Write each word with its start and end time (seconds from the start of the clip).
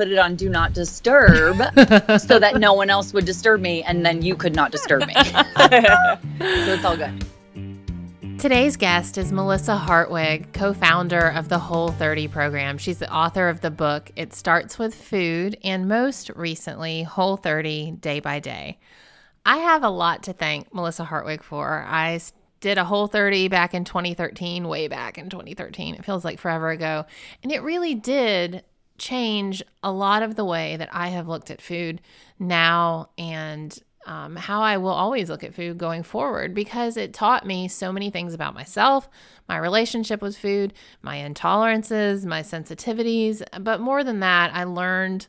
put 0.00 0.08
it 0.08 0.18
on 0.18 0.34
do 0.34 0.48
not 0.48 0.72
disturb 0.72 1.56
so 2.18 2.38
that 2.38 2.56
no 2.58 2.72
one 2.72 2.88
else 2.88 3.12
would 3.12 3.26
disturb 3.26 3.60
me 3.60 3.82
and 3.82 4.06
then 4.06 4.22
you 4.22 4.34
could 4.34 4.56
not 4.56 4.72
disturb 4.72 5.06
me. 5.06 5.12
so 5.14 6.18
it's 6.38 6.84
all 6.86 6.96
good. 6.96 7.22
Today's 8.38 8.78
guest 8.78 9.18
is 9.18 9.30
Melissa 9.30 9.76
Hartwig, 9.76 10.54
co 10.54 10.72
founder 10.72 11.28
of 11.28 11.50
the 11.50 11.58
Whole 11.58 11.90
30 11.90 12.28
program. 12.28 12.78
She's 12.78 12.96
the 12.96 13.14
author 13.14 13.50
of 13.50 13.60
the 13.60 13.70
book 13.70 14.10
It 14.16 14.32
Starts 14.32 14.78
with 14.78 14.94
Food 14.94 15.58
and 15.62 15.86
most 15.86 16.30
recently, 16.30 17.02
Whole 17.02 17.36
30 17.36 17.90
Day 18.00 18.20
by 18.20 18.40
Day. 18.40 18.78
I 19.44 19.58
have 19.58 19.84
a 19.84 19.90
lot 19.90 20.22
to 20.22 20.32
thank 20.32 20.72
Melissa 20.72 21.04
Hartwig 21.04 21.42
for. 21.42 21.84
I 21.86 22.18
did 22.60 22.78
a 22.78 22.84
whole 22.84 23.06
30 23.06 23.48
back 23.48 23.74
in 23.74 23.84
2013, 23.84 24.66
way 24.66 24.88
back 24.88 25.18
in 25.18 25.28
2013. 25.28 25.96
It 25.96 26.06
feels 26.06 26.24
like 26.24 26.38
forever 26.38 26.70
ago. 26.70 27.04
And 27.42 27.52
it 27.52 27.62
really 27.62 27.94
did 27.94 28.64
change 29.00 29.62
a 29.82 29.90
lot 29.90 30.22
of 30.22 30.36
the 30.36 30.44
way 30.44 30.76
that 30.76 30.90
I 30.92 31.08
have 31.08 31.26
looked 31.26 31.50
at 31.50 31.60
food 31.60 32.00
now 32.38 33.08
and 33.18 33.76
um, 34.06 34.36
how 34.36 34.62
I 34.62 34.76
will 34.76 34.90
always 34.90 35.28
look 35.28 35.44
at 35.44 35.54
food 35.54 35.78
going 35.78 36.02
forward 36.02 36.54
because 36.54 36.96
it 36.96 37.12
taught 37.12 37.46
me 37.46 37.68
so 37.68 37.92
many 37.92 38.10
things 38.10 38.32
about 38.32 38.54
myself, 38.54 39.08
my 39.48 39.58
relationship 39.58 40.22
with 40.22 40.36
food, 40.36 40.72
my 41.02 41.16
intolerances, 41.16 42.24
my 42.24 42.42
sensitivities. 42.42 43.42
But 43.62 43.80
more 43.80 44.04
than 44.04 44.20
that, 44.20 44.54
I 44.54 44.64
learned 44.64 45.26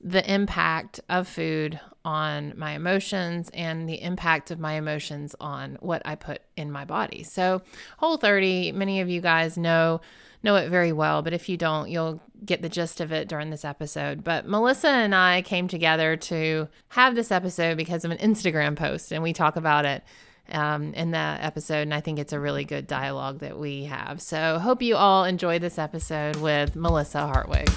the 0.00 0.30
impact 0.32 1.00
of 1.08 1.26
food 1.26 1.80
on 2.04 2.52
my 2.56 2.72
emotions 2.72 3.50
and 3.54 3.88
the 3.88 4.02
impact 4.02 4.50
of 4.50 4.60
my 4.60 4.74
emotions 4.74 5.34
on 5.40 5.78
what 5.80 6.02
I 6.04 6.14
put 6.14 6.42
in 6.56 6.70
my 6.70 6.84
body. 6.84 7.22
So, 7.22 7.62
Whole 7.96 8.18
30, 8.18 8.72
many 8.72 9.00
of 9.00 9.08
you 9.08 9.22
guys 9.22 9.56
know 9.56 10.02
know 10.44 10.56
it 10.56 10.68
very 10.68 10.92
well, 10.92 11.22
but 11.22 11.32
if 11.32 11.48
you 11.48 11.56
don't, 11.56 11.90
you'll 11.90 12.20
get 12.44 12.62
the 12.62 12.68
gist 12.68 13.00
of 13.00 13.10
it 13.10 13.28
during 13.28 13.50
this 13.50 13.64
episode. 13.64 14.22
But 14.22 14.46
Melissa 14.46 14.88
and 14.88 15.14
I 15.14 15.42
came 15.42 15.66
together 15.66 16.16
to 16.16 16.68
have 16.90 17.14
this 17.14 17.32
episode 17.32 17.76
because 17.76 18.04
of 18.04 18.10
an 18.10 18.18
Instagram 18.18 18.76
post, 18.76 19.10
and 19.10 19.22
we 19.22 19.32
talk 19.32 19.56
about 19.56 19.86
it 19.86 20.04
um, 20.52 20.92
in 20.92 21.12
that 21.12 21.42
episode. 21.42 21.82
And 21.82 21.94
I 21.94 22.00
think 22.00 22.18
it's 22.18 22.34
a 22.34 22.38
really 22.38 22.64
good 22.64 22.86
dialogue 22.86 23.40
that 23.40 23.58
we 23.58 23.84
have. 23.84 24.20
So, 24.20 24.58
hope 24.58 24.82
you 24.82 24.96
all 24.96 25.24
enjoy 25.24 25.58
this 25.58 25.78
episode 25.78 26.36
with 26.36 26.76
Melissa 26.76 27.26
Hartwig. 27.26 27.70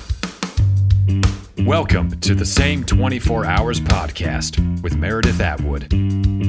Welcome 1.66 2.20
to 2.20 2.36
the 2.36 2.46
Same 2.46 2.84
24 2.84 3.46
Hours 3.46 3.80
podcast 3.80 4.84
with 4.84 4.98
Meredith 4.98 5.40
Atwood. 5.40 5.92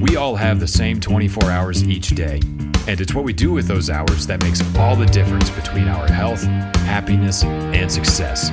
We 0.00 0.16
all 0.16 0.36
have 0.36 0.60
the 0.60 0.69
same 0.69 1.00
24 1.00 1.50
hours 1.50 1.82
each 1.88 2.10
day, 2.10 2.41
and 2.89 3.03
it's 3.03 3.12
what 3.14 3.22
we 3.22 3.34
do 3.34 3.53
with 3.53 3.69
those 3.69 3.91
hours 3.91 4.27
that 4.27 4.42
makes 4.42 4.62
all 4.77 4.97
the 4.97 5.05
difference 5.05 5.50
between 5.50 5.89
our 5.89 6.11
health, 6.11 6.42
happiness, 6.86 7.44
and 7.44 7.92
success. 7.92 8.48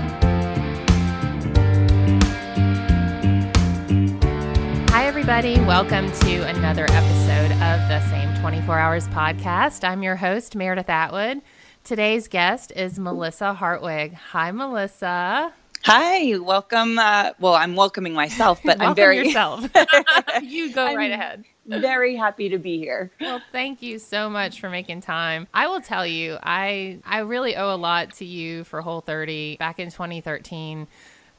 Hi, 4.91 5.05
everybody. 5.05 5.55
Welcome 5.61 6.11
to 6.11 6.41
another 6.49 6.83
episode 6.89 7.51
of 7.53 7.87
the 7.87 8.01
Same 8.09 8.35
24 8.41 8.77
Hours 8.77 9.07
podcast. 9.07 9.87
I'm 9.87 10.03
your 10.03 10.17
host, 10.17 10.53
Meredith 10.53 10.89
Atwood. 10.89 11.41
Today's 11.85 12.27
guest 12.27 12.73
is 12.75 12.99
Melissa 12.99 13.53
Hartwig. 13.53 14.15
Hi, 14.15 14.51
Melissa. 14.51 15.53
Hi, 15.83 16.37
welcome. 16.39 16.99
Uh, 16.99 17.31
well, 17.39 17.55
I'm 17.55 17.77
welcoming 17.77 18.11
myself, 18.13 18.59
but 18.65 18.79
Welcome 18.79 18.87
I'm 18.89 18.95
very 18.95 19.19
yourself. 19.19 19.63
you 20.41 20.73
go 20.73 20.87
I'm 20.87 20.97
right 20.97 21.11
ahead. 21.11 21.45
Very 21.65 22.15
happy 22.15 22.49
to 22.49 22.57
be 22.57 22.77
here. 22.77 23.11
Well, 23.19 23.41
thank 23.51 23.81
you 23.81 23.99
so 23.99 24.29
much 24.29 24.59
for 24.59 24.69
making 24.69 25.01
time. 25.01 25.47
I 25.53 25.67
will 25.67 25.81
tell 25.81 26.05
you, 26.05 26.37
I 26.41 26.99
I 27.05 27.19
really 27.19 27.55
owe 27.55 27.73
a 27.73 27.77
lot 27.77 28.13
to 28.15 28.25
you 28.25 28.63
for 28.63 28.81
Whole 28.81 29.01
30. 29.01 29.57
Back 29.57 29.79
in 29.79 29.89
2013, 29.89 30.87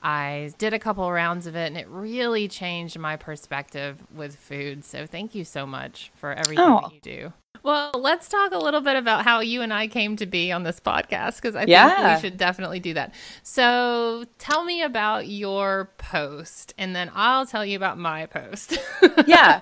I 0.02 0.52
did 0.58 0.72
a 0.74 0.78
couple 0.78 1.10
rounds 1.10 1.46
of 1.46 1.56
it 1.56 1.66
and 1.66 1.76
it 1.76 1.88
really 1.88 2.48
changed 2.48 2.98
my 2.98 3.16
perspective 3.16 3.98
with 4.14 4.36
food. 4.36 4.84
So 4.84 5.06
thank 5.06 5.34
you 5.34 5.44
so 5.44 5.66
much 5.66 6.12
for 6.16 6.32
everything 6.32 6.64
Oh. 6.64 6.80
that 6.82 6.92
you 6.94 7.00
do. 7.00 7.32
Well, 7.62 7.90
let's 7.94 8.28
talk 8.28 8.52
a 8.52 8.58
little 8.58 8.82
bit 8.82 8.94
about 8.96 9.24
how 9.24 9.40
you 9.40 9.62
and 9.62 9.72
I 9.72 9.88
came 9.88 10.14
to 10.16 10.26
be 10.26 10.52
on 10.52 10.62
this 10.62 10.78
podcast 10.78 11.36
because 11.36 11.56
I 11.56 11.64
think 11.64 12.14
we 12.14 12.20
should 12.20 12.36
definitely 12.38 12.78
do 12.78 12.94
that. 12.94 13.12
So, 13.42 14.24
tell 14.38 14.62
me 14.62 14.82
about 14.82 15.26
your 15.26 15.90
post 15.98 16.74
and 16.78 16.94
then 16.94 17.10
I'll 17.12 17.44
tell 17.46 17.64
you 17.66 17.76
about 17.76 17.98
my 17.98 18.26
post. 18.26 18.78
yeah. 19.26 19.60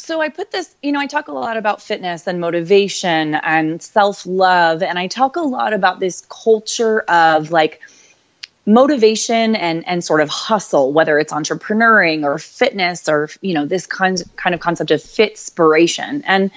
So 0.00 0.20
I 0.20 0.30
put 0.30 0.50
this, 0.50 0.74
you 0.82 0.92
know, 0.92 0.98
I 0.98 1.06
talk 1.06 1.28
a 1.28 1.32
lot 1.32 1.56
about 1.56 1.82
fitness 1.82 2.26
and 2.26 2.40
motivation 2.40 3.34
and 3.34 3.82
self 3.82 4.24
love. 4.26 4.82
And 4.82 4.98
I 4.98 5.06
talk 5.06 5.36
a 5.36 5.42
lot 5.42 5.72
about 5.72 6.00
this 6.00 6.26
culture 6.28 7.00
of 7.02 7.50
like 7.50 7.80
motivation 8.64 9.54
and, 9.54 9.86
and 9.86 10.02
sort 10.02 10.20
of 10.22 10.30
hustle, 10.30 10.92
whether 10.92 11.18
it's 11.18 11.32
entrepreneuring 11.32 12.24
or 12.24 12.38
fitness 12.38 13.08
or, 13.08 13.28
you 13.42 13.54
know, 13.54 13.66
this 13.66 13.86
kind, 13.86 14.22
kind 14.36 14.54
of 14.54 14.60
concept 14.60 14.90
of 14.90 15.02
fit 15.02 15.34
fitspiration. 15.34 16.22
And 16.26 16.50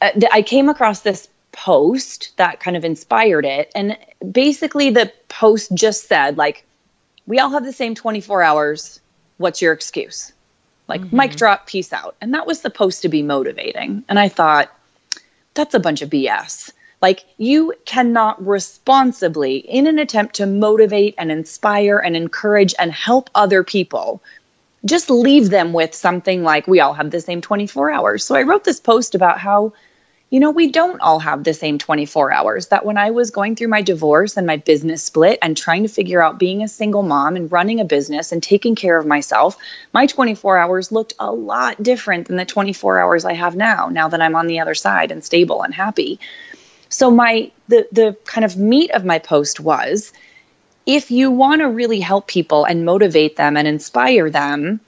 uh, 0.00 0.10
I 0.32 0.42
came 0.42 0.68
across 0.68 1.00
this 1.00 1.28
post 1.50 2.32
that 2.36 2.60
kind 2.60 2.76
of 2.76 2.84
inspired 2.84 3.44
it. 3.44 3.72
And 3.74 3.98
basically, 4.32 4.90
the 4.90 5.12
post 5.28 5.74
just 5.74 6.06
said, 6.06 6.36
like, 6.36 6.64
we 7.26 7.40
all 7.40 7.50
have 7.50 7.64
the 7.64 7.72
same 7.72 7.96
24 7.96 8.42
hours. 8.42 9.00
What's 9.38 9.60
your 9.60 9.72
excuse? 9.72 10.32
Like, 10.88 11.02
mm-hmm. 11.02 11.16
mic 11.16 11.36
drop, 11.36 11.66
peace 11.66 11.92
out. 11.92 12.16
And 12.20 12.34
that 12.34 12.46
was 12.46 12.60
supposed 12.60 13.02
to 13.02 13.08
be 13.08 13.22
motivating. 13.22 14.04
And 14.08 14.18
I 14.18 14.28
thought, 14.28 14.72
that's 15.54 15.74
a 15.74 15.80
bunch 15.80 16.02
of 16.02 16.10
BS. 16.10 16.72
Like, 17.02 17.24
you 17.36 17.74
cannot 17.84 18.44
responsibly, 18.46 19.56
in 19.56 19.86
an 19.86 19.98
attempt 19.98 20.36
to 20.36 20.46
motivate 20.46 21.14
and 21.18 21.30
inspire 21.30 21.98
and 21.98 22.16
encourage 22.16 22.74
and 22.78 22.92
help 22.92 23.28
other 23.34 23.62
people, 23.62 24.22
just 24.84 25.10
leave 25.10 25.50
them 25.50 25.72
with 25.72 25.94
something 25.94 26.42
like, 26.42 26.66
we 26.66 26.80
all 26.80 26.94
have 26.94 27.10
the 27.10 27.20
same 27.20 27.40
24 27.40 27.90
hours. 27.90 28.24
So 28.24 28.34
I 28.34 28.42
wrote 28.42 28.64
this 28.64 28.80
post 28.80 29.14
about 29.14 29.38
how, 29.38 29.72
you 30.28 30.40
know, 30.40 30.50
we 30.50 30.72
don't 30.72 31.00
all 31.00 31.20
have 31.20 31.44
the 31.44 31.54
same 31.54 31.78
24 31.78 32.32
hours. 32.32 32.66
That 32.68 32.84
when 32.84 32.98
I 32.98 33.12
was 33.12 33.30
going 33.30 33.54
through 33.54 33.68
my 33.68 33.82
divorce 33.82 34.36
and 34.36 34.46
my 34.46 34.56
business 34.56 35.04
split 35.04 35.38
and 35.40 35.56
trying 35.56 35.84
to 35.84 35.88
figure 35.88 36.20
out 36.20 36.38
being 36.38 36.62
a 36.62 36.68
single 36.68 37.04
mom 37.04 37.36
and 37.36 37.50
running 37.50 37.78
a 37.78 37.84
business 37.84 38.32
and 38.32 38.42
taking 38.42 38.74
care 38.74 38.98
of 38.98 39.06
myself, 39.06 39.56
my 39.92 40.06
24 40.06 40.58
hours 40.58 40.90
looked 40.90 41.14
a 41.20 41.30
lot 41.30 41.80
different 41.80 42.26
than 42.26 42.36
the 42.36 42.44
24 42.44 43.00
hours 43.00 43.24
I 43.24 43.34
have 43.34 43.54
now, 43.54 43.88
now 43.88 44.08
that 44.08 44.20
I'm 44.20 44.34
on 44.34 44.48
the 44.48 44.60
other 44.60 44.74
side 44.74 45.12
and 45.12 45.24
stable 45.24 45.62
and 45.62 45.72
happy. 45.72 46.18
So 46.88 47.10
my 47.10 47.52
the 47.68 47.86
the 47.92 48.16
kind 48.24 48.44
of 48.44 48.56
meat 48.56 48.90
of 48.90 49.04
my 49.04 49.20
post 49.20 49.60
was 49.60 50.12
if 50.86 51.10
you 51.10 51.30
want 51.30 51.60
to 51.60 51.68
really 51.68 52.00
help 52.00 52.26
people 52.26 52.64
and 52.64 52.84
motivate 52.84 53.36
them 53.36 53.56
and 53.56 53.66
inspire 53.66 54.30
them, 54.30 54.80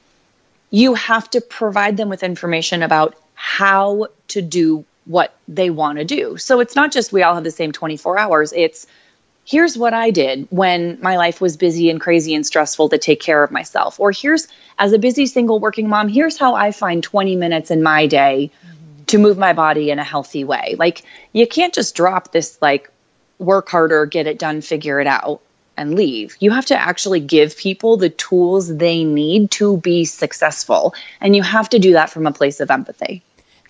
you 0.71 0.95
have 0.95 1.31
to 1.31 1.41
provide 1.41 1.97
them 1.97 2.09
with 2.09 2.23
information 2.23 2.83
about 2.83 3.17
how 3.35 4.09
to 4.29 4.43
do 4.43 4.85
what 5.09 5.35
they 5.49 5.71
want 5.71 5.99
to 5.99 6.05
do. 6.05 6.37
So 6.37 6.61
it's 6.61 6.77
not 6.77 6.93
just 6.93 7.13
we 7.13 7.23
all 7.23 7.35
have 7.35 7.45
the 7.45 7.51
same 7.51 7.73
24 7.73 8.19
hours, 8.19 8.53
it's 8.55 8.87
here's 9.45 9.79
what 9.79 9.95
I 9.95 10.11
did 10.11 10.47
when 10.51 10.99
my 11.01 11.17
life 11.17 11.41
was 11.41 11.57
busy 11.57 11.89
and 11.89 11.99
crazy 11.99 12.35
and 12.35 12.47
stressful 12.47 12.91
to 12.91 12.99
take 12.99 13.21
care 13.21 13.43
of 13.43 13.51
myself. 13.51 13.99
Or 13.99 14.13
here's, 14.13 14.47
as 14.79 14.93
a 14.93 14.99
busy 14.99 15.25
single 15.25 15.59
working 15.59 15.89
mom, 15.89 16.09
here's 16.09 16.37
how 16.37 16.55
I 16.55 16.71
find 16.71 17.03
20 17.03 17.35
minutes 17.37 17.71
in 17.71 17.83
my 17.83 18.07
day 18.07 18.51
to 19.07 19.17
move 19.17 19.39
my 19.39 19.55
body 19.55 19.91
in 19.91 19.99
a 19.99 20.05
healthy 20.05 20.45
way. 20.45 20.77
Like, 20.79 21.03
you 21.33 21.47
can't 21.47 21.73
just 21.73 21.97
drop 21.97 22.31
this, 22.31 22.59
like, 22.61 22.91
work 23.39 23.71
harder, 23.71 24.05
get 24.05 24.27
it 24.27 24.39
done, 24.39 24.61
figure 24.61 25.01
it 25.01 25.07
out, 25.07 25.41
and 25.79 25.95
leave. 25.95 26.37
You 26.41 26.51
have 26.51 26.67
to 26.67 26.79
actually 26.79 27.21
give 27.21 27.57
people 27.57 27.97
the 27.97 28.11
tools 28.11 28.77
they 28.77 29.05
need 29.05 29.51
to 29.53 29.79
be 29.79 30.05
successful. 30.05 30.95
And 31.23 31.35
you 31.35 31.43
have 31.43 31.71
to 31.71 31.79
do 31.79 31.93
that 31.93 32.11
from 32.11 32.27
a 32.27 32.33
place 32.33 32.61
of 32.61 32.71
empathy. 32.71 33.23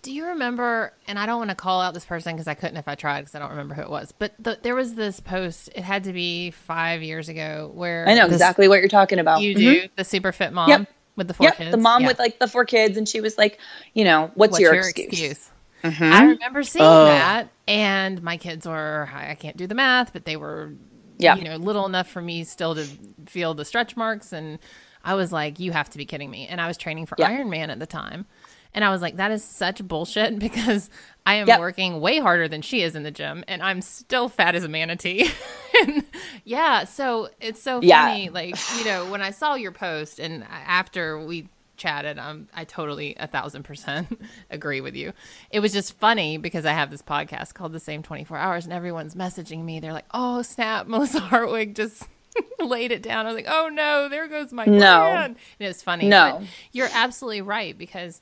Do 0.03 0.12
you 0.12 0.26
remember? 0.26 0.92
And 1.06 1.19
I 1.19 1.26
don't 1.26 1.38
want 1.38 1.50
to 1.50 1.56
call 1.56 1.81
out 1.81 1.94
this 1.94 2.04
person 2.04 2.34
because 2.34 2.47
I 2.48 2.54
couldn't 2.54 2.76
if 2.76 2.86
I 2.88 2.94
tried 2.94 3.22
because 3.22 3.34
I 3.34 3.38
don't 3.41 3.50
remember 3.50 3.75
who 3.75 3.82
it 3.82 3.91
was. 3.91 4.12
But 4.16 4.32
the, 4.38 4.59
there 4.62 4.75
was 4.75 4.94
this 4.94 5.20
post. 5.20 5.70
It 5.75 5.82
had 5.82 6.04
to 6.04 6.12
be 6.12 6.50
five 6.53 7.03
years 7.03 7.28
ago 7.28 7.70
where 7.75 8.08
I 8.08 8.14
know 8.14 8.26
this- 8.26 8.34
exactly 8.37 8.69
what 8.69 8.78
you're 8.81 8.88
talking 8.88 9.19
about. 9.19 9.40
you 9.43 9.55
Mhm. 9.55 9.58
do 9.58 9.88
the 9.96 10.05
super 10.05 10.32
fit 10.32 10.52
mom 10.52 10.69
Yep. 10.69 10.88
with 11.17 11.28
the 11.28 11.34
four 11.34 11.44
Yep, 11.46 11.56
kids. 11.56 11.70
the 11.72 11.76
mom 11.76 12.02
Yeah. 12.02 12.08
with 12.08 12.19
like 12.19 12.38
the 12.38 12.46
four 12.49 12.64
kids, 12.64 12.96
and 12.96 13.08
she 13.08 13.20
was 13.20 13.37
like, 13.37 13.58
you 13.94 14.05
know, 14.05 14.31
what's, 14.34 14.52
What's 14.52 14.61
your, 14.61 14.75
your 14.75 14.82
excuse? 14.84 15.08
excuse? 15.08 15.50
Mhm. 15.84 16.12
I 16.12 16.25
remember 16.25 16.62
seeing 16.62 16.84
Oh. 16.84 17.05
that, 17.06 17.49
and 17.67 18.22
my 18.22 18.37
kids 18.37 18.67
were 18.67 19.08
I 19.14 19.31
I 19.31 19.34
can't 19.34 19.56
do 19.56 19.67
the 19.67 19.75
math, 19.75 20.12
but 20.12 20.25
they 20.25 20.37
were 20.37 20.72
Yeah. 21.19 21.34
you 21.37 21.44
know 21.44 21.56
little 21.56 21.87
enough 21.87 22.08
for 22.08 22.22
me 22.22 22.44
still 22.44 22.75
to 22.76 22.84
feel 23.26 23.55
the 23.55 23.64
stretch 23.64 23.96
marks, 23.96 24.32
and 24.32 24.58
I 25.05 25.14
was 25.14 25.32
like, 25.32 25.58
you 25.61 25.70
have 25.72 25.88
to 25.90 25.99
be 25.99 26.05
kidding 26.05 26.31
me. 26.31 26.46
And 26.49 26.61
I 26.61 26.67
was 26.67 26.76
training 26.76 27.06
for 27.06 27.17
Yeah. 27.19 27.31
Ironman 27.31 27.70
at 27.70 27.78
the 27.78 27.87
time. 27.87 28.26
And 28.75 28.85
I 28.85 28.91
was 28.91 29.03
like, 29.03 29.17
that 29.17 29.31
is 29.31 29.43
such 29.43 29.82
bullshit 29.87 30.38
because 30.41 30.91
I 31.26 31.35
am 31.35 31.47
Yep. 31.49 31.59
working 31.59 32.00
way 32.00 32.19
harder 32.19 32.49
than 32.49 32.62
she 32.62 32.82
is 32.82 32.94
in 32.94 33.03
the 33.03 33.11
gym 33.11 33.44
and 33.49 33.62
I'm 33.62 33.81
still 33.82 34.29
fat 34.29 34.55
as 34.55 34.65
a 34.65 34.69
manatee. 34.69 35.31
and 35.82 36.05
yeah, 36.44 36.85
so 36.85 37.29
it's 37.41 37.61
so 37.62 37.81
Yeah. 37.82 38.05
funny. 38.06 38.29
Like, 38.31 38.56
you 38.79 38.85
know, 38.85 39.11
when 39.11 39.23
I 39.23 39.31
saw 39.31 39.55
your 39.55 39.73
post 39.73 40.19
and 40.19 40.44
after 40.44 41.19
we 41.25 41.49
chatted, 41.76 42.19
um, 42.19 42.49
I 42.55 42.65
totally 42.65 43.15
a 43.20 43.26
thousand 43.29 43.62
percent 43.65 44.20
agree 44.50 44.81
with 44.81 44.97
you. 44.97 45.12
It 45.50 45.61
was 45.61 45.73
just 45.73 45.99
funny 45.99 46.37
because 46.38 46.67
I 46.67 46.73
have 46.73 46.91
this 46.91 47.03
podcast 47.03 47.55
called 47.55 47.73
The 47.73 47.81
Same 47.81 48.03
24 48.03 48.37
Hours 48.37 48.65
and 48.65 48.73
everyone's 48.73 49.15
messaging 49.15 49.65
me. 49.65 49.79
They're 49.81 49.93
like, 49.93 50.06
oh, 50.12 50.43
snap, 50.43 50.87
Melissa 50.88 51.20
Hartwig 51.20 51.75
just 51.76 52.03
laid 52.59 52.91
it 52.93 53.03
down. 53.03 53.26
I 53.26 53.29
was 53.32 53.37
like, 53.37 53.49
oh 53.49 53.69
no, 53.73 54.09
there 54.09 54.29
goes 54.29 54.53
my 54.53 54.65
No. 54.67 54.79
plan. 55.11 55.25
And 55.25 55.37
it 55.61 55.69
was 55.69 55.82
funny. 55.82 56.09
No. 56.09 56.38
but 56.38 56.49
You're 56.73 56.91
absolutely 56.93 57.43
right 57.43 57.76
because 57.76 58.20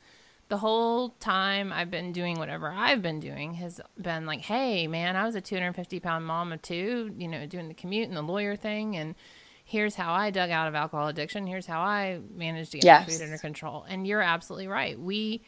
the 0.49 0.59
whole 0.59 1.11
time 1.21 1.73
I've 1.73 1.91
been 1.91 2.13
doing 2.13 2.39
whatever 2.39 2.71
I've 2.71 3.03
been 3.03 3.19
doing 3.21 3.55
has 3.55 3.81
been 4.01 4.27
like, 4.27 4.41
hey, 4.41 4.87
man, 4.87 5.17
I 5.17 5.25
was 5.25 5.35
a 5.35 5.41
250 5.41 5.99
pound 6.01 6.25
mom 6.25 6.53
of 6.53 6.63
two, 6.63 7.13
you 7.19 7.27
know, 7.29 7.47
doing 7.47 7.69
the 7.69 7.75
commute 7.75 8.09
and 8.09 8.17
the 8.17 8.23
lawyer 8.23 8.55
thing. 8.55 8.97
And 8.97 9.17
here's 9.65 9.97
how 9.97 10.13
I 10.13 10.31
dug 10.31 10.51
out 10.51 10.69
of 10.69 10.75
alcohol 10.77 11.09
addiction. 11.09 11.47
Here's 11.47 11.67
how 11.67 11.81
I 11.81 12.21
managed 12.35 12.73
to 12.73 12.79
get 12.79 12.87
my 12.87 12.99
Yes. 13.07 13.19
food 13.19 13.25
under 13.25 13.39
control. 13.39 13.85
And 13.89 14.07
you're 14.07 14.23
absolutely 14.23 14.69
right. 14.69 14.99
We 14.99 15.43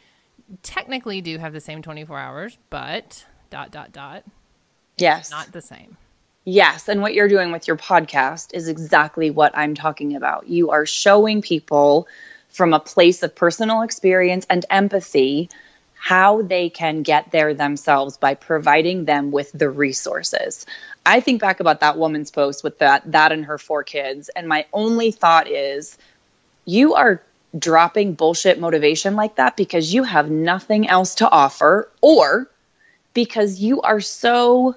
technically 0.63 1.21
do 1.21 1.39
have 1.39 1.53
the 1.53 1.61
same 1.61 1.83
24 1.83 2.19
hours, 2.19 2.59
but 2.71 3.25
dot, 3.51 3.71
dot, 3.71 3.93
dot, 3.93 4.25
Yes. 4.97 5.31
not 5.31 5.53
the 5.53 5.61
same. 5.61 5.97
Yes. 6.45 6.89
And 6.89 7.03
what 7.03 7.15
you're 7.15 7.29
doing 7.29 7.53
with 7.53 7.69
your 7.69 7.77
podcast 7.77 8.55
is 8.55 8.69
exactly 8.69 9.31
what 9.31 9.57
I'm 9.57 9.75
talking 9.75 10.17
about. 10.17 10.49
You 10.49 10.71
are 10.71 10.87
showing 10.87 11.43
people 11.43 12.09
from 12.49 12.75
a 12.75 12.81
place 12.81 13.23
of 13.23 13.35
personal 13.35 13.83
experience 13.83 14.47
and 14.49 14.65
empathy 14.71 15.49
how 16.01 16.43
they 16.43 16.71
can 16.71 17.03
get 17.03 17.31
there 17.33 17.55
themselves 17.55 18.17
by 18.17 18.35
providing 18.35 19.05
them 19.05 19.33
with 19.33 19.51
the 19.53 19.69
resources. 19.69 20.65
I 21.05 21.21
think 21.21 21.41
back 21.41 21.61
about 21.61 21.81
that 21.81 21.99
woman's 21.99 22.31
post 22.31 22.63
with 22.63 22.79
that 22.79 23.11
that 23.13 23.33
and 23.33 23.45
her 23.47 23.59
four 23.59 23.83
kids 23.83 24.29
and 24.29 24.47
my 24.47 24.67
only 24.73 25.11
thought 25.11 25.49
is 25.49 25.99
you 26.65 26.95
are 26.95 27.23
dropping 27.59 28.15
bullshit 28.15 28.61
motivation 28.61 29.17
like 29.17 29.37
that 29.37 29.57
because 29.57 29.93
you 29.93 30.05
have 30.05 30.31
nothing 30.31 30.89
else 30.89 31.17
to 31.17 31.29
offer 31.29 31.91
or 32.01 32.49
because 33.15 33.59
you 33.59 33.81
are 33.83 34.01
so 34.01 34.77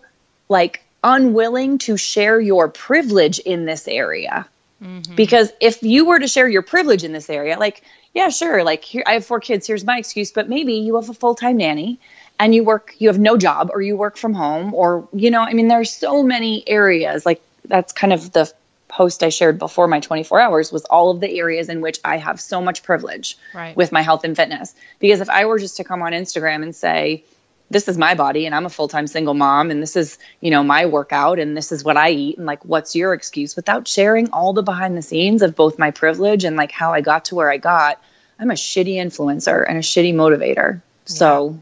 like 0.50 0.84
unwilling 1.04 1.78
to 1.80 1.98
share 1.98 2.40
your 2.40 2.68
privilege 2.68 3.40
in 3.40 3.66
this 3.66 3.88
area. 3.88 4.48
Mm-hmm. 4.81 5.16
Because 5.16 5.51
if 5.60 5.83
you 5.83 6.06
were 6.06 6.19
to 6.19 6.28
share 6.28 6.48
your 6.50 6.62
privilege 6.62 7.04
in 7.04 7.12
this 7.13 7.30
area, 7.30 7.57
like, 7.57 7.83
yeah, 8.13 8.30
sure, 8.30 8.63
like 8.63 8.83
here 8.83 9.04
I 9.06 9.13
have 9.13 9.25
four 9.25 9.39
kids, 9.39 9.68
here's 9.68 9.86
my 9.86 9.98
excuse, 9.98 10.31
but 10.31 10.50
maybe 10.50 10.74
you 10.74 10.95
have 10.95 11.10
a 11.10 11.13
full-time 11.13 11.57
nanny 11.57 12.00
and 12.39 12.56
you 12.56 12.63
work 12.63 12.95
you 12.98 13.07
have 13.10 13.19
no 13.19 13.38
job 13.38 13.69
or 13.74 13.81
you 13.81 13.95
work 13.95 14.18
from 14.18 14.33
home 14.33 14.74
or 14.74 15.07
you 15.13 15.30
know, 15.31 15.42
I 15.42 15.54
mean 15.54 15.68
there's 15.68 15.92
so 15.92 16.24
many 16.24 16.68
areas 16.68 17.25
like 17.25 17.42
that's 17.66 17.94
kind 17.94 18.12
of 18.12 18.31
the 18.31 18.51
post 18.88 19.24
I 19.24 19.30
shared 19.30 19.57
before 19.57 19.88
my 19.88 20.01
24 20.01 20.39
hours 20.42 20.72
was 20.72 20.84
all 20.86 21.12
of 21.12 21.22
the 21.22 21.39
areas 21.39 21.69
in 21.69 21.80
which 21.80 22.00
I 22.04 22.18
have 22.18 22.42
so 22.42 22.62
much 22.62 22.84
privilege 22.84 23.38
Right. 23.54 23.75
with 23.77 23.92
my 23.94 24.01
health 24.01 24.25
and 24.25 24.36
fitness. 24.36 24.75
Because 25.00 25.22
if 25.22 25.30
I 25.30 25.45
were 25.45 25.60
just 25.60 25.77
to 25.77 25.86
come 25.86 26.01
on 26.01 26.12
Instagram 26.12 26.62
and 26.63 26.75
say, 26.75 27.24
this 27.72 27.88
is 27.88 27.98
my 27.98 28.14
body 28.16 28.46
and 28.46 28.54
I'm 28.54 28.66
a 28.66 28.70
full-time 28.70 29.08
single 29.08 29.34
mom 29.34 29.72
and 29.72 29.82
this 29.82 29.96
is, 29.96 30.18
you 30.42 30.52
know, 30.52 30.64
my 30.64 30.86
workout 30.86 31.40
and 31.40 31.56
this 31.58 31.72
is 31.72 31.84
what 31.84 31.98
I 31.98 32.12
eat 32.12 32.38
and 32.38 32.46
like 32.46 32.64
what's 32.66 32.96
your 32.96 33.14
excuse 33.14 33.56
without 33.56 33.88
sharing 33.88 34.30
all 34.32 34.54
the 34.54 34.62
behind 34.64 34.98
the 34.98 35.02
scenes 35.02 35.42
of 35.42 35.56
both 35.56 35.80
my 35.80 35.90
privilege 35.92 36.44
and 36.44 36.56
like 36.58 36.72
how 36.72 36.92
I 36.94 37.02
got 37.02 37.26
to 37.26 37.36
where 37.36 37.50
I 37.50 37.58
got, 37.58 38.00
I'm 38.40 38.52
a 38.52 38.56
shitty 38.56 38.96
influencer 38.96 39.66
and 39.68 39.78
a 39.78 39.82
shitty 39.82 40.14
motivator. 40.14 40.82
So 41.06 41.58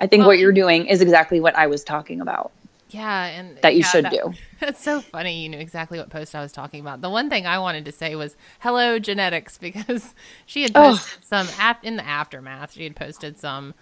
I 0.00 0.06
think 0.06 0.20
Well, 0.20 0.28
what 0.28 0.38
you're 0.38 0.52
doing 0.52 0.86
is 0.86 1.00
exactly 1.02 1.40
what 1.40 1.54
I 1.56 1.66
was 1.66 1.84
talking 1.84 2.20
about 2.20 2.52
Yeah, 2.90 3.26
and 3.26 3.56
that 3.58 3.74
you 3.74 3.80
yeah, 3.80 3.86
should 3.86 4.04
that- 4.06 4.12
do. 4.12 4.32
That's 4.60 4.82
so 4.84 5.00
funny. 5.00 5.42
You 5.42 5.48
knew 5.48 5.58
exactly 5.58 5.98
what 5.98 6.10
post 6.10 6.34
I 6.34 6.42
was 6.42 6.52
talking 6.52 6.80
about. 6.80 7.00
The 7.00 7.08
one 7.08 7.30
thing 7.30 7.46
I 7.46 7.58
wanted 7.58 7.86
to 7.86 7.92
say 7.92 8.14
was 8.14 8.36
hello 8.60 8.98
genetics 8.98 9.56
because 9.68 10.14
she 10.46 10.62
had 10.62 10.72
Oh. 10.74 10.90
posted 10.92 11.24
some 11.24 11.48
af- 11.60 11.82
in 11.82 11.96
the 11.96 12.06
aftermath. 12.06 12.72
She 12.74 12.84
had 12.84 12.94
posted 12.94 13.38
some, 13.38 13.74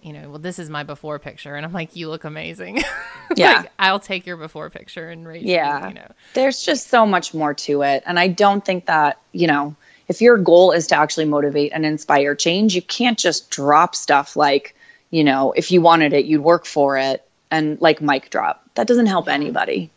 you 0.00 0.12
know, 0.12 0.30
well, 0.30 0.38
this 0.38 0.58
is 0.58 0.70
my 0.70 0.84
before 0.84 1.18
picture, 1.18 1.54
and 1.54 1.66
I'm 1.66 1.72
like, 1.72 1.96
you 1.96 2.08
look 2.08 2.24
amazing. 2.24 2.82
Yeah. 3.36 3.56
like, 3.58 3.72
I'll 3.78 4.00
take 4.00 4.24
your 4.24 4.38
before 4.38 4.70
picture 4.70 5.10
and 5.10 5.28
raise 5.28 5.44
you, 5.44 5.52
Yeah. 5.52 5.88
You 5.88 5.94
know, 5.94 6.10
there's 6.32 6.62
just 6.62 6.88
so 6.88 7.04
much 7.04 7.34
more 7.34 7.52
to 7.52 7.82
it. 7.82 8.02
And 8.06 8.18
I 8.18 8.28
don't 8.28 8.64
think 8.64 8.86
that, 8.86 9.20
you 9.32 9.46
know, 9.46 9.76
if 10.08 10.22
your 10.22 10.38
goal 10.38 10.72
is 10.72 10.86
to 10.88 10.96
actually 10.96 11.26
motivate 11.26 11.72
and 11.74 11.84
inspire 11.84 12.34
change, 12.34 12.74
you 12.74 12.80
can't 12.80 13.18
just 13.18 13.50
drop 13.50 13.94
stuff 13.94 14.34
like, 14.34 14.74
you 15.10 15.24
know, 15.24 15.52
if 15.52 15.70
you 15.70 15.82
wanted 15.82 16.14
it, 16.14 16.24
you'd 16.24 16.40
work 16.40 16.64
for 16.64 16.96
it 16.96 17.22
and 17.50 17.78
like 17.82 18.00
mic 18.00 18.30
drop. 18.30 18.64
That 18.76 18.86
doesn't 18.86 19.06
help 19.06 19.28
anybody. 19.28 19.90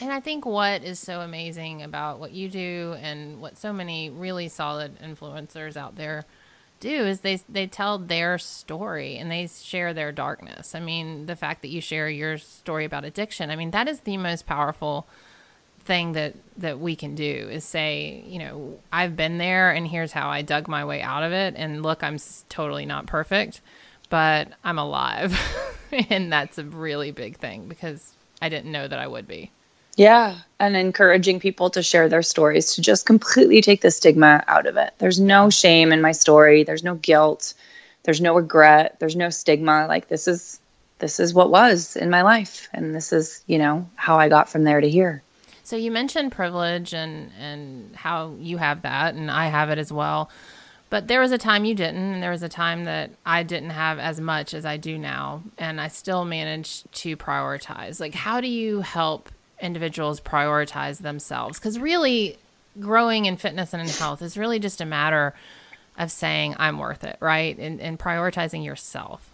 And 0.00 0.12
I 0.12 0.20
think 0.20 0.46
what 0.46 0.84
is 0.84 1.00
so 1.00 1.20
amazing 1.20 1.82
about 1.82 2.20
what 2.20 2.30
you 2.30 2.48
do 2.48 2.94
and 3.02 3.40
what 3.40 3.58
so 3.58 3.72
many 3.72 4.10
really 4.10 4.48
solid 4.48 4.96
influencers 5.00 5.76
out 5.76 5.96
there 5.96 6.24
do 6.80 7.06
is 7.06 7.20
they 7.20 7.40
they 7.48 7.66
tell 7.66 7.98
their 7.98 8.38
story 8.38 9.16
and 9.16 9.30
they 9.30 9.46
share 9.46 9.94
their 9.94 10.12
darkness. 10.12 10.74
I 10.74 10.80
mean, 10.80 11.26
the 11.26 11.36
fact 11.36 11.62
that 11.62 11.68
you 11.68 11.80
share 11.80 12.08
your 12.08 12.38
story 12.38 12.84
about 12.84 13.04
addiction, 13.04 13.50
I 13.50 13.56
mean, 13.56 13.70
that 13.70 13.88
is 13.88 14.00
the 14.00 14.16
most 14.16 14.46
powerful 14.46 15.06
thing 15.80 16.12
that 16.12 16.34
that 16.58 16.78
we 16.78 16.96
can 16.96 17.14
do 17.14 17.48
is 17.50 17.64
say, 17.64 18.24
you 18.26 18.38
know, 18.38 18.78
I've 18.92 19.16
been 19.16 19.38
there 19.38 19.70
and 19.70 19.86
here's 19.86 20.12
how 20.12 20.28
I 20.28 20.42
dug 20.42 20.68
my 20.68 20.84
way 20.84 21.00
out 21.00 21.22
of 21.22 21.32
it 21.32 21.54
and 21.56 21.82
look, 21.82 22.02
I'm 22.02 22.18
totally 22.48 22.86
not 22.86 23.06
perfect, 23.06 23.60
but 24.10 24.48
I'm 24.64 24.78
alive. 24.78 25.38
and 26.10 26.32
that's 26.32 26.58
a 26.58 26.64
really 26.64 27.12
big 27.12 27.38
thing 27.38 27.68
because 27.68 28.12
I 28.42 28.48
didn't 28.48 28.72
know 28.72 28.86
that 28.86 28.98
I 28.98 29.06
would 29.06 29.26
be. 29.26 29.52
Yeah. 29.96 30.38
And 30.60 30.76
encouraging 30.76 31.40
people 31.40 31.70
to 31.70 31.82
share 31.82 32.08
their 32.08 32.22
stories 32.22 32.74
to 32.74 32.82
just 32.82 33.04
completely 33.06 33.60
take 33.60 33.80
the 33.80 33.90
stigma 33.90 34.44
out 34.46 34.66
of 34.66 34.76
it. 34.76 34.92
There's 34.98 35.18
no 35.18 35.50
shame 35.50 35.92
in 35.92 36.00
my 36.00 36.12
story. 36.12 36.64
There's 36.64 36.84
no 36.84 36.94
guilt. 36.94 37.54
There's 38.04 38.20
no 38.20 38.36
regret. 38.36 38.96
There's 39.00 39.16
no 39.16 39.30
stigma. 39.30 39.86
Like 39.88 40.08
this 40.08 40.28
is 40.28 40.60
this 40.98 41.20
is 41.20 41.34
what 41.34 41.50
was 41.50 41.96
in 41.96 42.08
my 42.08 42.22
life. 42.22 42.68
And 42.72 42.94
this 42.94 43.12
is, 43.12 43.42
you 43.46 43.58
know, 43.58 43.86
how 43.96 44.18
I 44.18 44.28
got 44.28 44.48
from 44.48 44.64
there 44.64 44.80
to 44.80 44.88
here. 44.88 45.22
So 45.62 45.76
you 45.76 45.90
mentioned 45.90 46.32
privilege 46.32 46.94
and 46.94 47.32
and 47.38 47.94
how 47.96 48.34
you 48.38 48.58
have 48.58 48.82
that 48.82 49.14
and 49.14 49.30
I 49.30 49.48
have 49.48 49.70
it 49.70 49.78
as 49.78 49.92
well. 49.92 50.30
But 50.88 51.08
there 51.08 51.20
was 51.20 51.32
a 51.32 51.38
time 51.38 51.64
you 51.64 51.74
didn't 51.74 52.14
and 52.14 52.22
there 52.22 52.30
was 52.30 52.44
a 52.44 52.48
time 52.48 52.84
that 52.84 53.10
I 53.26 53.42
didn't 53.42 53.70
have 53.70 53.98
as 53.98 54.20
much 54.20 54.54
as 54.54 54.64
I 54.64 54.76
do 54.76 54.96
now 54.96 55.42
and 55.58 55.80
I 55.80 55.88
still 55.88 56.24
managed 56.24 56.90
to 57.00 57.16
prioritize. 57.16 57.98
Like 57.98 58.14
how 58.14 58.40
do 58.40 58.46
you 58.46 58.82
help 58.82 59.30
individuals 59.60 60.20
prioritize 60.20 60.98
themselves? 60.98 61.58
Cuz 61.58 61.78
really 61.78 62.38
growing 62.80 63.26
in 63.26 63.36
fitness 63.36 63.72
and 63.72 63.82
in 63.82 63.88
health 63.88 64.22
is 64.22 64.36
really 64.36 64.58
just 64.58 64.80
a 64.80 64.86
matter 64.86 65.34
of 65.98 66.10
saying 66.10 66.54
I'm 66.58 66.78
worth 66.78 67.04
it, 67.04 67.16
right? 67.20 67.56
And 67.58 67.80
and 67.80 67.98
prioritizing 67.98 68.64
yourself. 68.64 69.30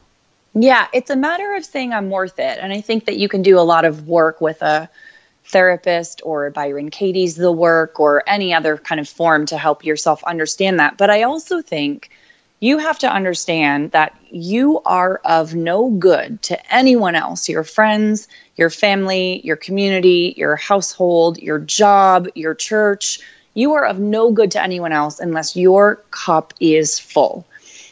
Yeah, 0.54 0.86
it's 0.92 1.10
a 1.10 1.16
matter 1.16 1.54
of 1.54 1.64
saying 1.64 1.92
I'm 1.92 2.10
worth 2.10 2.38
it. 2.38 2.58
And 2.60 2.72
I 2.72 2.80
think 2.80 3.06
that 3.06 3.16
you 3.16 3.28
can 3.28 3.42
do 3.42 3.58
a 3.58 3.60
lot 3.60 3.84
of 3.84 4.06
work 4.06 4.40
with 4.40 4.60
a 4.62 4.88
therapist 5.44 6.22
or 6.24 6.50
Byron 6.50 6.90
Katie's 6.90 7.36
the 7.36 7.52
work 7.52 7.98
or 7.98 8.22
any 8.26 8.54
other 8.54 8.76
kind 8.76 9.00
of 9.00 9.08
form 9.08 9.46
to 9.46 9.58
help 9.58 9.84
yourself 9.84 10.22
understand 10.24 10.78
that. 10.78 10.96
But 10.98 11.10
I 11.10 11.22
also 11.22 11.62
think 11.62 12.10
you 12.62 12.78
have 12.78 12.96
to 12.96 13.12
understand 13.12 13.90
that 13.90 14.16
you 14.30 14.80
are 14.82 15.20
of 15.24 15.52
no 15.52 15.90
good 15.90 16.40
to 16.42 16.72
anyone 16.72 17.16
else 17.16 17.48
your 17.48 17.64
friends, 17.64 18.28
your 18.54 18.70
family, 18.70 19.40
your 19.42 19.56
community, 19.56 20.32
your 20.36 20.54
household, 20.54 21.38
your 21.38 21.58
job, 21.58 22.28
your 22.36 22.54
church. 22.54 23.18
You 23.54 23.72
are 23.72 23.84
of 23.84 23.98
no 23.98 24.30
good 24.30 24.52
to 24.52 24.62
anyone 24.62 24.92
else 24.92 25.18
unless 25.18 25.56
your 25.56 25.96
cup 26.12 26.54
is 26.60 27.00
full. 27.00 27.44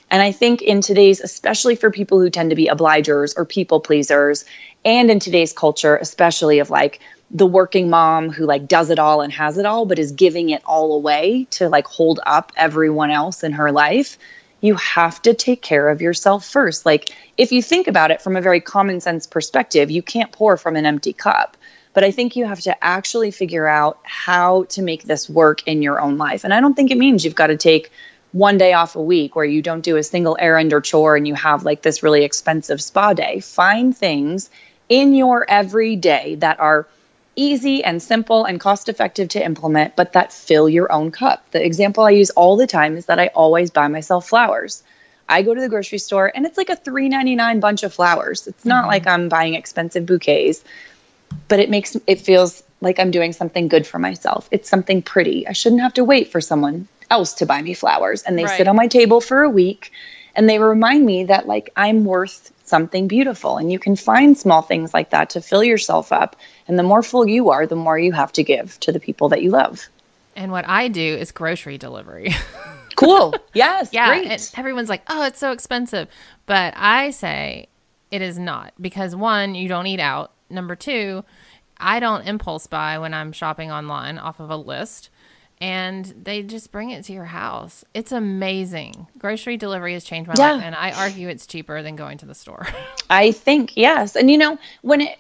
And 0.09 0.23
I 0.23 0.31
think 0.31 0.63
in 0.63 0.81
today's, 0.81 1.21
especially 1.21 1.75
for 1.75 1.91
people 1.91 2.21
who 2.21 2.31
tend 2.31 2.51
to 2.51 2.57
be 2.57 2.69
obligers 2.69 3.37
or 3.37 3.45
people 3.45 3.81
pleasers, 3.81 4.45
and 4.85 5.11
in 5.11 5.19
today's 5.19 5.53
culture, 5.53 5.97
especially 5.97 6.61
of 6.61 6.71
like 6.71 7.01
the 7.33 7.47
working 7.47 7.91
mom 7.91 8.31
who 8.31 8.47
like 8.47 8.69
does 8.69 8.89
it 8.89 9.01
all 9.01 9.21
and 9.21 9.33
has 9.33 9.59
it 9.59 9.67
all, 9.67 9.85
but 9.85 9.99
is 9.99 10.13
giving 10.13 10.51
it 10.51 10.63
all 10.65 10.95
away 10.95 11.49
to 11.51 11.69
like 11.69 11.89
hold 11.89 12.21
up 12.25 12.53
everyone 12.57 13.11
else 13.11 13.43
in 13.43 13.51
her 13.51 13.73
life, 13.73 14.17
you 14.61 14.75
have 14.75 15.21
to 15.23 15.35
take 15.35 15.63
care 15.63 15.89
of 15.89 16.03
yourself 16.03 16.45
first. 16.45 16.85
Like 16.85 17.11
if 17.37 17.53
you 17.53 17.63
think 17.63 17.89
about 17.89 18.11
it 18.11 18.23
from 18.23 18.37
a 18.37 18.41
very 18.41 18.61
common 18.61 19.01
sense 19.01 19.27
perspective, 19.27 19.91
you 19.91 20.03
can't 20.03 20.33
pour 20.33 20.57
from 20.57 20.77
an 20.77 20.87
empty 20.87 21.13
cup. 21.13 21.57
But 21.93 22.05
I 22.05 22.13
think 22.13 22.37
you 22.37 22.47
have 22.47 22.61
to 22.61 22.85
actually 22.85 23.33
figure 23.33 23.67
out 23.67 23.99
how 24.05 24.65
to 24.71 24.83
make 24.83 25.03
this 25.03 25.29
work 25.29 25.67
in 25.67 25.83
your 25.83 26.01
own 26.01 26.19
life. 26.19 26.45
And 26.45 26.55
I 26.55 26.61
don't 26.61 26.75
think 26.75 26.91
it 26.91 26.99
means 26.99 27.25
you've 27.25 27.35
got 27.35 27.49
to 27.49 27.57
take 27.57 27.91
one 28.33 28.59
day 28.59 28.75
off 28.75 28.95
a 28.95 29.03
week 29.03 29.35
where 29.35 29.45
you 29.45 29.61
don't 29.61 29.81
do 29.81 29.97
a 29.97 30.03
single 30.03 30.37
errand 30.39 30.73
or 30.73 30.81
chore 30.81 31.17
and 31.17 31.27
you 31.27 31.35
have 31.35 31.65
like 31.65 31.83
this 31.83 32.03
really 32.03 32.23
expensive 32.23 32.81
spa 32.81 33.13
day. 33.13 33.41
Find 33.41 33.97
things 33.97 34.51
in 34.89 35.15
your 35.15 35.49
everyday 35.51 36.37
that 36.37 36.61
are 36.61 36.87
easy 37.37 37.85
and 37.85 38.03
simple 38.03 38.45
and 38.45 38.61
cost 38.61 38.89
effective 38.89 39.29
to 39.31 39.45
implement, 39.45 39.97
but 39.97 40.13
that 40.13 40.33
fill 40.33 40.69
your 40.69 40.91
own 40.93 41.11
cup. 41.11 41.49
The 41.53 41.65
example 41.65 42.05
I 42.05 42.11
use 42.11 42.31
all 42.31 42.57
the 42.57 42.67
time 42.67 42.97
is 42.97 43.07
that 43.07 43.19
I 43.19 43.29
always 43.29 43.71
buy 43.71 43.89
myself 43.89 44.29
flowers. 44.29 44.83
I 45.29 45.43
go 45.43 45.55
to 45.55 45.61
the 45.61 45.69
grocery 45.69 45.99
store 45.99 46.31
and 46.35 46.45
it's 46.45 46.59
like 46.59 46.71
a 46.71 46.77
$3.99 46.77 47.61
bunch 47.61 47.83
of 47.85 47.95
flowers. 47.95 48.47
It's 48.47 48.65
not 48.65 48.83
mm-hmm. 48.83 48.91
like 48.91 49.07
I'm 49.07 49.29
buying 49.29 49.55
expensive 49.55 50.05
bouquets, 50.05 50.65
but 51.47 51.61
it 51.61 51.71
makes 51.71 51.97
it 52.07 52.21
feels 52.21 52.63
like 52.81 52.99
I'm 52.99 53.11
doing 53.11 53.33
something 53.33 53.69
good 53.69 53.87
for 53.87 53.99
myself. 53.99 54.49
It's 54.51 54.69
something 54.69 55.03
pretty. 55.03 55.47
I 55.47 55.53
shouldn't 55.53 55.83
have 55.83 55.95
to 55.95 56.05
wait 56.05 56.33
for 56.33 56.41
someone 56.41 56.89
else 57.11 57.35
to 57.35 57.47
buy 57.47 57.63
me 57.63 57.75
flowers 57.75 58.23
and 58.23 58.39
they 58.39 58.45
Right. 58.45 58.57
sit 58.57 58.69
on 58.69 58.77
my 58.77 58.89
table 58.89 59.21
for 59.21 59.43
a 59.43 59.51
week 59.51 59.93
and 60.35 60.49
they 60.49 60.59
remind 60.59 61.05
me 61.05 61.25
that 61.25 61.47
like 61.47 61.71
I'm 61.77 62.05
worth 62.05 62.53
something 62.65 63.09
beautiful. 63.09 63.59
And 63.59 63.71
you 63.71 63.79
can 63.79 63.97
find 63.97 64.39
small 64.39 64.63
things 64.63 64.95
like 64.95 65.11
that 65.11 65.31
to 65.31 65.41
fill 65.41 65.63
yourself 65.63 66.13
up. 66.13 66.37
And 66.69 66.79
the 66.79 66.83
more 66.83 67.03
full 67.03 67.27
you 67.27 67.51
are, 67.51 67.67
the 67.67 67.77
more 67.77 67.99
you 67.99 68.13
have 68.13 68.33
to 68.33 68.43
give 68.45 68.79
to 68.81 68.93
the 68.93 69.01
people 69.01 69.29
that 69.31 69.43
you 69.43 69.51
love. 69.51 69.89
And 70.37 70.53
what 70.53 70.67
I 70.69 70.89
do 70.89 71.03
is 71.03 71.33
grocery 71.33 71.79
delivery. 71.79 72.33
cool. 72.97 73.35
Yes. 73.53 73.91
yeah. 73.93 74.37
Everyone's 74.57 74.89
like, 74.89 75.03
oh, 75.09 75.25
it's 75.25 75.39
so 75.39 75.53
expensive. 75.53 76.09
But 76.47 76.75
I 76.77 77.11
say 77.11 77.69
it 78.11 78.23
is 78.23 78.39
not 78.39 78.73
because 78.81 79.15
one, 79.17 79.55
you 79.55 79.69
don't 79.69 79.87
eat 79.87 80.01
out. 80.01 80.33
Number 80.49 80.77
two, 80.77 81.25
I 81.79 82.01
don't 82.01 82.27
impulse 82.27 82.67
buy 82.67 82.99
when 82.99 83.15
I'm 83.15 83.33
shopping 83.33 83.71
online 83.71 84.19
off 84.19 84.41
of 84.41 84.51
a 84.51 84.57
list 84.57 85.11
and 85.61 86.07
they 86.23 86.43
just 86.43 86.73
bring 86.73 86.91
it 86.91 87.05
to 87.05 87.13
your 87.13 87.25
house. 87.27 87.85
It's 87.95 88.13
amazing. 88.13 89.07
Grocery 89.19 89.57
delivery 89.57 89.93
has 89.93 90.05
changed 90.05 90.29
my 90.29 90.35
Yeah. 90.37 90.53
life 90.55 90.63
and 90.65 90.75
I 90.75 90.93
argue 90.93 91.29
it's 91.29 91.47
cheaper 91.47 91.83
than 91.83 91.97
going 91.97 92.19
to 92.19 92.27
the 92.27 92.35
store. 92.35 92.67
I 93.11 93.33
think 93.33 93.77
yes. 93.77 94.17
And 94.17 94.31
you 94.31 94.39
know, 94.39 94.59
when 94.83 95.03
it 95.03 95.19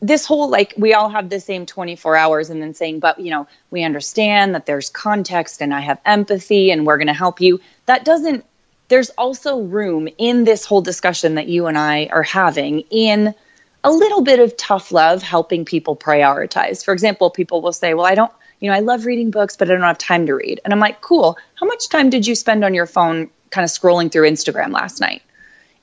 this 0.00 0.26
whole 0.26 0.50
like 0.50 0.74
we 0.76 0.92
all 0.92 1.08
have 1.08 1.30
the 1.30 1.40
same 1.40 1.64
24 1.64 2.16
hours 2.16 2.50
and 2.50 2.60
then 2.60 2.74
saying 2.74 3.00
but 3.00 3.18
you 3.18 3.30
know, 3.30 3.46
we 3.70 3.84
understand 3.84 4.54
that 4.54 4.66
there's 4.66 4.90
context 4.90 5.62
and 5.62 5.72
I 5.72 5.80
have 5.80 6.00
empathy 6.04 6.70
and 6.70 6.86
we're 6.86 6.98
going 6.98 7.06
to 7.06 7.14
help 7.14 7.40
you. 7.40 7.60
That 7.86 8.04
doesn't 8.04 8.44
there's 8.88 9.10
also 9.10 9.60
room 9.60 10.08
in 10.18 10.44
this 10.44 10.64
whole 10.64 10.82
discussion 10.82 11.34
that 11.36 11.48
you 11.48 11.66
and 11.66 11.76
I 11.76 12.06
are 12.06 12.22
having 12.22 12.80
in 12.90 13.34
a 13.82 13.90
little 13.90 14.22
bit 14.22 14.40
of 14.40 14.56
tough 14.56 14.92
love 14.92 15.22
helping 15.22 15.64
people 15.64 15.96
prioritize. 15.96 16.84
For 16.84 16.92
example, 16.92 17.30
people 17.30 17.62
will 17.62 17.72
say, 17.72 17.94
"Well, 17.94 18.06
I 18.06 18.14
don't, 18.14 18.32
you 18.60 18.70
know, 18.70 18.76
I 18.76 18.80
love 18.80 19.06
reading 19.06 19.30
books, 19.30 19.56
but 19.56 19.70
I 19.70 19.74
don't 19.74 19.82
have 19.82 19.98
time 19.98 20.26
to 20.26 20.34
read." 20.34 20.60
And 20.64 20.72
I'm 20.72 20.80
like, 20.80 21.00
"Cool. 21.00 21.36
How 21.54 21.66
much 21.66 21.88
time 21.88 22.10
did 22.10 22.26
you 22.26 22.34
spend 22.34 22.64
on 22.64 22.74
your 22.74 22.86
phone 22.86 23.30
kind 23.50 23.64
of 23.64 23.70
scrolling 23.70 24.10
through 24.10 24.28
Instagram 24.28 24.72
last 24.72 25.00
night?" 25.00 25.22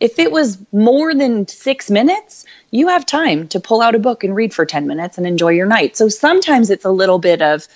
If 0.03 0.19
it 0.19 0.33
was 0.33 0.57
more 0.73 1.15
than 1.15 1.47
6 1.47 1.89
minutes, 1.89 2.45
you 2.71 2.89
have 2.89 3.05
time 3.05 3.47
to 3.47 3.59
pull 3.61 3.81
out 3.81 3.95
a 3.95 3.99
book 3.99 4.25
and 4.25 4.35
read 4.35 4.53
for 4.53 4.65
10 4.65 4.85
minutes 4.85 5.17
and 5.17 5.25
enjoy 5.25 5.51
your 5.51 5.65
night. 5.65 5.95
So 5.95 6.09
sometimes 6.09 6.69
it's 6.69 6.83
a 6.83 6.89
little 6.89 7.19
bit 7.19 7.41
of 7.41 7.69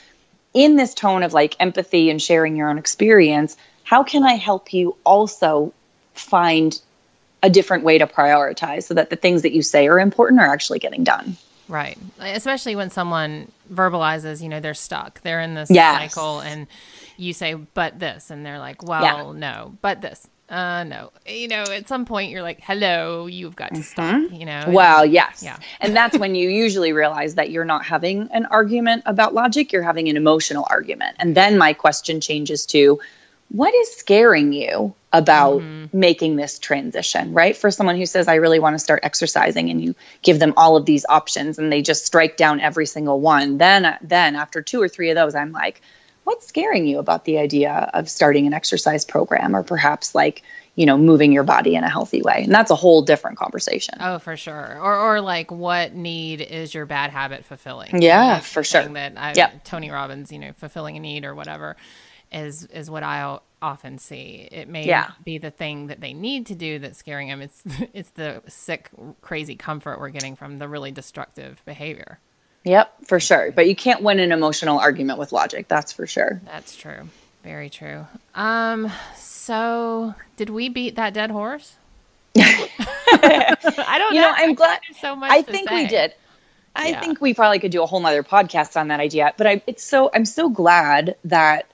in 0.53 0.75
this 0.75 0.93
tone 0.93 1.23
of 1.23 1.31
like 1.31 1.55
empathy 1.61 2.09
and 2.09 2.21
sharing 2.21 2.57
your 2.57 2.69
own 2.69 2.77
experience, 2.77 3.55
how 3.85 4.03
can 4.03 4.25
I 4.25 4.33
help 4.33 4.73
you 4.73 4.97
also 5.05 5.71
find 6.15 6.77
a 7.43 7.49
different 7.49 7.85
way 7.85 7.97
to 7.97 8.05
prioritize 8.05 8.83
so 8.83 8.93
that 8.95 9.09
the 9.09 9.15
things 9.15 9.43
that 9.43 9.53
you 9.53 9.61
say 9.61 9.87
are 9.87 9.97
important 9.97 10.41
are 10.41 10.51
actually 10.51 10.79
getting 10.79 11.05
done? 11.05 11.37
Right. 11.69 11.97
Especially 12.19 12.75
when 12.75 12.89
someone 12.89 13.49
verbalizes, 13.73 14.41
you 14.41 14.49
know, 14.49 14.59
they're 14.59 14.73
stuck. 14.73 15.21
They're 15.21 15.39
in 15.39 15.53
this 15.53 15.71
Yes. 15.71 16.13
cycle 16.13 16.41
and 16.41 16.67
you 17.15 17.31
say, 17.31 17.53
but 17.53 17.99
this. 17.99 18.29
And 18.31 18.45
they're 18.45 18.59
like, 18.59 18.83
well, 18.83 19.31
no, 19.31 19.77
but 19.81 20.01
this. 20.01 20.27
Uh, 20.49 20.83
no. 20.85 21.11
You 21.25 21.49
know, 21.49 21.63
at 21.63 21.87
some 21.87 22.05
point 22.05 22.31
you're 22.31 22.41
like, 22.41 22.61
hello, 22.61 23.27
you've 23.27 23.55
got 23.55 23.73
to 23.75 23.83
stop, 23.83 24.31
you 24.31 24.45
know? 24.45 24.65
Well, 24.69 25.05
yes. 25.05 25.43
Yeah. 25.43 25.57
and 25.81 25.95
that's 25.95 26.17
when 26.17 26.35
you 26.35 26.49
usually 26.49 26.93
realize 26.93 27.35
that 27.35 27.49
you're 27.51 27.65
not 27.65 27.83
having 27.85 28.29
an 28.31 28.45
argument 28.45 29.03
about 29.05 29.33
logic, 29.33 29.73
you're 29.73 29.83
having 29.83 30.07
an 30.07 30.15
emotional 30.15 30.65
argument. 30.69 31.17
And 31.19 31.35
then 31.35 31.57
my 31.57 31.73
question 31.73 32.21
changes 32.21 32.65
to 32.67 32.99
what 33.49 33.73
is 33.73 33.95
scaring 33.95 34.53
you 34.53 34.93
about 35.13 35.61
making 35.93 36.35
this 36.35 36.59
transition, 36.59 37.33
right? 37.33 37.55
For 37.55 37.71
someone 37.71 37.95
who 37.97 38.05
says, 38.05 38.27
I 38.27 38.35
really 38.35 38.59
want 38.59 38.75
to 38.75 38.79
start 38.79 39.01
exercising, 39.03 39.69
and 39.69 39.81
you 39.81 39.95
give 40.21 40.39
them 40.39 40.53
all 40.57 40.75
of 40.75 40.85
these 40.85 41.05
options 41.07 41.57
and 41.57 41.71
they 41.71 41.81
just 41.81 42.05
strike 42.05 42.35
down 42.35 42.59
every 42.59 42.85
single 42.85 43.19
one, 43.19 43.57
then, 43.57 43.97
then 44.01 44.35
after 44.35 44.61
two 44.61 44.81
or 44.81 44.89
three 44.89 45.09
of 45.09 45.15
those, 45.15 45.33
I'm 45.33 45.53
like, 45.53 45.81
what's 46.27 46.45
scaring 46.45 46.85
you 46.85 46.99
about 46.99 47.23
the 47.23 47.37
idea 47.37 47.89
of 47.93 48.09
starting 48.09 48.47
an 48.47 48.53
exercise 48.53 49.05
program 49.05 49.55
or 49.55 49.63
perhaps 49.63 50.13
like, 50.13 50.43
you 50.75 50.85
know, 50.85 50.97
moving 50.97 51.31
your 51.31 51.43
body 51.43 51.73
in 51.75 51.85
a 51.85 51.89
healthy 51.89 52.21
way? 52.21 52.41
And 52.43 52.53
that's 52.53 52.69
a 52.69 52.75
whole 52.75 53.01
different 53.01 53.37
conversation. 53.37 53.95
Oh, 54.01 54.19
for 54.19 54.35
sure. 54.35 54.77
Or, 54.81 54.93
or 54.97 55.21
like, 55.21 55.51
what 55.51 55.93
need 55.95 56.41
is 56.41 56.73
your 56.73 56.85
bad 56.85 57.11
habit 57.11 57.45
fulfilling? 57.45 58.01
Yeah, 58.01 58.35
That's 58.35 58.51
for 58.51 58.61
sure. 58.65 58.83
That 58.89 59.13
I. 59.15 59.33
Tony 59.63 59.89
Robbins, 59.89 60.29
you 60.29 60.39
know, 60.39 60.51
fulfilling 60.57 60.97
a 60.97 60.99
need 60.99 61.23
or 61.23 61.33
whatever, 61.33 61.77
is 62.29 62.65
is 62.65 62.89
what 62.89 63.03
I 63.03 63.39
often 63.61 63.97
see. 63.97 64.49
It 64.51 64.67
may 64.67 64.85
Yeah. 64.85 65.11
be 65.23 65.37
the 65.37 65.49
thing 65.49 65.87
that 65.87 66.01
they 66.01 66.13
need 66.13 66.47
to 66.47 66.55
do 66.55 66.77
that's 66.79 66.97
scaring 66.97 67.29
them. 67.29 67.41
It's 67.41 67.63
it's 67.93 68.09
the 68.11 68.43
sick, 68.47 68.89
crazy 69.21 69.55
comfort 69.55 69.97
we're 69.99 70.09
getting 70.09 70.35
from 70.35 70.59
the 70.59 70.67
really 70.67 70.91
destructive 70.91 71.61
behavior. 71.65 72.19
Yep, 72.67 72.93
for 73.05 73.19
sure. 73.19 73.51
But 73.51 73.67
you 73.67 73.75
can't 73.75 74.01
win 74.03 74.19
an 74.19 74.31
emotional 74.31 74.77
argument 74.79 75.19
with 75.19 75.31
logic. 75.31 75.67
That's 75.67 75.91
for 75.93 76.05
sure. 76.05 76.41
That's 76.45 76.75
true. 76.75 77.09
Very 77.43 77.69
true. 77.69 78.05
Um. 78.35 78.91
So, 79.15 80.13
did 80.35 80.49
we 80.49 80.67
beat 80.69 80.95
that 80.97 81.13
dead 81.13 81.31
horse? 81.31 81.75
I 82.37 83.95
don't 83.97 84.13
You 84.13 84.21
know. 84.21 84.27
know, 84.27 84.33
I'm 84.35 84.53
glad. 84.55 84.79
so 85.01 85.15
much 85.15 85.31
I 85.31 85.41
think 85.41 85.69
we 85.69 85.87
did. 85.87 86.13
I 86.75 86.89
Yeah. 86.89 86.99
think 86.99 87.21
we 87.21 87.33
probably 87.33 87.59
could 87.59 87.71
do 87.71 87.81
a 87.81 87.85
whole 87.85 87.99
nother 87.99 88.23
podcast 88.23 88.79
on 88.79 88.89
that 88.89 88.99
idea. 88.99 89.33
But 89.37 89.47
I, 89.47 89.61
it's 89.65 89.83
so 89.83 90.11
I'm 90.13 90.25
so 90.25 90.49
glad 90.49 91.15
that 91.25 91.67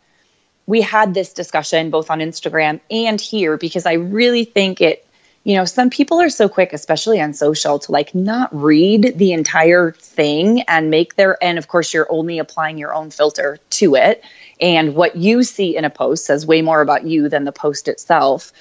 we 0.65 0.81
had 0.81 1.13
this 1.13 1.33
discussion 1.33 1.89
both 1.89 2.09
on 2.09 2.19
Instagram 2.19 2.79
and 2.89 3.19
here 3.19 3.57
because 3.57 3.85
I 3.85 3.93
really 3.93 4.45
think 4.45 4.79
it. 4.81 5.05
You 5.45 5.55
know, 5.57 5.65
some 5.65 5.89
people 5.89 6.21
are 6.21 6.29
so 6.29 6.47
quick, 6.47 6.71
especially 6.71 7.19
on 7.19 7.33
social, 7.33 7.77
to 7.79 7.91
like 7.91 8.15
not 8.15 8.49
read 8.55 9.13
the 9.17 9.33
entire 9.33 9.91
thing 9.91 10.61
and 10.69 10.89
make 10.89 11.15
their, 11.15 11.37
and 11.43 11.57
of 11.57 11.67
course, 11.67 11.93
you're 11.93 12.09
only 12.09 12.39
applying 12.39 12.77
your 12.77 12.93
own 12.93 13.09
filter 13.09 13.59
to 13.71 13.95
it. 13.95 14.23
And 14.61 14.95
what 14.95 15.17
you 15.17 15.43
see 15.43 15.75
in 15.75 15.83
a 15.83 15.89
post 15.89 16.25
says 16.25 16.45
way 16.45 16.61
more 16.61 16.79
about 16.79 17.05
you 17.05 17.27
than 17.27 17.43
the 17.43 17.51
post 17.51 17.89
itself. 17.89 18.53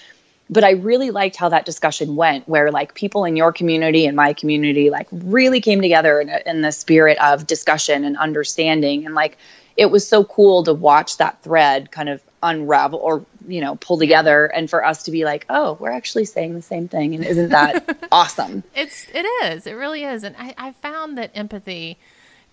but 0.53 0.65
I 0.65 0.73
really 0.73 1.11
liked 1.11 1.37
how 1.37 1.49
that 1.49 1.65
discussion 1.65 2.15
went, 2.15 2.47
where 2.47 2.71
like 2.71 2.95
people 2.95 3.25
in 3.25 3.37
your 3.37 3.53
community 3.53 4.05
and 4.07 4.15
my 4.15 4.35
community 4.35 4.91
like 4.91 5.09
really 5.11 5.61
came 5.63 5.81
together 5.81 6.21
in, 6.21 6.29
a, 6.29 6.41
in 6.45 6.61
the 6.61 6.73
spirit 6.73 7.17
of 7.23 7.47
discussion 7.47 8.05
and 8.05 8.19
understanding, 8.19 9.07
and 9.07 9.15
like 9.15 9.39
it 9.77 9.87
was 9.87 10.07
so 10.07 10.25
cool 10.25 10.65
to 10.65 10.75
watch 10.75 11.17
that 11.19 11.43
thread 11.43 11.91
kind 11.91 12.09
of 12.09 12.23
unravel 12.43 12.99
or 12.99 13.25
you 13.47 13.61
know 13.61 13.77
pull 13.77 13.99
together, 13.99 14.47
and 14.47 14.69
for 14.69 14.85
us 14.85 15.05
to 15.05 15.11
be 15.11 15.25
like, 15.25 15.47
oh, 15.49 15.77
we're 15.81 15.91
actually 15.91 16.25
saying 16.25 16.55
the 16.55 16.63
same 16.63 16.89
thing, 16.89 17.15
and 17.15 17.25
isn't 17.25 17.51
that 17.51 18.09
awesome? 18.13 18.63
It's 18.75 19.07
it 19.15 19.27
is. 19.45 19.67
It 19.67 19.75
really 19.75 20.05
is. 20.05 20.25
And 20.25 20.37
I, 20.39 20.55
I 20.59 20.73
found 20.73 21.19
that 21.19 21.31
empathy 21.35 21.99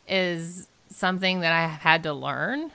is 0.07 0.67
something 0.89 1.41
that 1.41 1.51
I 1.51 1.67
have 1.67 1.81
had 1.81 2.03
to 2.03 2.13
learn. 2.13 2.71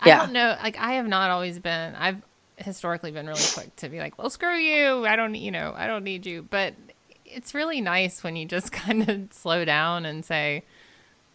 I 0.00 0.16
don't 0.16 0.32
know. 0.32 0.56
Like 0.62 0.78
I 0.78 0.94
have 0.94 1.06
not 1.06 1.30
always 1.30 1.58
been. 1.58 1.94
I've 1.94 2.20
historically 2.56 3.12
been 3.12 3.26
really 3.26 3.42
quick 3.54 3.74
to 3.76 3.88
be 3.88 3.98
like, 3.98 4.18
"Well, 4.18 4.30
screw 4.30 4.56
you. 4.56 5.06
I 5.06 5.16
don't. 5.16 5.34
You 5.34 5.50
know, 5.50 5.74
I 5.76 5.86
don't 5.86 6.04
need 6.04 6.26
you." 6.26 6.42
But 6.42 6.74
it's 7.24 7.54
really 7.54 7.80
nice 7.80 8.22
when 8.22 8.36
you 8.36 8.46
just 8.46 8.72
kind 8.72 9.08
of 9.08 9.32
slow 9.32 9.64
down 9.64 10.04
and 10.04 10.24
say, 10.24 10.64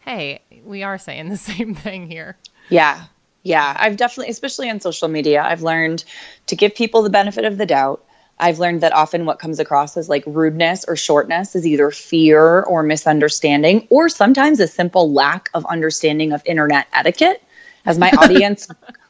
"Hey, 0.08 0.42
we 0.64 0.84
are 0.84 0.98
saying 0.98 1.28
the 1.30 1.38
same 1.52 1.76
thing 1.76 2.10
here." 2.10 2.38
Yeah. 2.70 3.04
Yeah. 3.44 3.76
I've 3.78 3.98
definitely, 3.98 4.32
especially 4.32 4.70
on 4.70 4.80
social 4.80 5.08
media, 5.08 5.44
I've 5.44 5.62
learned 5.62 6.04
to 6.48 6.56
give 6.56 6.76
people 6.76 7.02
the 7.02 7.10
benefit 7.10 7.46
of 7.46 7.58
the 7.58 7.66
doubt. 7.66 8.04
I've 8.40 8.60
learned 8.60 8.82
that 8.82 8.94
often 8.94 9.26
what 9.26 9.40
comes 9.40 9.60
across 9.60 9.98
as 9.98 10.10
like 10.10 10.24
rudeness 10.26 10.86
or 10.88 10.96
shortness 10.96 11.56
is 11.56 11.66
either 11.66 11.90
fear 11.92 12.62
or 12.64 12.84
misunderstanding, 12.84 13.88
or 13.90 14.10
sometimes 14.10 14.60
a 14.60 14.68
simple 14.68 15.12
lack 15.12 15.50
of 15.54 15.66
understanding 15.66 16.32
of 16.32 16.42
internet 16.46 16.88
etiquette. 16.94 17.44
As 17.86 17.98
my 17.98 18.12
audience, 18.18 18.68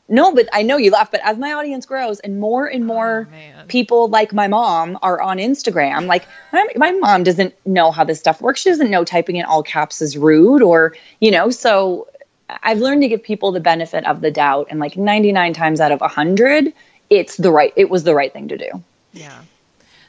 no, 0.09 0.33
but 0.33 0.47
I 0.53 0.61
know 0.61 0.77
you 0.77 0.91
laugh, 0.91 1.11
but 1.11 1.21
as 1.23 1.37
my 1.37 1.53
audience 1.53 1.85
grows 1.85 2.19
and 2.19 2.39
more 2.39 2.65
and 2.65 2.83
oh, 2.83 2.87
more 2.87 3.29
Oh, 3.31 3.63
people 3.67 4.07
like 4.07 4.33
my 4.33 4.47
mom 4.47 4.97
are 5.01 5.21
on 5.21 5.37
Instagram, 5.37 6.07
like 6.07 6.25
my, 6.53 6.65
my 6.75 6.91
mom 6.91 7.23
doesn't 7.23 7.53
know 7.65 7.91
how 7.91 8.03
this 8.03 8.19
stuff 8.19 8.41
works. 8.41 8.61
She 8.61 8.69
doesn't 8.69 8.89
know 8.89 9.03
typing 9.03 9.35
in 9.35 9.45
all 9.45 9.63
caps 9.63 10.01
is 10.01 10.17
rude 10.17 10.61
or, 10.61 10.95
you 11.19 11.31
know, 11.31 11.49
so 11.49 12.07
I've 12.49 12.79
learned 12.79 13.01
to 13.01 13.07
give 13.07 13.23
people 13.23 13.51
the 13.51 13.59
benefit 13.59 14.05
of 14.05 14.21
the 14.21 14.31
doubt 14.31 14.67
and 14.69 14.79
like 14.79 14.95
99 14.95 15.53
times 15.53 15.81
out 15.81 15.91
of 15.91 15.99
100 15.99 16.73
it's 17.09 17.37
the 17.37 17.51
right 17.51 17.73
it 17.75 17.89
was 17.89 18.03
the 18.03 18.15
right 18.15 18.31
thing 18.31 18.49
to 18.49 18.57
do. 18.57 18.83
Yeah. 19.13 19.41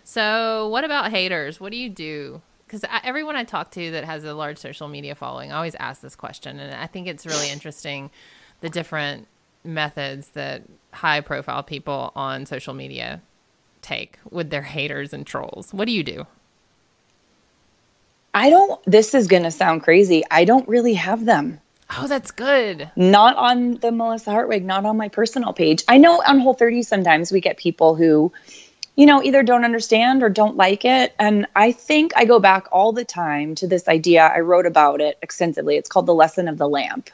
So, 0.05 0.69
what 0.69 0.85
about 0.85 1.11
haters? 1.11 1.61
What 1.61 1.71
do 1.71 1.77
you 1.77 1.89
do? 1.89 2.41
Because 2.67 2.85
everyone 3.05 3.37
I 3.37 3.45
talk 3.45 3.71
to 3.73 3.91
that 3.93 4.05
has 4.05 4.25
a 4.25 4.35
large 4.35 4.59
social 4.59 4.89
media 4.89 5.15
following, 5.15 5.53
I 5.53 5.57
always 5.57 5.75
ask 5.75 6.01
this 6.01 6.17
question, 6.17 6.59
and 6.59 6.75
I 6.75 6.87
think 6.87 7.07
it's 7.07 7.27
really 7.27 7.51
interesting 7.51 8.11
the 8.61 8.69
different 8.69 9.27
methods 9.65 10.29
that 10.31 10.63
high 10.93 11.21
profile 11.21 11.63
people 11.63 12.13
on 12.15 12.47
social 12.47 12.75
media 12.75 13.23
take 13.83 14.19
with 14.31 14.51
their 14.51 14.63
haters 14.63 15.13
and 15.13 15.27
trolls. 15.27 15.73
What 15.73 15.87
do 15.87 15.93
you 15.93 16.03
do? 16.03 16.27
I 18.35 18.51
don't 18.51 18.81
this 18.85 19.15
is 19.15 19.27
going 19.27 19.45
to 19.45 19.51
sound 19.51 19.83
crazy. 19.83 20.25
I 20.31 20.45
don't 20.45 20.69
really 20.69 20.95
have 20.95 21.25
them. 21.25 21.61
Oh, 21.97 22.07
that's 22.07 22.33
good. 22.33 22.91
Not 22.97 23.37
on 23.37 23.75
the 23.75 23.91
Melissa 23.91 24.31
Hartwig, 24.31 24.65
not 24.65 24.85
on 24.85 24.99
my 24.99 25.09
personal 25.09 25.55
page. 25.55 25.85
I 25.89 25.97
know 25.97 26.23
on 26.27 26.39
Whole 26.39 26.53
30 26.53 26.83
sometimes 26.83 27.33
we 27.33 27.41
get 27.41 27.57
people 27.57 27.95
who 27.95 28.33
you 28.99 29.07
know, 29.07 29.23
either 29.23 29.45
don't 29.45 29.65
understand 29.65 30.25
or 30.25 30.29
don't 30.29 30.57
like 30.57 30.85
it. 30.85 31.15
And 31.21 31.47
I 31.55 31.71
think 31.71 32.15
I 32.17 32.25
go 32.25 32.41
back 32.41 32.67
all 32.73 32.91
the 32.91 33.05
time 33.05 33.55
to 33.55 33.69
this 33.69 33.87
idea. 33.87 34.27
I 34.27 34.41
wrote 34.41 34.67
about 34.67 35.01
it 35.01 35.17
extensively. 35.23 35.77
It's 35.77 35.89
called 35.89 36.07
The 36.07 36.15
Lesson 36.15 36.49
of 36.49 36.59
the 36.59 36.69
Lamp. 36.69 37.09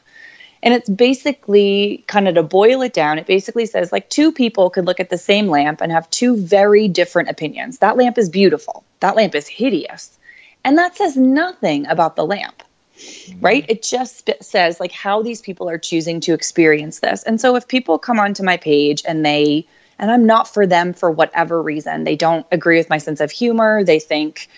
And 0.65 0.73
it's 0.73 0.89
basically 0.89 2.03
kind 2.07 2.27
of 2.27 2.37
to 2.37 2.43
boil 2.43 2.81
it 2.81 2.95
down, 2.95 3.19
it 3.19 3.27
basically 3.27 3.67
says 3.67 3.93
like 3.93 4.09
two 4.09 4.33
people 4.33 4.71
could 4.71 4.87
look 4.87 4.99
at 4.99 5.11
the 5.11 5.19
same 5.19 5.49
lamp 5.49 5.83
and 5.83 5.93
have 5.93 6.09
two 6.09 6.39
very 6.39 6.89
different 6.89 7.29
opinions. 7.29 7.79
That 7.79 7.99
lamp 7.99 8.17
is 8.17 8.31
beautiful. 8.31 8.83
that 9.01 9.15
lamp 9.15 9.35
is 9.35 9.47
hideous. 9.47 10.19
And 10.65 10.79
that 10.79 10.97
says 10.97 11.19
nothing 11.19 11.87
about 11.87 12.17
the 12.17 12.25
lamp, 12.25 12.63
mm-hmm. 12.97 13.41
right? 13.41 13.67
It 13.69 13.83
just 13.83 14.31
says 14.41 14.81
like 14.81 14.93
how 14.93 15.23
these 15.23 15.43
people 15.43 15.69
are 15.69 15.77
choosing 15.77 16.21
to 16.21 16.33
experience 16.33 17.01
this. 17.01 17.25
And 17.25 17.39
so 17.39 17.57
if 17.57 17.69
people 17.69 17.99
come 17.99 18.19
onto 18.19 18.43
my 18.43 18.57
page 18.57 19.03
and 19.07 19.25
they, 19.25 19.67
and 19.99 20.11
I'm 20.11 20.25
not 20.25 20.49
for 20.49 20.67
them 20.67 20.95
for 20.95 21.11
whatever 21.11 21.61
reason, 21.61 22.05
they 22.05 22.17
don't 22.17 22.47
agree 22.51 22.79
with 22.79 22.89
my 22.89 22.99
sense 22.99 23.21
of 23.21 23.31
humor, 23.31 23.85
they 23.85 24.01
think 24.01 24.49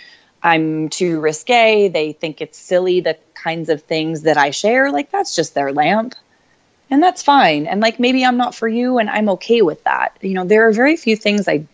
I'm 0.40 0.88
too 0.88 1.18
risque, 1.18 1.88
they 1.88 2.12
think 2.12 2.40
it's 2.40 2.56
silly 2.56 3.00
the 3.00 3.18
kinds 3.46 3.68
of 3.68 3.82
things 3.82 4.22
that 4.22 4.36
I 4.36 4.50
share, 4.50 4.90
like 4.90 5.12
that's 5.12 5.36
just 5.36 5.54
their 5.54 5.72
lamp. 5.72 6.16
And 6.90 7.00
that's 7.00 7.22
fine. 7.22 7.66
And 7.68 7.80
like 7.80 8.00
maybe 8.00 8.24
I'm 8.24 8.36
not 8.36 8.56
for 8.56 8.66
you 8.66 8.98
and 8.98 9.08
I'm 9.08 9.28
okay 9.36 9.62
with 9.62 9.84
that. 9.84 10.16
You 10.20 10.34
know, 10.34 10.44
there 10.44 10.66
are 10.66 10.72
very 10.72 10.96
few 10.96 11.16
things 11.16 11.46
I 11.46 11.66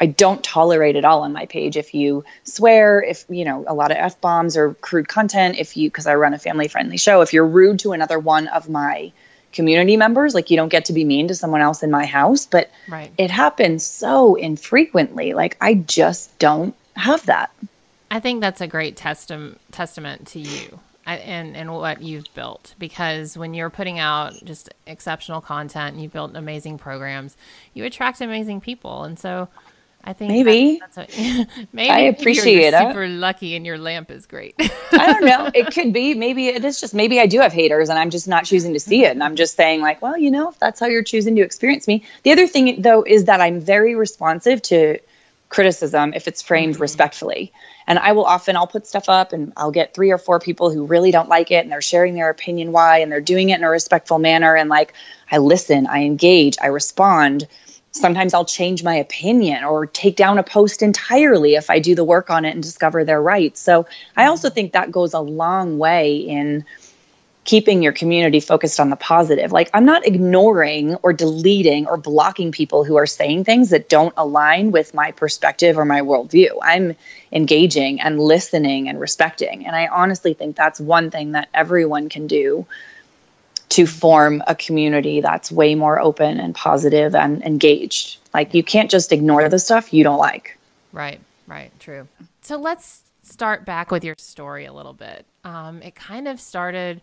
I 0.00 0.06
don't 0.06 0.42
tolerate 0.42 0.96
at 0.96 1.04
all 1.06 1.22
on 1.22 1.32
my 1.32 1.46
page. 1.46 1.78
If 1.78 1.94
you 1.94 2.24
swear, 2.42 3.02
if 3.02 3.24
you 3.30 3.46
know 3.46 3.64
a 3.66 3.72
lot 3.72 3.90
of 3.90 3.96
f 3.96 4.20
bombs 4.20 4.54
or 4.56 4.74
crude 4.74 5.08
content, 5.08 5.56
if 5.58 5.78
you 5.78 5.88
because 5.88 6.06
I 6.06 6.14
run 6.16 6.34
a 6.34 6.38
family 6.38 6.68
friendly 6.68 6.98
show, 6.98 7.22
if 7.22 7.32
you're 7.32 7.46
rude 7.46 7.78
to 7.80 7.92
another 7.92 8.18
one 8.18 8.48
of 8.48 8.68
my 8.68 9.12
community 9.52 9.96
members, 9.96 10.34
like 10.34 10.50
you 10.50 10.58
don't 10.58 10.68
get 10.68 10.86
to 10.86 10.92
be 10.92 11.04
mean 11.04 11.28
to 11.28 11.34
someone 11.34 11.62
else 11.62 11.82
in 11.82 11.90
my 11.90 12.04
house, 12.04 12.44
but 12.44 12.70
right. 12.88 13.10
it 13.16 13.30
happens 13.30 13.86
so 13.86 14.34
infrequently. 14.34 15.32
Like 15.32 15.56
I 15.58 15.74
just 15.74 16.38
don't 16.38 16.74
have 16.96 17.24
that. 17.26 17.50
I 18.10 18.20
think 18.20 18.42
that's 18.42 18.60
a 18.60 18.66
great 18.66 18.96
testament 18.96 19.58
testament 19.70 20.26
to 20.28 20.40
you 20.40 20.80
and 21.06 21.56
and 21.56 21.72
what 21.72 22.02
you've 22.02 22.32
built 22.34 22.74
because 22.78 23.36
when 23.36 23.54
you're 23.54 23.70
putting 23.70 23.98
out 23.98 24.34
just 24.44 24.72
exceptional 24.86 25.40
content 25.40 25.94
and 25.94 26.02
you've 26.02 26.12
built 26.12 26.34
amazing 26.36 26.78
programs, 26.78 27.36
you 27.74 27.84
attract 27.84 28.20
amazing 28.20 28.60
people, 28.60 29.04
and 29.04 29.18
so 29.18 29.48
I 30.06 30.12
think 30.12 30.30
maybe 30.30 30.78
that's, 30.80 30.96
that's 30.96 31.18
what, 31.18 31.48
maybe 31.72 31.90
I 31.90 32.00
appreciate 32.00 32.60
you're 32.60 32.74
it. 32.74 32.88
Super 32.88 33.08
lucky, 33.08 33.56
and 33.56 33.64
your 33.64 33.78
lamp 33.78 34.10
is 34.10 34.26
great. 34.26 34.54
I 34.92 35.12
don't 35.12 35.24
know. 35.24 35.50
It 35.54 35.72
could 35.72 35.92
be. 35.92 36.14
Maybe 36.14 36.48
it 36.48 36.64
is 36.64 36.80
just. 36.80 36.94
Maybe 36.94 37.20
I 37.20 37.26
do 37.26 37.40
have 37.40 37.52
haters, 37.52 37.88
and 37.88 37.98
I'm 37.98 38.10
just 38.10 38.28
not 38.28 38.44
choosing 38.44 38.74
to 38.74 38.80
see 38.80 39.04
it. 39.04 39.12
And 39.12 39.22
I'm 39.22 39.36
just 39.36 39.56
saying, 39.56 39.80
like, 39.80 40.02
well, 40.02 40.18
you 40.18 40.30
know, 40.30 40.50
if 40.50 40.58
that's 40.58 40.78
how 40.78 40.86
you're 40.86 41.02
choosing 41.02 41.36
to 41.36 41.42
experience 41.42 41.88
me. 41.88 42.04
The 42.22 42.32
other 42.32 42.46
thing, 42.46 42.82
though, 42.82 43.02
is 43.02 43.24
that 43.24 43.40
I'm 43.40 43.60
very 43.60 43.94
responsive 43.94 44.60
to 44.62 44.98
criticism 45.54 46.12
if 46.14 46.26
it's 46.26 46.42
framed 46.42 46.74
mm-hmm. 46.74 46.82
respectfully. 46.82 47.52
And 47.86 47.98
I 47.98 48.12
will 48.12 48.24
often 48.24 48.56
I'll 48.56 48.66
put 48.66 48.86
stuff 48.86 49.08
up 49.08 49.32
and 49.32 49.52
I'll 49.56 49.70
get 49.70 49.94
three 49.94 50.10
or 50.10 50.18
four 50.18 50.40
people 50.40 50.70
who 50.70 50.84
really 50.84 51.12
don't 51.12 51.28
like 51.28 51.50
it 51.52 51.62
and 51.62 51.70
they're 51.70 51.80
sharing 51.80 52.14
their 52.14 52.28
opinion 52.28 52.72
why 52.72 52.98
and 52.98 53.12
they're 53.12 53.20
doing 53.20 53.50
it 53.50 53.58
in 53.58 53.64
a 53.64 53.70
respectful 53.70 54.18
manner 54.18 54.56
and 54.56 54.68
like 54.68 54.94
I 55.30 55.38
listen, 55.38 55.86
I 55.86 56.02
engage, 56.02 56.56
I 56.60 56.66
respond 56.66 57.46
sometimes 57.94 58.34
I'll 58.34 58.44
change 58.44 58.82
my 58.82 58.96
opinion 58.96 59.62
or 59.62 59.86
take 59.86 60.16
down 60.16 60.38
a 60.38 60.42
post 60.42 60.82
entirely 60.82 61.54
if 61.54 61.70
I 61.70 61.78
do 61.78 61.94
the 61.94 62.02
work 62.02 62.28
on 62.28 62.44
it 62.44 62.50
and 62.50 62.62
discover 62.62 63.04
they're 63.04 63.22
right. 63.22 63.56
So 63.56 63.86
I 64.16 64.26
also 64.26 64.50
think 64.50 64.72
that 64.72 64.90
goes 64.90 65.14
a 65.14 65.20
long 65.20 65.78
way 65.78 66.16
in 66.16 66.64
keeping 67.44 67.82
your 67.82 67.92
community 67.92 68.40
focused 68.40 68.80
on 68.80 68.90
the 68.90 68.96
positive. 68.96 69.52
Like 69.52 69.70
I'm 69.74 69.84
not 69.84 70.06
ignoring 70.06 70.94
or 70.96 71.12
deleting 71.12 71.86
or 71.86 71.96
blocking 71.96 72.52
people 72.52 72.84
who 72.84 72.96
are 72.96 73.06
saying 73.06 73.44
things 73.44 73.70
that 73.70 73.88
don't 73.88 74.14
align 74.16 74.70
with 74.70 74.94
my 74.94 75.12
perspective 75.12 75.78
or 75.78 75.84
my 75.84 76.00
worldview. 76.00 76.58
I'm 76.62 76.96
engaging 77.32 78.00
and 78.00 78.18
listening 78.18 78.88
and 78.88 78.98
respecting. 78.98 79.66
And 79.66 79.76
I 79.76 79.88
honestly 79.88 80.34
think 80.34 80.56
that's 80.56 80.80
one 80.80 81.10
thing 81.10 81.32
that 81.32 81.48
everyone 81.52 82.08
can 82.08 82.26
do 82.26 82.66
to 83.70 83.86
form 83.86 84.42
a 84.46 84.54
community 84.54 85.20
that's 85.20 85.50
way 85.50 85.74
more 85.74 85.98
open 85.98 86.38
and 86.38 86.54
positive 86.54 87.14
and 87.14 87.42
engaged. 87.42 88.18
Like 88.32 88.54
you 88.54 88.62
can't 88.62 88.90
just 88.90 89.12
ignore 89.12 89.48
the 89.48 89.58
stuff 89.58 89.92
you 89.92 90.04
don't 90.04 90.18
like. 90.18 90.58
Right, 90.92 91.20
right, 91.46 91.72
true. 91.80 92.08
So 92.42 92.56
let's 92.56 93.02
start 93.22 93.64
back 93.64 93.90
with 93.90 94.04
your 94.04 94.14
story 94.18 94.64
a 94.66 94.72
little 94.72 94.92
bit. 94.92 95.26
Um, 95.44 95.82
it 95.82 95.94
kind 95.94 96.28
of 96.28 96.40
started 96.40 97.00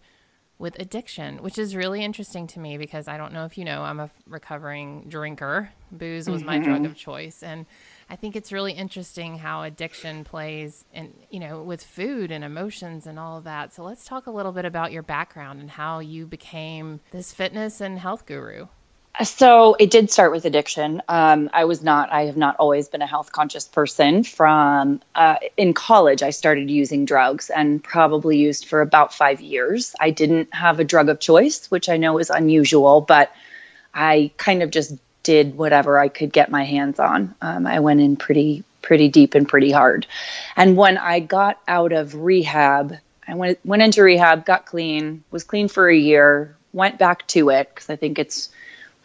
with 0.62 0.80
addiction, 0.80 1.40
which 1.40 1.58
is 1.58 1.76
really 1.76 2.04
interesting 2.04 2.46
to 2.46 2.60
me 2.60 2.78
because 2.78 3.08
I 3.08 3.18
don't 3.18 3.34
know 3.34 3.46
if 3.46 3.58
you 3.58 3.66
know, 3.66 3.82
I'm 3.82 4.00
a 4.00 4.12
recovering 4.28 5.06
drinker. 5.10 5.72
Booze 5.92 6.30
was 6.30 6.42
mm-hmm. 6.42 6.48
my 6.48 6.60
drug 6.60 6.86
of 6.86 6.96
choice. 6.96 7.42
And 7.42 7.66
I 8.12 8.16
think 8.16 8.36
it's 8.36 8.52
really 8.52 8.72
interesting 8.72 9.40
how 9.40 9.64
addiction 9.64 10.24
plays 10.24 10.86
and 10.94 11.14
you 11.32 11.40
know 11.40 11.64
with 11.64 11.84
food 11.84 12.32
and 12.32 12.44
emotions 12.44 13.08
and 13.08 13.18
all 13.18 13.38
of 13.38 13.44
that. 13.46 13.74
So 13.74 13.84
let's 13.84 14.06
talk 14.06 14.28
a 14.28 14.32
little 14.32 14.52
bit 14.52 14.66
about 14.66 14.92
your 14.92 15.04
background 15.04 15.62
and 15.62 15.72
how 15.72 16.00
you 16.00 16.28
became 16.28 17.00
this 17.12 17.34
fitness 17.34 17.82
and 17.82 17.98
health 17.98 18.28
guru. 18.28 18.68
So 19.24 19.76
it 19.76 19.92
did 19.92 20.10
start 20.10 20.32
with 20.32 20.46
addiction. 20.46 21.02
Um, 21.08 21.50
I 21.54 21.66
was 21.66 21.84
not. 21.84 22.12
I 22.12 22.26
have 22.26 22.38
not 22.38 22.56
always 22.58 22.88
been 22.88 23.02
a 23.02 23.08
health 23.08 23.32
conscious 23.32 23.68
person. 23.68 24.24
From 24.24 25.02
uh, 25.14 25.36
in 25.58 25.74
college, 25.74 26.24
I 26.24 26.30
started 26.30 26.70
using 26.72 27.06
drugs 27.06 27.50
and 27.50 27.84
probably 27.84 28.38
used 28.38 28.66
for 28.66 28.82
about 28.82 29.14
five 29.14 29.42
years. 29.42 29.94
I 30.00 30.12
didn't 30.12 30.54
have 30.54 30.80
a 30.80 30.84
drug 30.84 31.10
of 31.10 31.20
choice, 31.20 31.70
which 31.70 31.90
I 31.90 31.98
know 31.98 32.18
is 32.20 32.30
unusual, 32.30 33.02
but 33.02 33.32
I 33.94 34.32
kind 34.38 34.64
of 34.64 34.72
just 34.72 34.96
did 35.24 35.56
whatever 35.56 36.00
I 36.00 36.08
could 36.08 36.32
get 36.32 36.50
my 36.50 36.64
hands 36.64 37.00
on. 37.00 37.36
Um, 37.42 37.68
I 37.68 37.80
went 37.80 38.02
in 38.02 38.16
pretty 38.16 38.64
pretty 38.82 39.10
deep 39.10 39.36
and 39.36 39.48
pretty 39.48 39.72
hard. 39.72 40.08
And 40.56 40.76
when 40.76 40.98
I 40.98 41.20
got 41.20 41.60
out 41.68 41.92
of 41.92 42.16
rehab, 42.16 42.96
I 43.28 43.36
went 43.36 43.60
went 43.66 43.84
into 43.84 44.04
rehab, 44.04 44.46
got 44.46 44.66
clean, 44.66 45.24
was 45.32 45.44
clean 45.44 45.68
for 45.68 45.90
a 45.90 45.96
year, 45.96 46.56
went 46.74 46.98
back 46.98 47.28
to 47.28 47.50
it 47.50 47.70
because 47.70 47.90
I 47.90 47.98
think 47.98 48.18
it's 48.18 48.50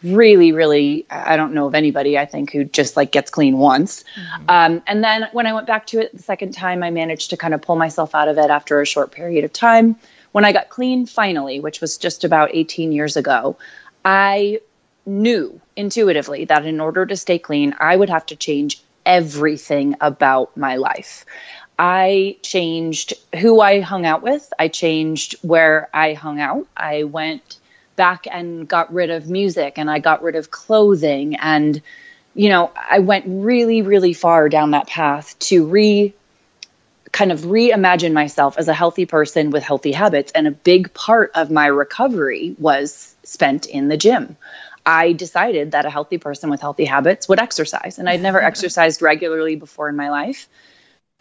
really 0.03 0.51
really 0.51 1.05
i 1.09 1.35
don't 1.35 1.53
know 1.53 1.65
of 1.67 1.73
anybody 1.73 2.17
i 2.17 2.25
think 2.25 2.51
who 2.51 2.63
just 2.63 2.95
like 2.95 3.11
gets 3.11 3.31
clean 3.31 3.57
once 3.57 4.03
mm-hmm. 4.15 4.49
um, 4.49 4.81
and 4.85 5.03
then 5.03 5.27
when 5.33 5.47
i 5.47 5.53
went 5.53 5.65
back 5.65 5.87
to 5.87 5.99
it 5.99 6.15
the 6.15 6.21
second 6.21 6.53
time 6.53 6.83
i 6.83 6.91
managed 6.91 7.31
to 7.31 7.37
kind 7.37 7.53
of 7.53 7.61
pull 7.61 7.75
myself 7.75 8.13
out 8.13 8.27
of 8.27 8.37
it 8.37 8.49
after 8.49 8.79
a 8.79 8.85
short 8.85 9.11
period 9.11 9.43
of 9.43 9.51
time 9.51 9.95
when 10.33 10.45
i 10.45 10.51
got 10.51 10.69
clean 10.69 11.05
finally 11.05 11.59
which 11.59 11.81
was 11.81 11.97
just 11.97 12.23
about 12.23 12.49
18 12.53 12.91
years 12.91 13.17
ago 13.17 13.57
i 14.05 14.59
knew 15.07 15.59
intuitively 15.75 16.45
that 16.45 16.65
in 16.65 16.79
order 16.79 17.05
to 17.05 17.15
stay 17.15 17.39
clean, 17.39 17.73
I 17.79 17.95
would 17.95 18.09
have 18.09 18.25
to 18.27 18.35
change 18.35 18.81
everything 19.05 19.95
about 20.01 20.55
my 20.57 20.75
life. 20.75 21.25
I 21.79 22.37
changed 22.41 23.13
who 23.39 23.61
I 23.61 23.79
hung 23.79 24.05
out 24.05 24.21
with. 24.21 24.51
I 24.59 24.67
changed 24.67 25.35
where 25.41 25.89
I 25.93 26.13
hung 26.13 26.39
out. 26.39 26.67
I 26.75 27.03
went 27.03 27.59
back 27.97 28.25
and 28.31 28.65
got 28.65 28.93
rid 28.93 29.09
of 29.09 29.29
music 29.29 29.77
and 29.77 29.91
I 29.91 29.99
got 29.99 30.23
rid 30.23 30.37
of 30.37 30.49
clothing. 30.49 31.35
And, 31.35 31.81
you 32.33 32.47
know, 32.47 32.71
I 32.89 32.99
went 32.99 33.25
really, 33.27 33.81
really 33.81 34.13
far 34.13 34.47
down 34.47 34.71
that 34.71 34.87
path 34.87 35.37
to 35.39 35.65
re 35.65 36.13
kind 37.11 37.31
of 37.31 37.41
reimagine 37.41 38.13
myself 38.13 38.57
as 38.57 38.67
a 38.67 38.73
healthy 38.73 39.05
person 39.05 39.49
with 39.49 39.63
healthy 39.63 39.91
habits. 39.91 40.31
And 40.33 40.47
a 40.47 40.51
big 40.51 40.93
part 40.93 41.31
of 41.35 41.51
my 41.51 41.65
recovery 41.65 42.55
was 42.59 43.15
spent 43.23 43.65
in 43.65 43.89
the 43.89 43.97
gym. 43.97 44.37
I 44.85 45.11
decided 45.11 45.71
that 45.71 45.85
a 45.85 45.89
healthy 45.89 46.17
person 46.17 46.49
with 46.49 46.61
healthy 46.61 46.85
habits 46.85 47.27
would 47.27 47.39
exercise. 47.39 47.97
And 47.99 48.07
I'd 48.07 48.21
never 48.21 48.41
exercised 48.51 49.01
regularly 49.01 49.55
before 49.55 49.89
in 49.89 49.95
my 49.95 50.09
life. 50.09 50.47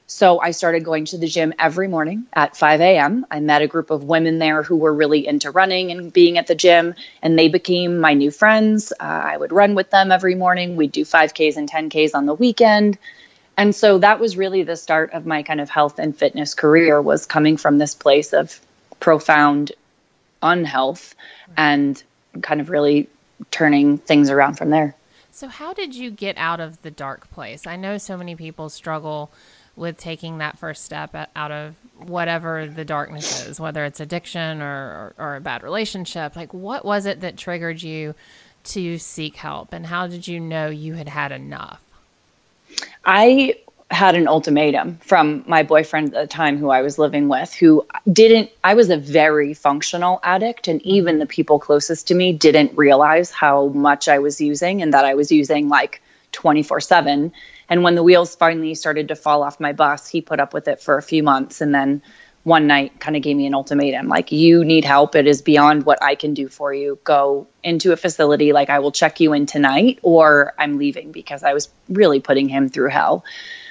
So 0.09 0.40
I 0.40 0.53
started 0.53 0.85
going 0.85 1.07
to 1.07 1.19
the 1.19 1.27
gym 1.27 1.53
every 1.59 1.88
morning 1.88 2.27
at 2.33 2.57
5 2.57 2.81
a.m. 2.81 3.27
I 3.29 3.40
met 3.40 3.62
a 3.62 3.66
group 3.66 3.90
of 3.90 4.05
women 4.05 4.38
there 4.38 4.62
who 4.62 4.77
were 4.77 4.95
really 4.95 5.27
into 5.27 5.51
running 5.51 5.90
and 5.90 6.12
being 6.12 6.38
at 6.38 6.47
the 6.47 6.55
gym, 6.55 6.95
and 7.23 7.37
they 7.37 7.49
became 7.49 7.99
my 7.99 8.14
new 8.14 8.31
friends. 8.31 8.92
Uh, 8.92 9.03
I 9.03 9.37
would 9.37 9.51
run 9.51 9.75
with 9.75 9.90
them 9.90 10.12
every 10.12 10.37
morning. 10.37 10.77
We'd 10.77 10.92
do 10.92 11.05
5Ks 11.05 11.57
and 11.57 11.69
10Ks 11.69 12.14
on 12.14 12.27
the 12.27 12.35
weekend. 12.35 12.99
And 13.57 13.75
so 13.75 13.99
that 13.99 14.21
was 14.21 14.37
really 14.37 14.62
the 14.62 14.77
start 14.77 15.12
of 15.12 15.27
my 15.27 15.42
kind 15.42 15.61
of 15.61 15.71
health 15.71 15.99
and 15.99 16.16
fitness 16.16 16.55
career 16.55 17.03
was 17.03 17.27
coming 17.27 17.57
from 17.57 17.79
this 17.79 17.95
place 17.95 18.33
of 18.33 18.61
profound 19.01 19.73
unhealth 20.40 21.16
and 21.57 22.01
kind 22.42 22.61
of 22.61 22.71
really 22.71 23.09
turning 23.51 23.99
things 23.99 24.31
around 24.31 24.55
from 24.55 24.71
there. 24.71 24.95
So, 25.33 25.49
how 25.49 25.75
did 25.75 25.95
you 25.95 26.11
get 26.11 26.38
out 26.38 26.61
of 26.61 26.81
the 26.83 26.90
dark 26.90 27.31
place? 27.31 27.66
I 27.66 27.77
know 27.77 27.99
so 27.99 28.16
many 28.16 28.37
people 28.37 28.69
struggle 28.69 29.31
with 29.77 29.99
taking 29.99 30.39
that 30.39 30.59
first 30.59 30.85
step 30.85 31.15
out 31.37 31.53
of 31.53 31.75
whatever 31.99 32.67
the 32.67 32.85
darkness 32.85 33.47
is, 33.47 33.61
whether 33.61 33.85
it's 33.85 34.01
addiction 34.01 34.61
or, 34.62 35.15
or, 35.19 35.25
or, 35.27 35.37
a 35.37 35.41
bad 35.41 35.62
relationship. 35.62 36.35
Like, 36.35 36.53
what 36.53 36.85
was 36.85 37.07
it 37.07 37.21
that 37.21 37.37
triggered 37.37 37.83
you 37.83 38.15
to 38.65 38.99
seek 38.99 39.37
help, 39.37 39.73
and 39.73 39.87
how 39.87 40.07
did 40.07 40.27
you 40.27 40.41
know 40.41 40.69
you 40.69 40.95
had 40.95 41.09
had 41.09 41.33
enough? 41.33 41.81
I 43.05 43.57
had 43.91 44.17
an 44.17 44.27
ultimatum 44.27 44.99
from 44.99 45.45
my 45.47 45.62
boyfriend 45.62 46.12
at 46.15 46.21
the 46.21 46.27
time 46.27 46.59
who 46.59 46.71
I 46.71 46.83
was 46.83 46.99
living 46.99 47.29
with, 47.29 47.55
who 47.55 47.87
didn't, 48.12 48.51
I 48.65 48.75
was 48.75 48.91
a 48.91 48.97
very 48.97 49.55
functional 49.55 50.19
addict, 50.25 50.67
and 50.67 50.83
even 50.83 51.21
the 51.21 51.27
people 51.27 51.61
closest 51.61 52.09
to 52.09 52.15
me 52.15 52.33
didn't 52.33 52.77
realize 52.77 53.31
how 53.31 53.69
much 53.69 54.09
I 54.09 54.19
was 54.19 54.41
using 54.41 54.83
and 54.83 54.93
that 54.93 55.05
I 55.05 55.15
was 55.15 55.31
using 55.31 55.69
like 55.69 56.03
24 56.33 56.81
7. 56.81 57.33
And 57.68 57.83
when 57.83 57.94
the 57.94 58.02
wheels 58.02 58.35
finally 58.37 58.74
started 58.74 59.09
to 59.09 59.16
fall 59.16 59.42
off 59.42 59.61
my 59.61 59.72
bus, 59.72 60.09
he 60.09 60.20
put 60.20 60.40
up 60.40 60.55
with 60.55 60.68
it 60.68 60.81
for 60.81 60.98
a 60.98 61.02
few 61.02 61.22
months. 61.22 61.61
And 61.61 61.74
then 61.74 62.02
one 62.44 62.68
night 62.68 63.00
kind 63.00 63.16
of 63.16 63.22
gave 63.22 63.37
me 63.37 63.44
an 63.46 63.55
ultimatum 63.55 64.07
like 64.07 64.31
you 64.31 64.64
need 64.64 64.85
help. 64.85 65.16
It 65.16 65.26
is 65.26 65.42
beyond 65.42 65.85
what 65.85 66.00
i 66.00 66.14
can 66.14 66.33
do 66.33 66.48
for 66.48 66.72
you. 66.72 66.96
Go 67.02 67.48
into 67.64 67.90
a 67.90 67.96
facility. 67.96 68.52
Like 68.52 68.70
i 68.70 68.79
will 68.79 68.92
check 68.92 69.18
you 69.18 69.33
in 69.33 69.46
tonight 69.46 69.98
or 70.02 70.55
i'm 70.57 70.79
leaving 70.79 71.11
because 71.11 71.42
i 71.42 71.52
was 71.52 71.68
really 71.88 72.20
putting 72.20 72.48
him 72.48 72.68
through 72.68 72.90
hell. 72.90 73.24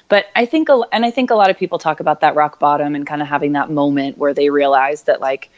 But 0.07 0.27
I 0.35 0.45
think, 0.45 0.69
and 0.91 1.05
I 1.05 1.11
think 1.11 1.31
a 1.31 1.35
lot 1.35 1.49
of 1.49 1.57
people 1.57 1.79
talk 1.79 1.99
about 1.99 2.21
that 2.21 2.35
rock 2.35 2.59
bottom 2.59 2.95
and 2.95 3.07
kind 3.07 3.21
of 3.21 3.27
having 3.27 3.53
that 3.53 3.71
moment 3.71 4.17
where 4.17 4.33
they 4.33 4.49
realize 4.49 5.03
that 5.03 5.19
like 5.19 5.49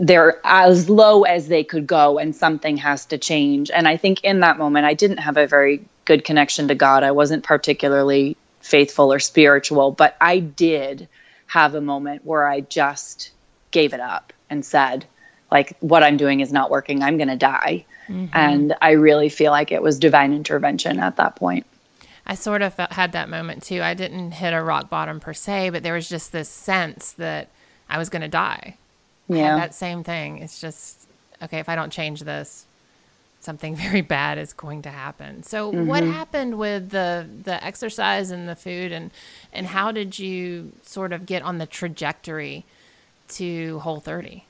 they're 0.00 0.40
as 0.44 0.88
low 0.88 1.24
as 1.24 1.48
they 1.48 1.64
could 1.64 1.86
go 1.86 2.18
and 2.18 2.36
something 2.36 2.76
has 2.76 3.06
to 3.06 3.18
change. 3.18 3.70
And 3.70 3.88
I 3.88 3.96
think 3.96 4.22
in 4.22 4.40
that 4.40 4.58
moment, 4.58 4.86
I 4.86 4.94
didn't 4.94 5.18
have 5.18 5.36
a 5.36 5.46
very 5.46 5.84
good 6.06 6.24
connection 6.24 6.68
to 6.68 6.74
God. 6.74 7.02
I 7.02 7.10
wasn't 7.10 7.44
particularly 7.44 8.36
faithful 8.60 9.12
or 9.12 9.18
spiritual, 9.18 9.92
but 9.92 10.16
I 10.20 10.38
did 10.38 11.08
have 11.46 11.74
a 11.74 11.80
moment 11.80 12.24
where 12.24 12.48
I 12.48 12.60
just 12.60 13.30
gave 13.70 13.92
it 13.92 14.00
up 14.00 14.32
and 14.48 14.64
said, 14.64 15.04
like, 15.50 15.76
what 15.80 16.02
I'm 16.02 16.16
doing 16.16 16.40
is 16.40 16.52
not 16.52 16.70
working. 16.70 17.02
I'm 17.02 17.18
going 17.18 17.28
to 17.28 17.36
die. 17.36 17.84
Mm-hmm. 18.08 18.26
And 18.32 18.74
I 18.80 18.92
really 18.92 19.28
feel 19.28 19.52
like 19.52 19.70
it 19.70 19.82
was 19.82 19.98
divine 19.98 20.32
intervention 20.32 20.98
at 20.98 21.16
that 21.16 21.36
point. 21.36 21.66
I 22.26 22.34
sort 22.34 22.62
of 22.62 22.74
felt, 22.74 22.92
had 22.92 23.12
that 23.12 23.28
moment 23.28 23.62
too. 23.62 23.82
I 23.82 23.94
didn't 23.94 24.32
hit 24.32 24.52
a 24.52 24.62
rock 24.62 24.90
bottom 24.90 25.20
per 25.20 25.32
se, 25.32 25.70
but 25.70 25.82
there 25.82 25.94
was 25.94 26.08
just 26.08 26.32
this 26.32 26.48
sense 26.48 27.12
that 27.12 27.48
I 27.88 27.98
was 27.98 28.08
going 28.08 28.22
to 28.22 28.28
die. 28.28 28.76
Yeah. 29.28 29.56
that 29.56 29.74
same 29.74 30.04
thing. 30.04 30.38
It's 30.38 30.60
just, 30.60 31.08
okay, 31.42 31.58
if 31.58 31.68
I 31.68 31.74
don't 31.76 31.92
change 31.92 32.20
this, 32.20 32.66
something 33.46 33.76
very 33.86 34.02
bad 34.02 34.36
is 34.36 34.52
going 34.52 34.82
to 34.82 34.90
happen. 34.90 35.42
So 35.42 35.72
mm-hmm. 35.72 35.86
what 35.86 36.02
happened 36.02 36.58
with 36.58 36.90
the 36.90 37.26
the 37.44 37.64
exercise 37.64 38.30
and 38.30 38.46
the 38.46 38.56
food 38.56 38.92
and 38.92 39.10
and 39.54 39.66
how 39.66 39.92
did 39.92 40.18
you 40.18 40.72
sort 40.82 41.14
of 41.14 41.24
get 41.24 41.42
on 41.42 41.56
the 41.56 41.66
trajectory 41.66 42.66
to 43.28 43.78
whole 43.78 44.00
30? 44.00 44.44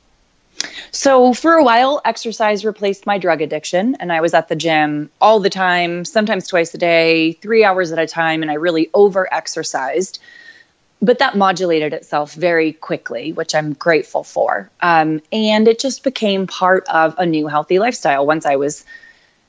So 0.91 1.35
for 1.35 1.53
a 1.53 1.63
while 1.63 2.01
exercise 2.05 2.65
replaced 2.65 3.07
my 3.07 3.19
drug 3.19 3.43
addiction 3.43 3.95
and 4.01 4.11
I 4.11 4.23
was 4.23 4.33
at 4.33 4.49
the 4.49 4.57
gym 4.57 5.11
all 5.21 5.39
the 5.39 5.51
time, 5.51 6.07
sometimes 6.07 6.49
twice 6.49 6.73
a 6.75 6.79
day, 6.79 7.33
3 7.33 7.63
hours 7.63 7.93
at 7.93 7.99
a 7.99 8.07
time 8.07 8.43
and 8.43 8.51
I 8.51 8.55
really 8.55 8.91
over 8.95 9.33
exercised 9.33 10.19
but 11.03 11.19
that 11.19 11.37
modulated 11.37 11.93
itself 11.93 12.35
very 12.35 12.73
quickly, 12.73 13.33
which 13.33 13.55
I'm 13.55 13.75
grateful 13.75 14.25
for. 14.25 14.71
Um, 14.81 15.21
and 15.33 15.69
it 15.69 15.79
just 15.79 16.03
became 16.03 16.47
part 16.47 16.89
of 16.89 17.15
a 17.19 17.27
new 17.27 17.47
healthy 17.49 17.79
lifestyle. 17.79 18.27
Once 18.27 18.47
I 18.47 18.57
was 18.57 18.85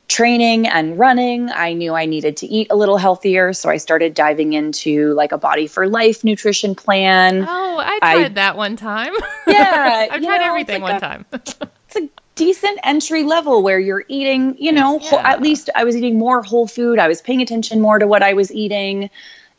training 0.08 0.68
and 0.68 0.98
running, 0.98 1.50
I 1.50 1.74
knew 1.74 1.94
I 1.94 2.06
needed 2.06 2.38
to 2.38 2.48
eat 2.48 2.68
a 2.70 2.76
little 2.76 2.98
healthier. 2.98 3.54
So 3.54 3.70
I 3.70 3.78
started 3.78 4.14
diving 4.14 4.54
into 4.54 5.14
like 5.14 5.32
a 5.32 5.38
body 5.38 5.68
for 5.68 5.88
life 5.88 6.24
nutrition 6.24 6.76
plan. 6.76 7.46
Oh, 7.48 7.78
I 7.80 8.00
tried 8.00 8.26
I, 8.26 8.30
that 8.30 8.58
one 8.58 8.76
time. 8.76 9.14
Yeah. 9.48 10.08
I've 10.12 10.22
tried 10.22 10.40
know, 10.40 10.46
everything 10.46 10.82
like 10.82 10.92
one 10.92 10.96
a, 10.96 11.00
time. 11.00 11.26
it's 11.32 11.96
a 11.96 12.10
decent 12.36 12.80
entry 12.84 13.24
level 13.24 13.64
where 13.64 13.80
you're 13.80 14.04
eating, 14.10 14.58
you 14.60 14.74
know, 14.74 15.00
yeah. 15.00 15.10
whole, 15.10 15.20
at 15.20 15.42
least 15.42 15.70
I 15.74 15.86
was 15.86 15.96
eating 15.96 16.18
more 16.18 16.42
whole 16.42 16.68
food. 16.68 17.00
I 17.00 17.08
was 17.08 17.22
paying 17.22 17.42
attention 17.42 17.80
more 17.80 17.98
to 17.98 18.06
what 18.06 18.24
I 18.24 18.34
was 18.34 18.52
eating 18.52 19.10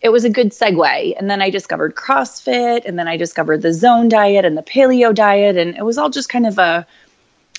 it 0.01 0.11
was 0.11 0.25
a 0.25 0.31
good 0.31 0.51
segue. 0.51 1.15
And 1.19 1.31
then 1.31 1.43
I 1.43 1.51
discovered 1.51 1.95
CrossFit 1.95 2.85
and 2.85 2.99
then 2.99 3.09
I 3.09 3.17
discovered 3.17 3.63
the 3.63 3.73
zone 3.73 4.09
diet 4.09 4.45
and 4.45 4.57
the 4.57 4.63
paleo 4.63 5.15
diet. 5.15 5.57
And 5.57 5.77
it 5.77 5.85
was 5.85 5.99
all 5.99 6.11
just 6.11 6.29
kind 6.29 6.47
of 6.47 6.59
a, 6.59 6.87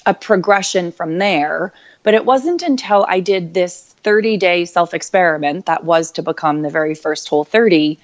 a 0.06 0.14
progression 0.14 0.92
from 0.92 1.18
there. 1.18 1.74
But 2.04 2.14
it 2.14 2.26
wasn't 2.26 2.62
until 2.62 3.06
I 3.08 3.20
did 3.20 3.54
this 3.54 3.94
30 4.04 4.38
day 4.38 4.66
self 4.66 4.94
experiment 4.94 5.66
that 5.66 5.84
was 5.84 6.12
to 6.12 6.24
become 6.24 6.62
the 6.62 6.70
very 6.70 6.96
first 6.96 7.28
Whole 7.28 7.44
30 7.44 8.00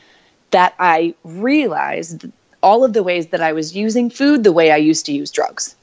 that 0.52 0.76
I 0.80 1.16
realized 1.24 2.26
all 2.62 2.84
of 2.84 2.94
the 2.94 3.04
ways 3.04 3.28
that 3.28 3.42
I 3.42 3.54
was 3.54 3.76
using 3.76 4.10
food 4.10 4.44
the 4.44 4.52
way 4.52 4.72
I 4.72 4.78
used 4.78 5.06
to 5.06 5.14
use 5.14 5.32
drugs. 5.32 5.76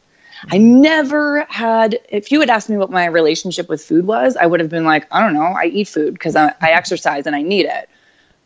I 0.50 0.58
never 0.58 1.46
had, 1.48 2.00
if 2.08 2.32
you 2.32 2.40
had 2.40 2.50
asked 2.50 2.68
me 2.68 2.76
what 2.76 2.90
my 2.90 3.06
relationship 3.06 3.68
with 3.68 3.82
food 3.82 4.06
was, 4.06 4.36
I 4.36 4.44
would 4.46 4.58
have 4.58 4.68
been 4.68 4.84
like, 4.84 5.06
I 5.12 5.20
don't 5.20 5.34
know, 5.34 5.42
I 5.42 5.66
eat 5.66 5.88
food 5.88 6.14
because 6.14 6.34
I, 6.34 6.52
I 6.60 6.72
exercise 6.72 7.26
and 7.26 7.36
I 7.36 7.42
need 7.42 7.66
it. 7.66 7.88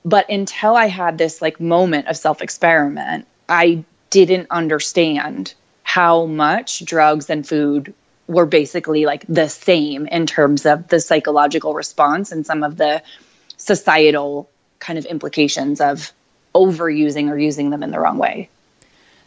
But 0.07 0.31
until 0.31 0.77
I 0.77 0.87
had 0.87 1.19
this 1.19 1.43
like 1.43 1.59
moment 1.59 2.07
of 2.07 2.17
self 2.17 2.41
experiment, 2.41 3.27
I 3.49 3.85
didn't 4.11 4.47
understand 4.51 5.53
how 5.83 6.27
much 6.27 6.85
drugs 6.85 7.29
and 7.29 7.47
food 7.47 7.93
were 8.29 8.47
basically 8.47 9.05
like 9.05 9.25
the 9.29 9.49
same 9.49 10.07
in 10.07 10.27
terms 10.27 10.65
of 10.65 10.87
the 10.89 11.01
psychological 11.01 11.75
response 11.75 12.31
and 12.31 12.47
some 12.47 12.63
of 12.63 12.77
the 12.77 13.03
societal 13.57 14.49
kind 14.79 14.97
of 14.99 15.07
implications 15.07 15.81
of 15.81 16.13
overusing 16.55 17.29
or 17.29 17.37
using 17.37 17.71
them 17.71 17.83
in 17.83 17.91
the 17.91 17.99
wrong 17.99 18.19
way. 18.19 18.49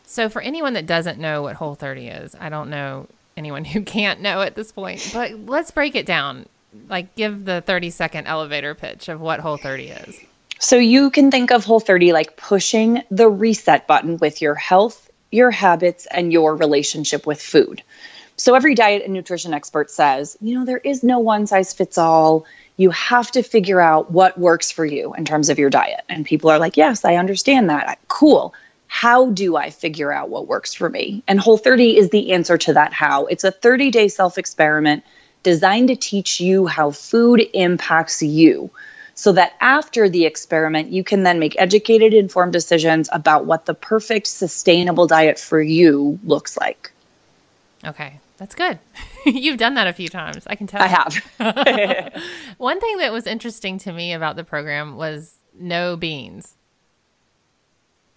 So, 0.05 0.29
for 0.29 0.41
anyone 0.41 0.73
that 0.73 0.85
doesn't 0.85 1.19
know 1.19 1.41
what 1.41 1.55
Whole 1.55 1.75
30 1.75 2.07
is, 2.07 2.35
I 2.39 2.47
don't 2.47 2.69
know 2.69 3.07
anyone 3.35 3.65
who 3.65 3.83
can't 3.83 4.21
know 4.21 4.41
at 4.41 4.55
this 4.55 4.71
point, 4.71 5.11
but 5.13 5.33
let's 5.45 5.71
break 5.71 5.95
it 5.95 6.05
down. 6.05 6.45
Like, 6.87 7.15
give 7.15 7.43
the 7.45 7.61
30 7.61 7.89
second 7.89 8.27
elevator 8.27 8.73
pitch 8.75 9.09
of 9.09 9.19
what 9.19 9.41
Whole 9.41 9.57
30 9.57 9.89
is. 9.89 10.19
So 10.61 10.75
you 10.75 11.09
can 11.09 11.31
think 11.31 11.51
of 11.51 11.63
Whole 11.63 11.79
30 11.79 12.11
like 12.11 12.35
pushing 12.35 13.01
the 13.09 13.29
reset 13.29 13.87
button 13.87 14.17
with 14.17 14.41
your 14.41 14.55
health, 14.55 15.09
your 15.31 15.51
habits, 15.51 16.05
and 16.05 16.33
your 16.33 16.53
relationship 16.53 17.25
with 17.25 17.41
food. 17.41 17.81
So 18.35 18.55
every 18.55 18.75
diet 18.75 19.03
and 19.05 19.13
nutrition 19.13 19.53
expert 19.53 19.89
says, 19.89 20.37
you 20.41 20.59
know, 20.59 20.65
there 20.65 20.77
is 20.77 21.01
no 21.01 21.19
one 21.19 21.47
size 21.47 21.73
fits 21.73 21.97
all. 21.97 22.45
You 22.75 22.89
have 22.89 23.31
to 23.31 23.41
figure 23.41 23.79
out 23.79 24.11
what 24.11 24.37
works 24.37 24.69
for 24.69 24.85
you 24.85 25.13
in 25.13 25.23
terms 25.23 25.47
of 25.47 25.59
your 25.59 25.69
diet. 25.69 26.01
And 26.09 26.25
people 26.25 26.49
are 26.49 26.59
like, 26.59 26.75
yes, 26.75 27.05
I 27.05 27.15
understand 27.15 27.69
that. 27.69 27.97
Cool. 28.09 28.53
How 28.87 29.29
do 29.29 29.55
I 29.55 29.69
figure 29.69 30.11
out 30.11 30.27
what 30.27 30.47
works 30.47 30.73
for 30.73 30.89
me? 30.89 31.23
And 31.25 31.39
Whole 31.39 31.57
30 31.57 31.95
is 31.95 32.09
the 32.09 32.33
answer 32.33 32.57
to 32.57 32.73
that 32.73 32.91
how. 32.91 33.27
It's 33.27 33.45
a 33.45 33.51
30 33.51 33.91
day 33.91 34.09
self 34.09 34.37
experiment 34.37 35.05
designed 35.41 35.87
to 35.87 35.95
teach 35.95 36.41
you 36.41 36.67
how 36.67 36.91
food 36.91 37.41
impacts 37.53 38.21
you 38.21 38.71
so 39.19 39.33
that 39.33 39.51
after 39.59 40.07
the 40.07 40.25
experiment, 40.25 40.93
you 40.93 41.03
can 41.03 41.23
then 41.23 41.39
make 41.39 41.53
educated, 41.59 42.13
informed 42.13 42.53
decisions 42.53 43.09
about 43.11 43.45
what 43.45 43.65
the 43.65 43.73
perfect 43.73 44.27
sustainable 44.27 45.07
diet 45.07 45.37
for 45.37 45.61
you 45.61 46.17
looks 46.23 46.55
like. 46.55 46.89
Okay, 47.83 48.21
that's 48.37 48.55
good. 48.55 48.79
You've 49.25 49.57
done 49.57 49.73
that 49.73 49.87
a 49.87 49.93
few 49.93 50.07
times. 50.07 50.45
I 50.47 50.55
can 50.55 50.67
tell. 50.67 50.81
I 50.81 50.87
have. 50.87 52.23
One 52.57 52.79
thing 52.79 52.99
that 52.99 53.11
was 53.11 53.27
interesting 53.27 53.77
to 53.79 53.91
me 53.91 54.13
about 54.13 54.37
the 54.37 54.45
program 54.45 54.95
was 54.95 55.35
no 55.53 55.97
beans. 55.97 56.55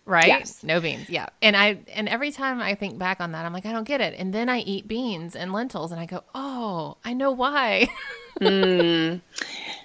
Right? 0.04 0.28
Yes. 0.28 0.62
No 0.62 0.80
beans. 0.80 1.10
Yeah. 1.10 1.26
And 1.42 1.56
I 1.56 1.80
and 1.94 2.08
every 2.08 2.30
time 2.30 2.60
I 2.60 2.76
think 2.76 2.96
back 2.96 3.20
on 3.20 3.32
that, 3.32 3.44
I'm 3.44 3.52
like, 3.52 3.66
I 3.66 3.72
don't 3.72 3.88
get 3.88 4.00
it. 4.00 4.14
And 4.16 4.32
then 4.32 4.48
I 4.48 4.60
eat 4.60 4.86
beans 4.86 5.34
and 5.34 5.52
lentils 5.52 5.90
and 5.90 6.00
I 6.00 6.06
go, 6.06 6.22
Oh, 6.32 6.96
I 7.04 7.12
know 7.12 7.32
why. 7.32 7.88
mm. 8.40 9.20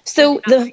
So 0.04 0.40
the 0.46 0.72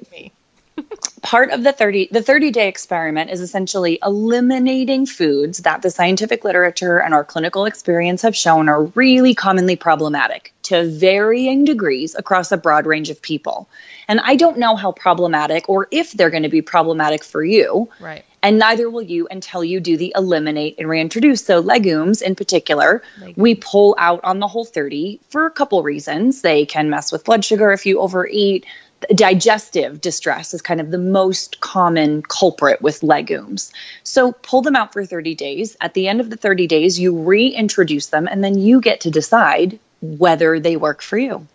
part 1.22 1.50
of 1.50 1.64
the 1.64 1.72
30 1.72 2.08
the 2.12 2.22
30 2.22 2.50
day 2.52 2.68
experiment 2.68 3.30
is 3.30 3.40
essentially 3.40 3.98
eliminating 4.02 5.06
foods 5.06 5.58
that 5.58 5.82
the 5.82 5.90
scientific 5.90 6.44
literature 6.44 6.98
and 6.98 7.14
our 7.14 7.24
clinical 7.24 7.64
experience 7.64 8.22
have 8.22 8.36
shown 8.36 8.68
are 8.68 8.84
really 8.84 9.34
commonly 9.34 9.74
problematic 9.74 10.52
to 10.62 10.88
varying 10.88 11.64
degrees 11.64 12.14
across 12.14 12.52
a 12.52 12.56
broad 12.56 12.86
range 12.86 13.10
of 13.10 13.20
people. 13.20 13.68
And 14.08 14.20
i 14.20 14.36
don't 14.36 14.58
know 14.58 14.76
how 14.76 14.92
problematic 14.92 15.68
or 15.68 15.88
if 15.90 16.12
they're 16.12 16.30
going 16.30 16.44
to 16.44 16.48
be 16.48 16.62
problematic 16.62 17.24
for 17.24 17.44
you. 17.44 17.88
Right. 17.98 18.24
And 18.42 18.60
neither 18.60 18.88
will 18.88 19.02
you 19.02 19.26
until 19.28 19.64
you 19.64 19.80
do 19.80 19.96
the 19.96 20.12
eliminate 20.14 20.76
and 20.78 20.88
reintroduce. 20.88 21.44
So 21.44 21.58
legumes 21.58 22.22
in 22.22 22.36
particular 22.36 23.02
legumes. 23.18 23.36
we 23.36 23.56
pull 23.56 23.96
out 23.98 24.20
on 24.22 24.38
the 24.38 24.46
whole 24.46 24.64
30 24.64 25.18
for 25.30 25.46
a 25.46 25.50
couple 25.50 25.82
reasons. 25.82 26.42
They 26.42 26.64
can 26.64 26.88
mess 26.88 27.10
with 27.10 27.24
blood 27.24 27.44
sugar 27.44 27.72
if 27.72 27.86
you 27.86 27.98
overeat 27.98 28.64
digestive 29.14 30.00
distress 30.00 30.54
is 30.54 30.62
kind 30.62 30.80
of 30.80 30.90
the 30.90 30.98
most 30.98 31.60
common 31.60 32.22
culprit 32.22 32.82
with 32.82 33.02
legumes. 33.02 33.72
So 34.02 34.32
pull 34.32 34.62
them 34.62 34.76
out 34.76 34.92
for 34.92 35.04
30 35.04 35.34
days. 35.34 35.76
At 35.80 35.94
the 35.94 36.08
end 36.08 36.20
of 36.20 36.30
the 36.30 36.36
30 36.36 36.66
days, 36.66 36.98
you 36.98 37.16
reintroduce 37.16 38.08
them, 38.08 38.26
and 38.26 38.42
then 38.42 38.58
you 38.58 38.80
get 38.80 39.00
to 39.00 39.10
decide 39.10 39.78
whether 40.00 40.60
they 40.60 40.76
work 40.76 41.02
for 41.02 41.18
you. 41.18 41.46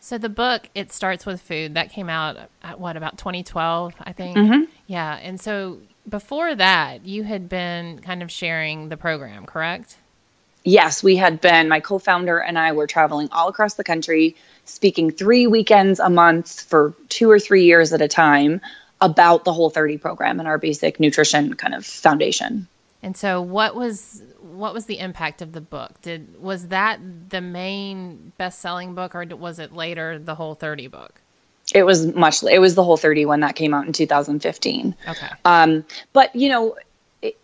So 0.00 0.18
the 0.18 0.28
book 0.28 0.68
it 0.74 0.92
starts 0.92 1.26
with 1.26 1.40
food 1.40 1.74
that 1.74 1.90
came 1.90 2.08
out 2.08 2.36
at 2.62 2.78
what 2.78 2.96
about 2.96 3.18
2012 3.18 3.92
I 3.98 4.12
think 4.12 4.36
mm-hmm. 4.36 4.70
yeah 4.86 5.18
and 5.20 5.40
so 5.40 5.78
before 6.08 6.54
that 6.54 7.04
you 7.04 7.24
had 7.24 7.48
been 7.48 7.98
kind 8.02 8.22
of 8.22 8.30
sharing 8.30 8.88
the 8.88 8.96
program 8.96 9.46
correct 9.46 9.96
yes 10.66 11.02
we 11.02 11.16
had 11.16 11.40
been 11.40 11.68
my 11.68 11.80
co-founder 11.80 12.38
and 12.38 12.58
I 12.58 12.72
were 12.72 12.86
traveling 12.86 13.28
all 13.32 13.48
across 13.48 13.74
the 13.74 13.84
country 13.84 14.36
speaking 14.66 15.10
three 15.10 15.46
weekends 15.46 16.00
a 16.00 16.10
month 16.10 16.60
for 16.60 16.94
two 17.08 17.30
or 17.30 17.38
three 17.38 17.64
years 17.64 17.92
at 17.92 18.02
a 18.02 18.08
time 18.08 18.60
about 19.00 19.44
the 19.44 19.52
whole 19.52 19.70
30 19.70 19.98
program 19.98 20.38
and 20.38 20.48
our 20.48 20.58
basic 20.58 20.98
nutrition 21.00 21.54
kind 21.54 21.74
of 21.74 21.84
foundation. 21.84 22.66
And 23.02 23.16
so 23.16 23.40
what 23.40 23.74
was 23.74 24.22
what 24.40 24.72
was 24.72 24.86
the 24.86 24.98
impact 24.98 25.42
of 25.42 25.52
the 25.52 25.60
book? 25.60 26.00
Did 26.02 26.42
was 26.42 26.68
that 26.68 26.98
the 27.28 27.40
main 27.40 28.32
best-selling 28.38 28.94
book 28.94 29.14
or 29.14 29.24
was 29.36 29.58
it 29.58 29.72
later 29.72 30.18
the 30.18 30.34
whole 30.34 30.54
30 30.54 30.88
book? 30.88 31.20
It 31.74 31.84
was 31.84 32.14
much 32.14 32.42
it 32.42 32.60
was 32.60 32.74
the 32.74 32.82
whole 32.82 32.96
30 32.96 33.26
when 33.26 33.40
that 33.40 33.54
came 33.54 33.74
out 33.74 33.86
in 33.86 33.92
2015 33.92 34.94
okay. 35.08 35.28
Um 35.44 35.84
but 36.12 36.34
you 36.34 36.48
know 36.48 36.76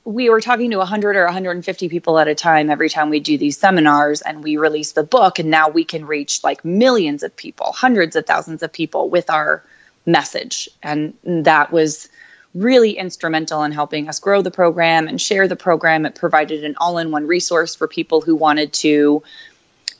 we 0.04 0.28
were 0.28 0.40
talking 0.40 0.70
to 0.70 0.78
100 0.78 1.16
or 1.16 1.24
150 1.24 1.88
people 1.88 2.18
at 2.18 2.28
a 2.28 2.34
time 2.34 2.70
every 2.70 2.88
time 2.88 3.10
we 3.10 3.20
do 3.20 3.38
these 3.38 3.56
seminars 3.56 4.20
and 4.20 4.42
we 4.42 4.56
release 4.56 4.92
the 4.92 5.02
book 5.02 5.38
and 5.38 5.50
now 5.50 5.68
we 5.68 5.84
can 5.84 6.06
reach 6.06 6.44
like 6.44 6.64
millions 6.64 7.22
of 7.22 7.34
people 7.34 7.72
hundreds 7.72 8.14
of 8.14 8.26
thousands 8.26 8.62
of 8.62 8.72
people 8.72 9.08
with 9.08 9.30
our 9.30 9.64
message. 10.04 10.68
And 10.82 11.14
that 11.24 11.72
was 11.72 12.08
really 12.54 12.98
instrumental 12.98 13.62
in 13.62 13.72
helping 13.72 14.08
us 14.08 14.20
grow 14.20 14.42
the 14.42 14.50
program 14.50 15.08
and 15.08 15.20
share 15.20 15.48
the 15.48 15.56
program. 15.56 16.04
It 16.04 16.14
provided 16.14 16.64
an 16.64 16.74
all 16.78 16.98
in 16.98 17.10
one 17.10 17.26
resource 17.26 17.74
for 17.74 17.88
people 17.88 18.20
who 18.20 18.36
wanted 18.36 18.72
to 18.74 19.22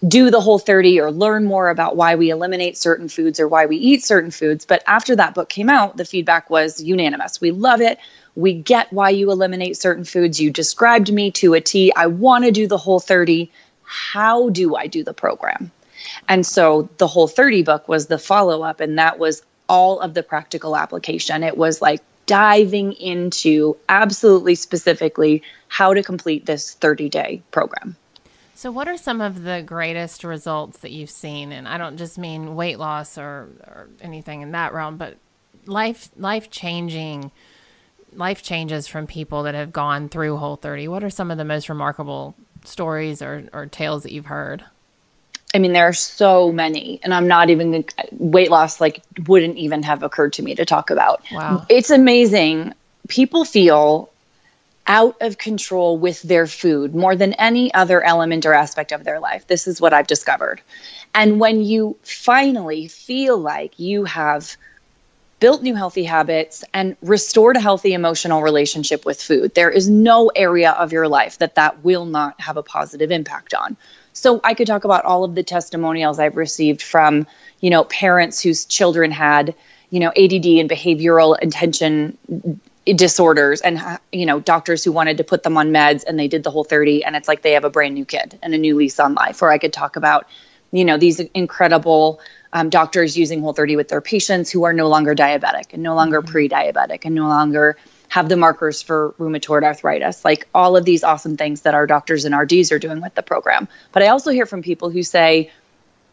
do 0.07 0.31
the 0.31 0.41
whole 0.41 0.59
30 0.59 1.01
or 1.01 1.13
learn 1.13 1.45
more 1.45 1.71
about 1.71 1.97
why 1.97 2.17
we 2.17 2.31
eliminate 2.31 2.77
certain 2.77 3.09
foods 3.09 3.39
or 3.39 3.47
why 3.47 3.67
we 3.67 3.77
eat 3.77 4.05
certain 4.05 4.33
foods. 4.33 4.65
But 4.67 4.83
after 4.87 5.17
that 5.17 5.35
book 5.35 5.49
came 5.49 5.71
out, 5.71 5.97
the 5.97 6.05
feedback 6.05 6.51
was 6.51 6.83
unanimous. 6.83 7.41
We 7.41 7.53
love 7.53 7.81
it. 7.81 7.99
We 8.35 8.55
get 8.55 8.93
why 8.93 9.11
you 9.11 9.31
eliminate 9.31 9.77
certain 9.77 10.05
foods. 10.05 10.41
You 10.41 10.51
described 10.51 11.13
me 11.13 11.31
to 11.33 11.55
a 11.55 11.61
T. 11.61 11.93
I 11.95 12.07
want 12.07 12.45
to 12.45 12.51
do 12.51 12.67
the 12.67 12.79
whole 12.79 13.01
30. 13.01 13.51
How 13.83 14.49
do 14.51 14.75
I 14.75 14.87
do 14.87 15.05
the 15.05 15.13
program? 15.13 15.71
And 16.29 16.47
so 16.47 16.89
the 16.99 17.07
whole 17.07 17.29
30 17.29 17.63
book 17.63 17.89
was 17.89 18.07
the 18.07 18.19
follow 18.19 18.63
up, 18.63 18.81
and 18.81 18.99
that 18.99 19.19
was 19.19 19.43
all 19.69 20.01
of 20.01 20.15
the 20.15 20.23
practical 20.23 20.77
application. 20.77 21.43
It 21.43 21.57
was 21.57 21.83
like 21.83 22.01
diving 22.27 22.93
into 22.95 23.77
absolutely 23.89 24.55
specifically 24.55 25.43
how 25.69 25.95
to 25.95 26.03
complete 26.03 26.47
this 26.47 26.75
30 26.75 27.09
day 27.09 27.43
program. 27.51 27.97
So, 28.55 28.71
what 28.71 28.87
are 28.87 28.97
some 28.97 29.21
of 29.21 29.43
the 29.43 29.63
greatest 29.67 30.23
results 30.23 30.79
that 30.79 30.93
you've 30.93 31.11
seen? 31.11 31.51
And 31.51 31.67
I 31.67 31.79
don't 31.79 31.97
just 31.97 32.17
mean 32.17 32.55
weight 32.55 32.79
loss 32.79 33.19
or, 33.19 33.49
or 33.67 33.89
anything 34.01 34.43
in 34.43 34.53
that 34.53 34.73
realm, 34.73 34.99
but 34.99 35.17
life 35.67 36.11
life 36.17 36.51
changing 36.51 37.33
life 38.15 38.43
changes 38.43 38.87
from 38.87 39.07
people 39.07 39.45
that 39.45 39.55
have 39.55 39.73
gone 39.73 40.09
through 40.09 40.37
Whole 40.37 40.57
30. 40.57 40.89
What 40.89 41.05
are 41.05 41.11
some 41.11 41.31
of 41.31 41.39
the 41.39 41.45
most 41.45 41.69
remarkable 41.69 42.35
stories 42.65 43.23
or, 43.23 43.49
or 43.53 43.67
tales 43.67 44.03
that 44.05 44.13
you've 44.13 44.27
heard? 44.27 44.65
I 45.55 45.59
mean, 45.59 45.73
there 45.73 45.87
are 45.87 45.93
so 45.93 46.51
many, 46.51 46.99
and 47.03 47.13
I'm 47.13 47.29
not 47.29 47.51
even 47.51 47.85
weight 48.13 48.51
loss, 48.51 48.81
like, 48.81 49.03
wouldn't 49.27 49.59
even 49.59 49.83
have 49.83 50.03
occurred 50.03 50.33
to 50.35 50.43
me 50.43 50.55
to 50.55 50.65
talk 50.65 50.91
about. 50.91 51.23
Wow. 51.31 51.67
It's 51.69 51.91
amazing. 51.91 52.73
People 53.09 53.45
feel 53.45 54.09
out 54.87 55.17
of 55.21 55.39
control 55.39 55.99
with 55.99 56.23
their 56.23 56.47
food 56.47 56.95
more 56.95 57.15
than 57.15 57.35
any 57.35 57.73
other 57.75 58.03
element 58.03 58.47
or 58.47 58.53
aspect 58.53 58.93
of 58.93 59.05
their 59.05 59.21
life. 59.21 59.47
This 59.47 59.69
is 59.69 59.81
what 59.81 59.93
I've 59.93 60.07
discovered. 60.07 60.61
And 61.15 61.39
when 61.39 61.63
you 61.63 61.97
finally 62.03 62.89
feel 62.89 63.39
like 63.39 63.79
you 63.79 64.05
have 64.05 64.57
built 65.43 65.61
new 65.61 65.75
healthy 65.75 66.05
habits 66.05 66.63
and 66.73 66.97
restored 67.03 67.57
a 67.57 67.61
healthy 67.61 67.95
emotional 67.95 68.43
relationship 68.43 69.05
with 69.05 69.21
food, 69.21 69.53
there 69.57 69.71
is 69.71 69.91
no 69.91 70.31
area 70.37 70.71
of 70.71 70.93
your 70.93 71.09
life 71.09 71.39
that 71.39 71.57
that 71.57 71.83
will 71.83 72.05
not 72.05 72.41
have 72.41 72.57
a 72.57 72.63
positive 72.63 73.11
impact 73.11 73.53
on. 73.53 73.77
So 74.13 74.41
I 74.45 74.55
could 74.55 74.69
talk 74.69 74.85
about 74.85 75.05
all 75.05 75.25
of 75.25 75.35
the 75.35 75.43
testimonials 75.43 76.21
I've 76.21 76.37
received 76.37 76.81
from, 76.81 77.27
you 77.59 77.71
know, 77.71 77.83
parents 77.83 78.41
whose 78.41 78.67
children 78.67 79.11
had, 79.11 79.57
you 79.91 79.99
know, 79.99 80.11
ADD 80.11 80.47
and 80.47 80.71
behavioral 80.71 81.37
attention 81.43 82.17
disorders 82.87 83.61
and 83.61 83.81
you 84.11 84.27
know 84.27 84.41
doctors 84.41 84.83
who 84.83 84.91
wanted 84.91 85.17
to 85.17 85.23
put 85.23 85.45
them 85.45 85.57
on 85.57 85.71
meds 85.71 86.03
and 86.05 86.19
they 86.19 86.27
did 86.27 86.43
the 86.43 86.51
whole 86.51 86.65
30 86.65 87.05
and 87.05 87.15
it's 87.15 87.29
like 87.29 87.43
they 87.43 87.53
have 87.53 87.63
a 87.63 87.71
brand 87.71 87.95
new 87.95 88.05
kid 88.05 88.37
and 88.43 88.55
a 88.55 88.59
new 88.59 88.75
lease 88.75 88.99
on 88.99 89.15
life 89.15 89.41
or 89.41 89.53
i 89.53 89.59
could 89.59 89.73
talk 89.73 89.95
about 89.95 90.27
you 90.73 90.85
know 90.85 90.99
these 90.99 91.21
incredible 91.21 92.19
um, 92.53 92.69
doctors 92.71 93.17
using 93.17 93.41
whole 93.41 93.53
30 93.53 93.77
with 93.77 93.89
their 93.89 94.01
patients 94.01 94.51
who 94.51 94.65
are 94.65 94.73
no 94.73 94.89
longer 94.89 95.15
diabetic 95.15 95.73
and 95.73 95.83
no 95.83 95.95
longer 95.95 96.21
mm-hmm. 96.21 96.31
pre-diabetic 96.31 97.01
and 97.05 97.15
no 97.15 97.27
longer 97.27 97.77
have 98.09 98.29
the 98.29 98.37
markers 98.37 98.83
for 98.83 99.15
rheumatoid 99.19 99.65
arthritis, 99.65 100.23
like 100.23 100.47
all 100.55 100.77
of 100.77 100.85
these 100.85 101.03
awesome 101.03 101.39
things 101.39 101.63
that 101.63 101.75
our 101.75 101.87
doctors 101.87 102.27
and 102.27 102.39
RDs 102.39 102.71
are 102.71 102.79
doing 102.79 103.01
with 103.01 103.15
the 103.15 103.23
program. 103.23 103.69
But 103.91 104.03
I 104.03 104.09
also 104.09 104.31
hear 104.31 104.45
from 104.45 104.61
people 104.61 104.91
who 104.91 105.03
say, 105.03 105.51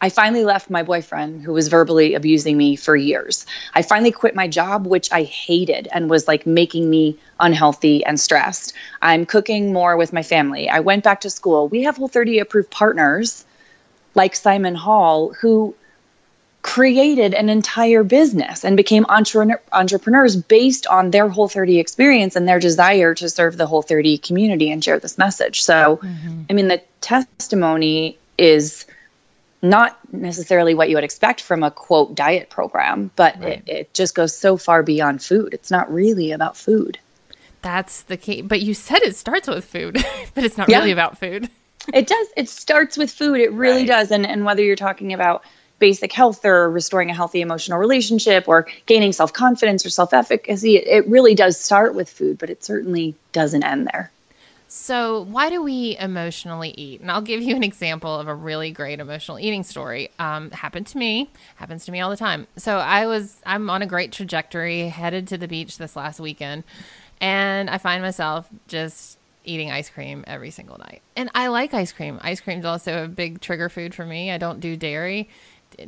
I 0.00 0.08
finally 0.08 0.44
left 0.44 0.70
my 0.70 0.82
boyfriend 0.82 1.42
who 1.42 1.52
was 1.52 1.68
verbally 1.68 2.14
abusing 2.14 2.56
me 2.56 2.74
for 2.76 2.96
years. 2.96 3.44
I 3.74 3.82
finally 3.82 4.12
quit 4.12 4.34
my 4.34 4.48
job, 4.48 4.86
which 4.86 5.12
I 5.12 5.24
hated 5.24 5.88
and 5.92 6.08
was 6.08 6.26
like 6.26 6.46
making 6.46 6.88
me 6.88 7.18
unhealthy 7.38 8.02
and 8.02 8.18
stressed. 8.18 8.72
I'm 9.02 9.26
cooking 9.26 9.74
more 9.74 9.98
with 9.98 10.14
my 10.14 10.22
family. 10.22 10.70
I 10.70 10.80
went 10.80 11.04
back 11.04 11.20
to 11.22 11.30
school. 11.30 11.68
We 11.68 11.82
have 11.82 11.98
Whole 11.98 12.08
30 12.08 12.38
approved 12.38 12.70
partners 12.70 13.44
like 14.14 14.34
Simon 14.34 14.74
Hall 14.74 15.34
who 15.34 15.74
created 16.62 17.32
an 17.32 17.48
entire 17.48 18.04
business 18.04 18.64
and 18.64 18.76
became 18.76 19.06
entre- 19.08 19.60
entrepreneurs 19.72 20.36
based 20.36 20.86
on 20.86 21.10
their 21.10 21.28
whole 21.28 21.48
30 21.48 21.78
experience 21.78 22.36
and 22.36 22.46
their 22.46 22.60
desire 22.60 23.14
to 23.14 23.28
serve 23.30 23.56
the 23.56 23.66
whole 23.66 23.82
30 23.82 24.18
community 24.18 24.70
and 24.70 24.84
share 24.84 24.98
this 24.98 25.16
message 25.16 25.62
so 25.62 25.98
mm-hmm. 26.02 26.42
i 26.50 26.52
mean 26.52 26.68
the 26.68 26.82
testimony 27.00 28.18
is 28.36 28.84
not 29.62 29.98
necessarily 30.12 30.74
what 30.74 30.88
you 30.90 30.96
would 30.96 31.04
expect 31.04 31.40
from 31.40 31.62
a 31.62 31.70
quote 31.70 32.14
diet 32.14 32.50
program 32.50 33.10
but 33.16 33.40
right. 33.40 33.62
it, 33.66 33.68
it 33.68 33.94
just 33.94 34.14
goes 34.14 34.36
so 34.36 34.58
far 34.58 34.82
beyond 34.82 35.22
food 35.22 35.54
it's 35.54 35.70
not 35.70 35.90
really 35.90 36.30
about 36.30 36.58
food 36.58 36.98
that's 37.62 38.02
the 38.02 38.18
key 38.18 38.42
but 38.42 38.60
you 38.60 38.74
said 38.74 38.98
it 39.02 39.16
starts 39.16 39.48
with 39.48 39.64
food 39.64 39.94
but 40.34 40.44
it's 40.44 40.58
not 40.58 40.68
yeah. 40.68 40.78
really 40.78 40.92
about 40.92 41.18
food 41.18 41.48
it 41.94 42.06
does 42.06 42.28
it 42.36 42.50
starts 42.50 42.98
with 42.98 43.10
food 43.10 43.40
it 43.40 43.50
really 43.52 43.80
right. 43.80 43.88
does 43.88 44.10
and 44.10 44.26
and 44.26 44.44
whether 44.44 44.62
you're 44.62 44.76
talking 44.76 45.14
about 45.14 45.42
basic 45.80 46.12
health 46.12 46.44
or 46.44 46.70
restoring 46.70 47.10
a 47.10 47.14
healthy 47.14 47.40
emotional 47.40 47.78
relationship 47.78 48.46
or 48.46 48.68
gaining 48.86 49.12
self 49.12 49.32
confidence 49.32 49.84
or 49.84 49.90
self 49.90 50.14
efficacy, 50.14 50.76
it 50.76 51.08
really 51.08 51.34
does 51.34 51.58
start 51.58 51.94
with 51.96 52.08
food, 52.08 52.38
but 52.38 52.50
it 52.50 52.62
certainly 52.62 53.16
doesn't 53.32 53.64
end 53.64 53.88
there. 53.88 54.12
So, 54.68 55.22
why 55.22 55.50
do 55.50 55.64
we 55.64 55.96
emotionally 55.98 56.72
eat? 56.76 57.00
And 57.00 57.10
I'll 57.10 57.22
give 57.22 57.42
you 57.42 57.56
an 57.56 57.64
example 57.64 58.14
of 58.14 58.28
a 58.28 58.34
really 58.34 58.70
great 58.70 59.00
emotional 59.00 59.40
eating 59.40 59.64
story. 59.64 60.10
Um, 60.20 60.52
happened 60.52 60.86
to 60.88 60.98
me, 60.98 61.28
happens 61.56 61.86
to 61.86 61.92
me 61.92 62.00
all 62.00 62.08
the 62.08 62.16
time. 62.16 62.46
So, 62.56 62.76
I 62.76 63.06
was, 63.06 63.36
I'm 63.44 63.68
on 63.68 63.82
a 63.82 63.86
great 63.86 64.12
trajectory, 64.12 64.82
headed 64.82 65.26
to 65.28 65.38
the 65.38 65.48
beach 65.48 65.76
this 65.76 65.96
last 65.96 66.20
weekend, 66.20 66.62
and 67.20 67.68
I 67.68 67.78
find 67.78 68.00
myself 68.00 68.48
just 68.68 69.18
eating 69.44 69.72
ice 69.72 69.90
cream 69.90 70.22
every 70.28 70.52
single 70.52 70.78
night. 70.78 71.02
And 71.16 71.30
I 71.34 71.48
like 71.48 71.74
ice 71.74 71.90
cream. 71.90 72.20
Ice 72.22 72.40
cream 72.40 72.60
is 72.60 72.64
also 72.64 73.04
a 73.04 73.08
big 73.08 73.40
trigger 73.40 73.70
food 73.70 73.92
for 73.92 74.04
me. 74.06 74.30
I 74.30 74.38
don't 74.38 74.60
do 74.60 74.76
dairy 74.76 75.30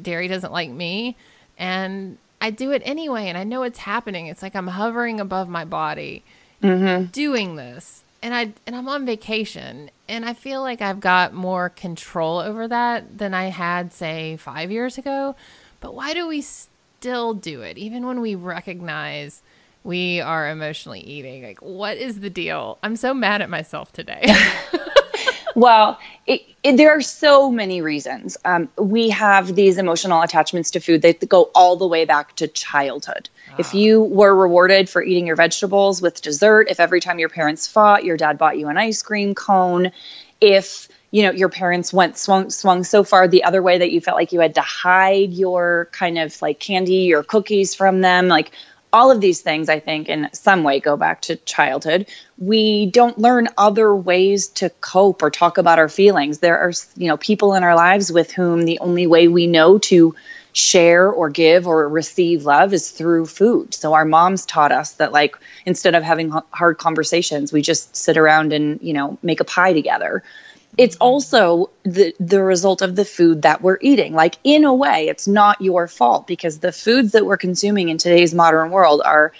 dairy 0.00 0.28
doesn't 0.28 0.52
like 0.52 0.70
me 0.70 1.16
and 1.58 2.18
I 2.40 2.50
do 2.50 2.72
it 2.72 2.82
anyway 2.84 3.28
and 3.28 3.38
I 3.38 3.44
know 3.44 3.62
it's 3.62 3.78
happening. 3.78 4.26
It's 4.26 4.42
like 4.42 4.56
I'm 4.56 4.66
hovering 4.66 5.20
above 5.20 5.48
my 5.48 5.64
body 5.64 6.24
mm-hmm. 6.62 7.04
doing 7.06 7.56
this. 7.56 8.02
And 8.20 8.34
I 8.34 8.52
and 8.66 8.76
I'm 8.76 8.88
on 8.88 9.06
vacation 9.06 9.90
and 10.08 10.24
I 10.24 10.34
feel 10.34 10.60
like 10.60 10.80
I've 10.80 11.00
got 11.00 11.32
more 11.32 11.70
control 11.70 12.38
over 12.38 12.68
that 12.68 13.18
than 13.18 13.34
I 13.34 13.46
had 13.46 13.92
say 13.92 14.36
5 14.36 14.70
years 14.70 14.98
ago. 14.98 15.34
But 15.80 15.94
why 15.94 16.14
do 16.14 16.28
we 16.28 16.40
still 16.40 17.34
do 17.34 17.62
it 17.62 17.78
even 17.78 18.06
when 18.06 18.20
we 18.20 18.34
recognize 18.34 19.42
we 19.84 20.20
are 20.20 20.48
emotionally 20.48 21.00
eating? 21.00 21.42
Like 21.42 21.62
what 21.62 21.96
is 21.96 22.20
the 22.20 22.30
deal? 22.30 22.78
I'm 22.82 22.96
so 22.96 23.12
mad 23.14 23.42
at 23.42 23.50
myself 23.50 23.92
today. 23.92 24.22
well, 25.54 25.98
it, 26.26 26.42
it, 26.62 26.76
there 26.76 26.96
are 26.96 27.00
so 27.00 27.50
many 27.50 27.80
reasons. 27.80 28.36
Um, 28.44 28.68
we 28.76 29.10
have 29.10 29.54
these 29.54 29.78
emotional 29.78 30.22
attachments 30.22 30.72
to 30.72 30.80
food 30.80 31.02
that 31.02 31.28
go 31.28 31.50
all 31.54 31.76
the 31.76 31.86
way 31.86 32.04
back 32.04 32.36
to 32.36 32.48
childhood. 32.48 33.28
Ah. 33.50 33.56
If 33.58 33.74
you 33.74 34.02
were 34.02 34.34
rewarded 34.34 34.88
for 34.88 35.02
eating 35.02 35.26
your 35.26 35.36
vegetables 35.36 36.00
with 36.00 36.22
dessert, 36.22 36.68
if 36.70 36.80
every 36.80 37.00
time 37.00 37.18
your 37.18 37.28
parents 37.28 37.66
fought, 37.66 38.04
your 38.04 38.16
dad 38.16 38.38
bought 38.38 38.58
you 38.58 38.68
an 38.68 38.78
ice 38.78 39.02
cream 39.02 39.34
cone, 39.34 39.92
if 40.40 40.88
you 41.10 41.22
know 41.22 41.30
your 41.30 41.50
parents 41.50 41.92
went 41.92 42.16
swung 42.16 42.50
swung 42.50 42.84
so 42.84 43.04
far 43.04 43.28
the 43.28 43.44
other 43.44 43.62
way 43.62 43.78
that 43.78 43.92
you 43.92 44.00
felt 44.00 44.16
like 44.16 44.32
you 44.32 44.40
had 44.40 44.54
to 44.54 44.62
hide 44.62 45.30
your 45.32 45.88
kind 45.92 46.18
of 46.18 46.40
like 46.40 46.58
candy 46.58 47.14
or 47.14 47.22
cookies 47.22 47.74
from 47.74 48.00
them, 48.00 48.28
like 48.28 48.52
all 48.92 49.10
of 49.10 49.20
these 49.20 49.40
things, 49.40 49.68
I 49.68 49.80
think, 49.80 50.08
in 50.08 50.28
some 50.32 50.64
way 50.64 50.78
go 50.80 50.96
back 50.96 51.22
to 51.22 51.36
childhood. 51.36 52.06
We 52.38 52.86
don't 52.86 53.18
learn 53.18 53.48
other 53.56 53.94
ways 53.94 54.48
to 54.48 54.70
cope 54.80 55.22
or 55.22 55.30
talk 55.30 55.56
about 55.58 55.78
our 55.78 55.88
feelings. 55.88 56.38
There 56.38 56.58
are, 56.58 56.72
you 56.96 57.08
know, 57.08 57.16
people 57.16 57.54
in 57.54 57.64
our 57.64 57.74
lives 57.74 58.12
with 58.12 58.30
whom 58.32 58.62
the 58.62 58.78
only 58.80 59.06
way 59.06 59.28
we 59.28 59.46
know 59.46 59.78
to 59.78 60.14
share 60.52 61.10
or 61.10 61.30
give 61.30 61.66
or 61.66 61.88
receive 61.88 62.44
love 62.44 62.74
is 62.74 62.90
through 62.90 63.24
food. 63.24 63.72
So 63.72 63.94
our 63.94 64.04
moms 64.04 64.44
taught 64.44 64.72
us 64.72 64.92
that 64.94 65.12
like 65.12 65.36
instead 65.64 65.94
of 65.94 66.02
having 66.02 66.30
hard 66.50 66.76
conversations, 66.76 67.52
we 67.52 67.62
just 67.62 67.96
sit 67.96 68.18
around 68.18 68.52
and, 68.52 68.78
you 68.82 68.92
know, 68.92 69.18
make 69.22 69.40
a 69.40 69.44
pie 69.44 69.72
together 69.72 70.22
it's 70.78 70.96
also 70.96 71.70
the 71.82 72.14
the 72.18 72.42
result 72.42 72.82
of 72.82 72.96
the 72.96 73.04
food 73.04 73.42
that 73.42 73.62
we're 73.62 73.78
eating. 73.80 74.14
Like 74.14 74.36
in 74.44 74.64
a 74.64 74.74
way 74.74 75.08
it's 75.08 75.28
not 75.28 75.60
your 75.60 75.88
fault 75.88 76.26
because 76.26 76.58
the 76.58 76.72
foods 76.72 77.12
that 77.12 77.26
we're 77.26 77.36
consuming 77.36 77.88
in 77.88 77.98
today's 77.98 78.34
modern 78.34 78.70
world 78.70 79.02
are 79.04 79.32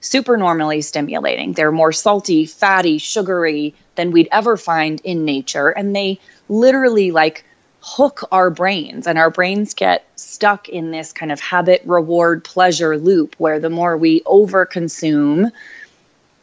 super 0.00 0.36
normally 0.36 0.80
stimulating. 0.80 1.52
They're 1.52 1.72
more 1.72 1.92
salty 1.92 2.46
fatty 2.46 2.98
sugary 2.98 3.74
than 3.96 4.12
we'd 4.12 4.28
ever 4.30 4.56
find 4.56 5.00
in 5.02 5.24
nature 5.24 5.68
and 5.68 5.94
they 5.94 6.20
literally 6.48 7.10
like 7.10 7.44
hook 7.80 8.28
our 8.30 8.50
brains 8.50 9.06
and 9.06 9.18
our 9.18 9.30
brains 9.30 9.74
get 9.74 10.04
stuck 10.16 10.68
in 10.68 10.90
this 10.90 11.12
kind 11.12 11.32
of 11.32 11.40
habit 11.40 11.82
reward 11.84 12.44
pleasure 12.44 12.96
loop 12.98 13.34
where 13.38 13.60
the 13.60 13.70
more 13.70 13.96
we 13.96 14.20
overconsume 14.20 15.50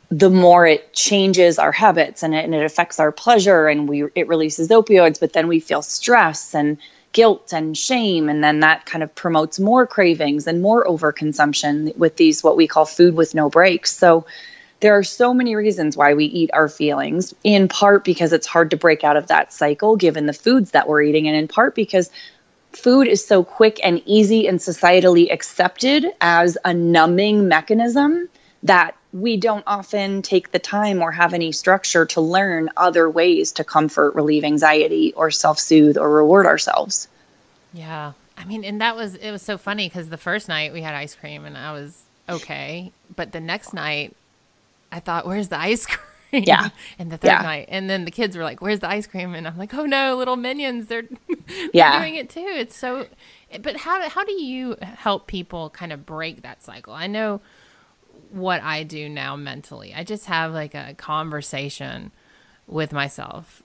the 0.10 0.30
more 0.30 0.68
it 0.68 0.94
changes 0.94 1.58
our 1.58 1.72
habits 1.72 2.24
and 2.24 2.36
it, 2.36 2.46
and 2.46 2.54
it 2.54 2.64
affects 2.64 3.00
our 3.00 3.12
pleasure 3.12 3.68
and 3.68 3.90
we 3.90 4.04
it 4.16 4.28
releases 4.28 4.70
opioids 4.70 5.20
but 5.20 5.34
then 5.34 5.48
we 5.48 5.60
feel 5.60 5.82
stress 5.82 6.54
and 6.54 6.78
guilt 7.16 7.54
and 7.54 7.78
shame. 7.78 8.28
And 8.28 8.44
then 8.44 8.60
that 8.60 8.86
kind 8.86 9.02
of 9.02 9.16
promotes 9.16 9.58
more 9.58 9.88
cravings 9.88 10.48
and 10.48 10.62
more 10.62 10.86
overconsumption 10.86 11.96
with 11.96 12.18
these 12.18 12.44
what 12.44 12.58
we 12.58 12.68
call 12.68 12.86
food 12.86 13.16
with 13.16 13.34
no 13.34 13.50
breaks. 13.50 13.94
So 13.98 14.26
there 14.82 14.98
are 14.98 15.04
so 15.04 15.34
many 15.34 15.56
reasons 15.56 15.96
why 15.96 16.14
we 16.14 16.26
eat 16.26 16.50
our 16.52 16.68
feelings 16.68 17.34
in 17.42 17.70
part 17.70 18.04
because 18.04 18.34
it's 18.34 18.46
hard 18.46 18.72
to 18.72 18.78
break 18.78 19.06
out 19.06 19.16
of 19.16 19.28
that 19.28 19.54
cycle 19.54 19.96
given 19.96 20.26
the 20.26 20.34
foods 20.34 20.72
that 20.72 20.90
we're 20.90 21.04
eating 21.04 21.30
and 21.30 21.38
in 21.38 21.48
part 21.48 21.74
because 21.74 22.12
food 22.74 23.08
is 23.08 23.26
so 23.26 23.46
quick 23.46 23.80
and 23.82 24.02
easy 24.06 24.46
and 24.46 24.60
societally 24.60 25.32
accepted 25.32 26.06
as 26.20 26.58
a 26.66 26.74
numbing 26.74 27.48
mechanism 27.48 28.28
that 28.66 28.96
we 29.14 29.38
don't 29.38 29.64
often 29.68 30.22
take 30.22 30.52
the 30.52 30.60
time 30.60 31.02
or 31.02 31.12
have 31.12 31.34
any 31.34 31.52
structure 31.52 32.06
to 32.08 32.22
learn 32.22 32.70
other 32.76 33.10
ways 33.10 33.54
to 33.54 33.64
comfort, 33.64 34.16
relieve 34.16 34.44
anxiety, 34.44 35.14
or 35.14 35.32
self 35.32 35.60
soothe 35.60 35.98
or 35.98 36.10
reward 36.10 36.46
ourselves. 36.46 37.08
Yeah. 37.74 38.14
I 38.38 38.44
mean, 38.44 38.66
and 38.66 38.82
that 38.82 38.96
was, 38.96 39.16
it 39.16 39.32
was 39.32 39.42
so 39.42 39.58
funny 39.58 39.88
because 39.88 40.10
the 40.10 40.18
first 40.18 40.50
night 40.50 40.74
we 40.74 40.82
had 40.82 40.94
ice 40.94 41.16
cream 41.16 41.46
and 41.46 41.58
I 41.58 41.72
was 41.72 42.04
okay. 42.28 42.92
But 43.16 43.32
the 43.32 43.40
next 43.40 43.74
night, 43.74 44.16
I 44.92 45.00
thought, 45.00 45.26
where's 45.26 45.48
the 45.48 45.60
ice 45.60 45.86
cream? 46.32 46.44
Yeah. 46.46 46.70
and 47.00 47.12
the 47.12 47.18
third 47.18 47.28
yeah. 47.28 47.42
night. 47.42 47.68
And 47.70 47.90
then 47.90 48.04
the 48.04 48.12
kids 48.12 48.36
were 48.36 48.44
like, 48.44 48.62
where's 48.62 48.82
the 48.82 48.90
ice 48.90 49.08
cream? 49.08 49.36
And 49.36 49.48
I'm 49.48 49.58
like, 49.58 49.74
oh 49.74 49.86
no, 49.86 50.18
little 50.18 50.36
minions. 50.36 50.88
They're, 50.88 51.04
they're 51.28 51.70
yeah. 51.72 52.00
doing 52.00 52.16
it 52.16 52.30
too. 52.30 52.46
It's 52.46 52.76
so, 52.76 53.06
but 53.62 53.78
how, 53.78 54.10
how 54.10 54.26
do 54.26 54.34
you 54.34 54.76
help 54.82 55.28
people 55.28 55.70
kind 55.70 55.94
of 55.94 56.06
break 56.06 56.42
that 56.42 56.64
cycle? 56.64 56.94
I 56.94 57.08
know 57.08 57.40
what 58.32 58.62
I 58.62 58.84
do 58.84 59.10
now 59.10 59.36
mentally. 59.36 59.94
I 59.94 60.04
just 60.04 60.26
have 60.26 60.54
like 60.54 60.76
a 60.76 60.94
conversation 60.98 62.12
with 62.68 62.92
myself. 62.92 63.64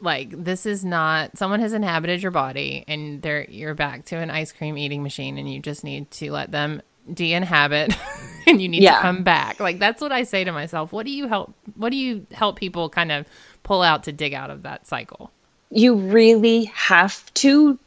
Like 0.00 0.44
this 0.44 0.64
is 0.66 0.84
not 0.84 1.36
someone 1.36 1.60
has 1.60 1.72
inhabited 1.72 2.22
your 2.22 2.30
body 2.30 2.84
and 2.88 3.20
they're 3.20 3.44
you're 3.50 3.74
back 3.74 4.06
to 4.06 4.16
an 4.16 4.30
ice 4.30 4.50
cream 4.50 4.78
eating 4.78 5.02
machine 5.02 5.36
and 5.36 5.52
you 5.52 5.60
just 5.60 5.84
need 5.84 6.10
to 6.12 6.32
let 6.32 6.50
them 6.50 6.80
de-inhabit 7.12 7.94
and 8.46 8.62
you 8.62 8.68
need 8.68 8.82
yeah. 8.82 8.96
to 8.96 9.02
come 9.02 9.22
back. 9.22 9.60
Like 9.60 9.78
that's 9.78 10.00
what 10.00 10.12
I 10.12 10.22
say 10.22 10.44
to 10.44 10.52
myself. 10.52 10.92
What 10.92 11.04
do 11.04 11.12
you 11.12 11.28
help 11.28 11.54
what 11.76 11.90
do 11.90 11.96
you 11.96 12.26
help 12.32 12.56
people 12.56 12.88
kind 12.88 13.12
of 13.12 13.26
pull 13.62 13.82
out 13.82 14.04
to 14.04 14.12
dig 14.12 14.32
out 14.32 14.50
of 14.50 14.62
that 14.62 14.86
cycle? 14.86 15.30
You 15.70 15.96
really 15.96 16.64
have 16.64 17.32
to 17.34 17.78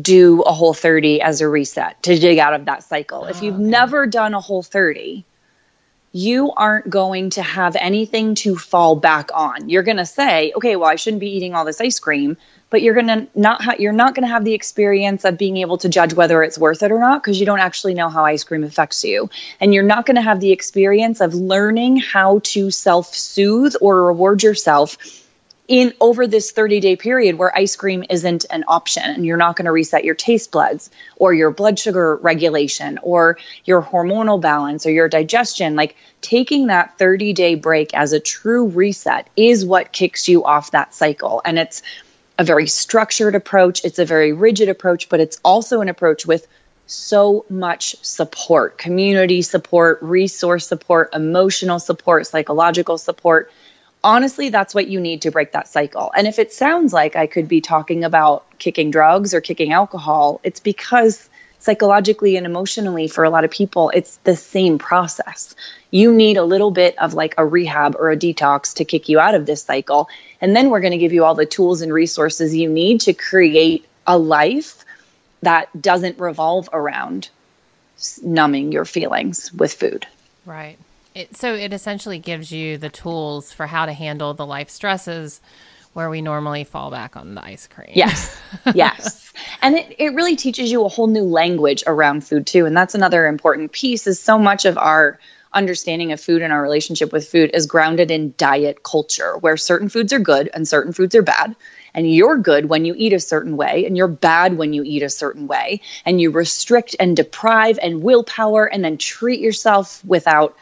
do 0.00 0.42
a 0.42 0.52
whole 0.52 0.74
30 0.74 1.20
as 1.20 1.40
a 1.40 1.48
reset 1.48 2.02
to 2.02 2.18
dig 2.18 2.38
out 2.38 2.54
of 2.54 2.66
that 2.66 2.82
cycle. 2.82 3.22
Oh, 3.24 3.28
if 3.28 3.42
you've 3.42 3.54
okay. 3.54 3.62
never 3.62 4.06
done 4.06 4.34
a 4.34 4.40
whole 4.40 4.62
30, 4.62 5.24
you 6.12 6.52
aren't 6.52 6.88
going 6.88 7.30
to 7.30 7.42
have 7.42 7.76
anything 7.76 8.34
to 8.34 8.56
fall 8.56 8.96
back 8.96 9.30
on. 9.34 9.68
You're 9.68 9.82
going 9.82 9.98
to 9.98 10.06
say, 10.06 10.52
okay, 10.56 10.76
well, 10.76 10.88
I 10.88 10.96
shouldn't 10.96 11.20
be 11.20 11.30
eating 11.36 11.54
all 11.54 11.64
this 11.64 11.80
ice 11.80 11.98
cream, 11.98 12.36
but 12.70 12.82
you're 12.82 12.94
going 12.94 13.08
to 13.08 13.26
not 13.34 13.62
ha- 13.62 13.76
you're 13.78 13.92
not 13.92 14.14
going 14.14 14.26
to 14.26 14.32
have 14.32 14.44
the 14.44 14.54
experience 14.54 15.24
of 15.24 15.36
being 15.36 15.58
able 15.58 15.78
to 15.78 15.88
judge 15.88 16.14
whether 16.14 16.42
it's 16.42 16.58
worth 16.58 16.82
it 16.82 16.90
or 16.90 16.98
not 16.98 17.22
because 17.22 17.38
you 17.38 17.46
don't 17.46 17.60
actually 17.60 17.94
know 17.94 18.08
how 18.08 18.24
ice 18.24 18.44
cream 18.44 18.64
affects 18.64 19.04
you. 19.04 19.28
And 19.60 19.74
you're 19.74 19.82
not 19.82 20.06
going 20.06 20.16
to 20.16 20.22
have 20.22 20.40
the 20.40 20.52
experience 20.52 21.20
of 21.20 21.34
learning 21.34 21.98
how 21.98 22.40
to 22.44 22.70
self-soothe 22.70 23.74
or 23.80 24.06
reward 24.06 24.42
yourself 24.42 24.96
in 25.68 25.92
over 26.00 26.26
this 26.26 26.50
30 26.50 26.80
day 26.80 26.96
period 26.96 27.36
where 27.36 27.56
ice 27.56 27.76
cream 27.76 28.02
isn't 28.08 28.46
an 28.50 28.64
option 28.66 29.04
and 29.04 29.24
you're 29.24 29.36
not 29.36 29.54
going 29.54 29.66
to 29.66 29.70
reset 29.70 30.02
your 30.02 30.14
taste 30.14 30.50
buds 30.50 30.90
or 31.16 31.34
your 31.34 31.50
blood 31.50 31.78
sugar 31.78 32.16
regulation 32.16 32.98
or 33.02 33.38
your 33.66 33.82
hormonal 33.82 34.40
balance 34.40 34.86
or 34.86 34.90
your 34.90 35.08
digestion 35.08 35.76
like 35.76 35.94
taking 36.22 36.68
that 36.68 36.96
30 36.98 37.34
day 37.34 37.54
break 37.54 37.92
as 37.94 38.14
a 38.14 38.20
true 38.20 38.66
reset 38.68 39.28
is 39.36 39.64
what 39.64 39.92
kicks 39.92 40.26
you 40.26 40.42
off 40.42 40.70
that 40.70 40.94
cycle. 40.94 41.42
And 41.44 41.58
it's 41.58 41.82
a 42.38 42.44
very 42.44 42.66
structured 42.66 43.34
approach 43.34 43.84
it's 43.84 43.98
a 43.98 44.04
very 44.04 44.32
rigid 44.32 44.68
approach 44.68 45.08
but 45.08 45.20
it's 45.20 45.40
also 45.44 45.80
an 45.80 45.88
approach 45.88 46.24
with 46.24 46.46
so 46.86 47.44
much 47.50 47.96
support 48.02 48.78
community 48.78 49.42
support 49.42 49.98
resource 50.00 50.66
support 50.66 51.10
emotional 51.12 51.80
support 51.80 52.26
psychological 52.26 52.96
support 52.96 53.50
honestly, 54.02 54.48
that's 54.48 54.74
what 54.74 54.88
you 54.88 55.00
need 55.00 55.22
to 55.22 55.30
break 55.30 55.52
that 55.52 55.68
cycle. 55.68 56.12
And 56.16 56.26
if 56.26 56.38
it 56.38 56.52
sounds 56.52 56.92
like 56.92 57.16
I 57.16 57.26
could 57.26 57.48
be 57.48 57.60
talking 57.60 58.04
about 58.04 58.44
kicking 58.58 58.90
drugs 58.90 59.34
or 59.34 59.40
kicking 59.40 59.72
alcohol, 59.72 60.40
it's 60.42 60.60
because 60.60 61.28
psychologically 61.58 62.36
and 62.36 62.46
emotionally 62.46 63.08
for 63.08 63.24
a 63.24 63.30
lot 63.30 63.44
of 63.44 63.50
people, 63.50 63.90
it's 63.90 64.16
the 64.18 64.36
same 64.36 64.78
process. 64.78 65.54
You 65.90 66.14
need 66.14 66.36
a 66.36 66.44
little 66.44 66.70
bit 66.70 66.96
of 66.98 67.14
like 67.14 67.34
a 67.36 67.44
rehab 67.44 67.96
or 67.96 68.10
a 68.10 68.16
detox 68.16 68.74
to 68.74 68.84
kick 68.84 69.08
you 69.08 69.18
out 69.18 69.34
of 69.34 69.46
this 69.46 69.62
cycle. 69.62 70.08
And 70.40 70.54
then 70.54 70.70
we're 70.70 70.80
going 70.80 70.92
to 70.92 70.98
give 70.98 71.12
you 71.12 71.24
all 71.24 71.34
the 71.34 71.46
tools 71.46 71.82
and 71.82 71.92
resources 71.92 72.54
you 72.54 72.68
need 72.68 73.02
to 73.02 73.12
create 73.12 73.86
a 74.06 74.16
life 74.16 74.84
that 75.42 75.68
doesn't 75.80 76.18
revolve 76.18 76.68
around 76.72 77.28
numbing 78.22 78.72
your 78.72 78.84
feelings 78.84 79.52
with 79.52 79.72
food. 79.72 80.06
Right. 80.46 80.78
It, 81.14 81.36
so 81.36 81.54
it 81.54 81.72
essentially 81.72 82.18
gives 82.18 82.52
you 82.52 82.78
the 82.78 82.90
tools 82.90 83.52
for 83.52 83.66
how 83.66 83.86
to 83.86 83.92
handle 83.92 84.34
the 84.34 84.46
life 84.46 84.70
stresses 84.70 85.40
where 85.94 86.10
we 86.10 86.22
normally 86.22 86.64
fall 86.64 86.90
back 86.90 87.16
on 87.16 87.34
the 87.34 87.44
ice 87.44 87.66
cream. 87.66 87.90
Yes. 87.94 88.40
Yes. 88.74 89.32
and 89.62 89.76
it, 89.76 89.96
it 89.98 90.14
really 90.14 90.36
teaches 90.36 90.70
you 90.70 90.84
a 90.84 90.88
whole 90.88 91.06
new 91.06 91.22
language 91.22 91.82
around 91.86 92.24
food 92.24 92.46
too. 92.46 92.66
And 92.66 92.76
that's 92.76 92.94
another 92.94 93.26
important 93.26 93.72
piece 93.72 94.06
is 94.06 94.20
so 94.20 94.38
much 94.38 94.64
of 94.64 94.78
our 94.78 95.18
understanding 95.52 96.12
of 96.12 96.20
food 96.20 96.42
and 96.42 96.52
our 96.52 96.62
relationship 96.62 97.12
with 97.12 97.28
food 97.28 97.50
is 97.54 97.66
grounded 97.66 98.10
in 98.10 98.34
diet 98.36 98.82
culture, 98.82 99.36
where 99.38 99.56
certain 99.56 99.88
foods 99.88 100.12
are 100.12 100.18
good 100.18 100.50
and 100.52 100.68
certain 100.68 100.92
foods 100.92 101.14
are 101.14 101.22
bad. 101.22 101.56
And 101.94 102.10
you're 102.10 102.36
good 102.36 102.66
when 102.66 102.84
you 102.84 102.94
eat 102.96 103.12
a 103.12 103.18
certain 103.18 103.56
way, 103.56 103.86
and 103.86 103.96
you're 103.96 104.06
bad 104.06 104.56
when 104.56 104.72
you 104.72 104.84
eat 104.84 105.02
a 105.02 105.08
certain 105.08 105.46
way. 105.46 105.80
And 106.04 106.20
you 106.20 106.30
restrict 106.30 106.94
and 107.00 107.16
deprive 107.16 107.78
and 107.82 108.02
willpower 108.02 108.66
and 108.66 108.84
then 108.84 108.98
treat 108.98 109.40
yourself 109.40 110.04
without 110.04 110.56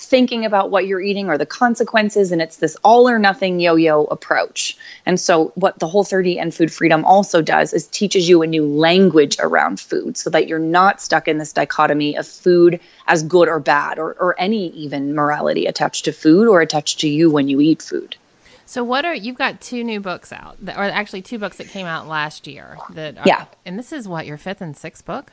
thinking 0.00 0.46
about 0.46 0.70
what 0.70 0.86
you're 0.86 1.00
eating 1.00 1.28
or 1.28 1.36
the 1.36 1.44
consequences 1.44 2.32
and 2.32 2.40
it's 2.40 2.56
this 2.56 2.74
all 2.82 3.08
or 3.08 3.18
nothing 3.18 3.60
yo-yo 3.60 4.04
approach. 4.04 4.76
And 5.04 5.20
so 5.20 5.52
what 5.56 5.78
the 5.78 5.86
whole 5.86 6.04
30 6.04 6.38
and 6.38 6.54
food 6.54 6.72
freedom 6.72 7.04
also 7.04 7.42
does 7.42 7.74
is 7.74 7.86
teaches 7.86 8.28
you 8.28 8.42
a 8.42 8.46
new 8.46 8.64
language 8.66 9.36
around 9.38 9.78
food 9.78 10.16
so 10.16 10.30
that 10.30 10.48
you're 10.48 10.58
not 10.58 11.02
stuck 11.02 11.28
in 11.28 11.36
this 11.36 11.52
dichotomy 11.52 12.16
of 12.16 12.26
food 12.26 12.80
as 13.06 13.22
good 13.22 13.48
or 13.48 13.60
bad 13.60 13.98
or, 13.98 14.12
or 14.14 14.34
any 14.38 14.68
even 14.70 15.14
morality 15.14 15.66
attached 15.66 16.06
to 16.06 16.12
food 16.12 16.48
or 16.48 16.62
attached 16.62 17.00
to 17.00 17.08
you 17.08 17.30
when 17.30 17.48
you 17.48 17.60
eat 17.60 17.82
food. 17.82 18.16
So 18.64 18.82
what 18.82 19.04
are 19.04 19.14
you've 19.14 19.36
got 19.36 19.60
two 19.60 19.84
new 19.84 20.00
books 20.00 20.32
out 20.32 20.56
that, 20.64 20.78
or 20.78 20.84
actually 20.84 21.22
two 21.22 21.38
books 21.38 21.58
that 21.58 21.68
came 21.68 21.86
out 21.86 22.08
last 22.08 22.46
year 22.46 22.78
that 22.90 23.18
are, 23.18 23.24
yeah. 23.26 23.44
and 23.66 23.78
this 23.78 23.92
is 23.92 24.08
what 24.08 24.26
your 24.26 24.38
fifth 24.38 24.62
and 24.62 24.76
sixth 24.76 25.04
book? 25.04 25.32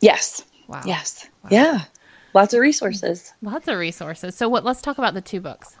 Yes. 0.00 0.42
Wow. 0.66 0.82
Yes. 0.84 1.28
Wow. 1.44 1.50
yeah 1.52 1.84
lots 2.34 2.54
of 2.54 2.60
resources. 2.60 3.32
Lots 3.42 3.68
of 3.68 3.78
resources. 3.78 4.34
So 4.34 4.48
what 4.48 4.64
let's 4.64 4.82
talk 4.82 4.98
about 4.98 5.14
the 5.14 5.20
two 5.20 5.40
books. 5.40 5.76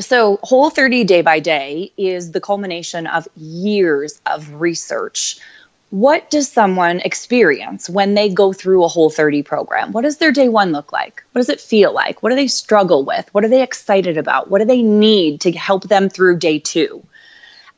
So 0.00 0.38
Whole 0.42 0.70
30 0.70 1.04
Day 1.04 1.22
by 1.22 1.40
Day 1.40 1.92
is 1.96 2.30
the 2.30 2.40
culmination 2.40 3.06
of 3.06 3.26
years 3.36 4.20
of 4.26 4.60
research. 4.60 5.40
What 5.90 6.30
does 6.30 6.52
someone 6.52 7.00
experience 7.00 7.88
when 7.88 8.14
they 8.14 8.28
go 8.28 8.52
through 8.52 8.84
a 8.84 8.88
Whole 8.88 9.10
30 9.10 9.42
program? 9.42 9.92
What 9.92 10.02
does 10.02 10.18
their 10.18 10.32
day 10.32 10.48
1 10.48 10.70
look 10.70 10.92
like? 10.92 11.24
What 11.32 11.40
does 11.40 11.48
it 11.48 11.60
feel 11.60 11.92
like? 11.92 12.22
What 12.22 12.30
do 12.30 12.36
they 12.36 12.46
struggle 12.46 13.04
with? 13.04 13.32
What 13.32 13.44
are 13.44 13.48
they 13.48 13.62
excited 13.62 14.18
about? 14.18 14.50
What 14.50 14.58
do 14.58 14.66
they 14.66 14.82
need 14.82 15.40
to 15.42 15.52
help 15.52 15.84
them 15.84 16.10
through 16.10 16.38
day 16.38 16.58
2? 16.58 17.02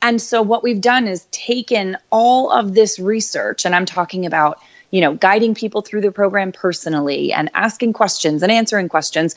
And 0.03 0.21
so 0.21 0.43
what 0.43 0.63
we've 0.63 0.81
done 0.81 1.07
is 1.07 1.27
taken 1.31 1.97
all 2.11 2.51
of 2.51 2.75
this 2.75 2.99
research 2.99 3.65
and 3.65 3.75
I'm 3.75 3.87
talking 3.87 4.27
about 4.27 4.61
you 4.91 5.01
know, 5.01 5.15
guiding 5.15 5.55
people 5.55 5.83
through 5.83 6.01
the 6.01 6.13
program 6.13 6.53
personally 6.53 7.33
and 7.33 7.51
asking 7.55 7.93
questions 7.93 8.43
and 8.43 8.51
answering 8.51 8.89
questions. 8.89 9.35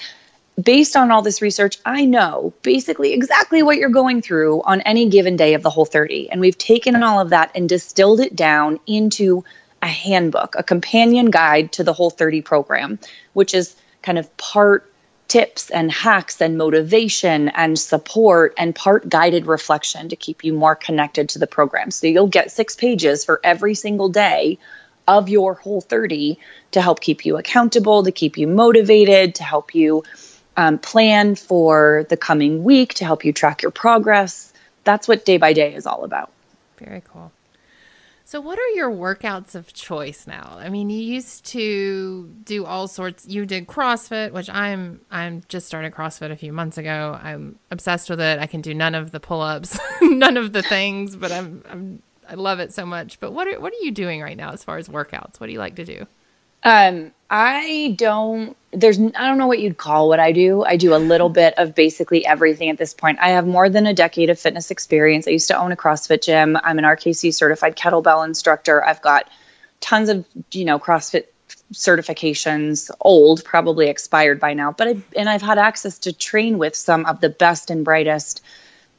Based 0.61 0.95
on 0.95 1.09
all 1.09 1.23
this 1.23 1.41
research, 1.41 1.79
I 1.83 2.05
know 2.05 2.53
basically 2.61 3.13
exactly 3.13 3.63
what 3.63 3.77
you're 3.77 3.89
going 3.89 4.21
through 4.21 4.61
on 4.61 4.81
any 4.81 5.09
given 5.09 5.35
day 5.35 5.55
of 5.55 5.63
the 5.63 5.69
whole 5.71 5.85
30. 5.85 6.29
And 6.29 6.41
we've 6.41 6.57
taken 6.57 7.01
all 7.01 7.19
of 7.19 7.29
that 7.29 7.51
and 7.55 7.67
distilled 7.67 8.19
it 8.19 8.35
down 8.35 8.79
into 8.85 9.43
a 9.81 9.87
handbook, 9.87 10.55
a 10.55 10.63
companion 10.63 11.31
guide 11.31 11.71
to 11.73 11.83
the 11.83 11.93
whole 11.93 12.11
30 12.11 12.41
program, 12.41 12.99
which 13.33 13.53
is 13.53 13.75
kind 14.01 14.19
of 14.19 14.35
part 14.37 14.89
tips 15.27 15.71
and 15.71 15.91
hacks 15.91 16.41
and 16.41 16.57
motivation 16.57 17.49
and 17.49 17.79
support 17.79 18.53
and 18.57 18.75
part 18.75 19.09
guided 19.09 19.47
reflection 19.47 20.09
to 20.09 20.15
keep 20.15 20.43
you 20.43 20.53
more 20.53 20.75
connected 20.75 21.29
to 21.29 21.39
the 21.39 21.47
program. 21.47 21.89
So 21.89 22.07
you'll 22.07 22.27
get 22.27 22.51
six 22.51 22.75
pages 22.75 23.25
for 23.25 23.39
every 23.43 23.73
single 23.73 24.09
day 24.09 24.59
of 25.07 25.29
your 25.29 25.55
whole 25.55 25.81
30 25.81 26.37
to 26.71 26.81
help 26.81 27.01
keep 27.01 27.25
you 27.25 27.37
accountable, 27.37 28.03
to 28.03 28.11
keep 28.11 28.37
you 28.37 28.47
motivated, 28.47 29.35
to 29.35 29.43
help 29.43 29.75
you 29.75 30.03
um, 30.57 30.77
plan 30.77 31.35
for 31.35 32.05
the 32.09 32.17
coming 32.17 32.63
week, 32.63 32.93
to 32.95 33.05
help 33.05 33.25
you 33.25 33.33
track 33.33 33.61
your 33.61 33.71
progress. 33.71 34.53
That's 34.83 35.07
what 35.07 35.25
day 35.25 35.37
by 35.37 35.53
day 35.53 35.73
is 35.73 35.85
all 35.85 36.03
about. 36.03 36.31
Very 36.77 37.01
cool. 37.11 37.31
So, 38.25 38.39
what 38.39 38.57
are 38.57 38.69
your 38.69 38.89
workouts 38.89 39.53
of 39.53 39.73
choice 39.73 40.25
now? 40.25 40.57
I 40.57 40.69
mean, 40.69 40.89
you 40.89 40.99
used 40.99 41.45
to 41.47 42.27
do 42.45 42.65
all 42.65 42.87
sorts. 42.87 43.27
You 43.27 43.45
did 43.45 43.67
CrossFit, 43.67 44.31
which 44.31 44.49
I'm 44.49 45.01
I'm 45.11 45.43
just 45.49 45.67
started 45.67 45.93
CrossFit 45.93 46.31
a 46.31 46.35
few 46.35 46.53
months 46.53 46.77
ago. 46.77 47.19
I'm 47.21 47.59
obsessed 47.69 48.09
with 48.09 48.21
it. 48.21 48.39
I 48.39 48.47
can 48.47 48.61
do 48.61 48.73
none 48.73 48.95
of 48.95 49.11
the 49.11 49.19
pull 49.19 49.41
ups, 49.41 49.77
none 50.01 50.37
of 50.37 50.53
the 50.53 50.63
things, 50.63 51.15
but 51.15 51.31
I'm 51.31 51.63
I'm 51.69 52.01
I 52.29 52.35
love 52.35 52.59
it 52.59 52.73
so 52.73 52.85
much. 52.85 53.19
But 53.19 53.31
what 53.31 53.47
are 53.47 53.59
what 53.59 53.73
are 53.73 53.83
you 53.83 53.91
doing 53.91 54.21
right 54.21 54.37
now 54.37 54.51
as 54.51 54.63
far 54.63 54.77
as 54.77 54.87
workouts? 54.87 55.39
What 55.39 55.47
do 55.47 55.53
you 55.53 55.59
like 55.59 55.75
to 55.75 55.85
do? 55.85 56.07
Um, 56.63 57.11
I 57.29 57.95
don't. 57.97 58.55
There's. 58.71 58.99
I 58.99 59.27
don't 59.27 59.37
know 59.37 59.47
what 59.47 59.59
you'd 59.59 59.77
call 59.77 60.07
what 60.07 60.19
I 60.19 60.31
do. 60.31 60.63
I 60.63 60.77
do 60.77 60.95
a 60.95 60.97
little 60.97 61.29
bit 61.41 61.55
of 61.57 61.75
basically 61.75 62.25
everything 62.25 62.69
at 62.69 62.77
this 62.77 62.93
point. 62.93 63.19
I 63.21 63.29
have 63.29 63.45
more 63.45 63.69
than 63.69 63.85
a 63.85 63.93
decade 63.93 64.29
of 64.29 64.39
fitness 64.39 64.71
experience. 64.71 65.27
I 65.27 65.31
used 65.31 65.47
to 65.49 65.57
own 65.57 65.71
a 65.71 65.75
CrossFit 65.75 66.23
gym. 66.23 66.57
I'm 66.63 66.77
an 66.77 66.85
RKC 66.85 67.33
certified 67.33 67.75
kettlebell 67.75 68.25
instructor. 68.25 68.83
I've 68.83 69.01
got 69.01 69.29
tons 69.83 70.07
of 70.07 70.25
you 70.51 70.65
know 70.65 70.79
CrossFit 70.79 71.25
certifications 71.73 72.89
old 73.01 73.43
probably 73.43 73.89
expired 73.89 74.39
by 74.39 74.53
now 74.53 74.71
but 74.71 74.87
I, 74.87 74.97
and 75.15 75.27
i've 75.27 75.41
had 75.41 75.57
access 75.57 75.99
to 75.99 76.13
train 76.13 76.57
with 76.57 76.75
some 76.75 77.05
of 77.05 77.19
the 77.19 77.29
best 77.29 77.69
and 77.69 77.83
brightest 77.83 78.43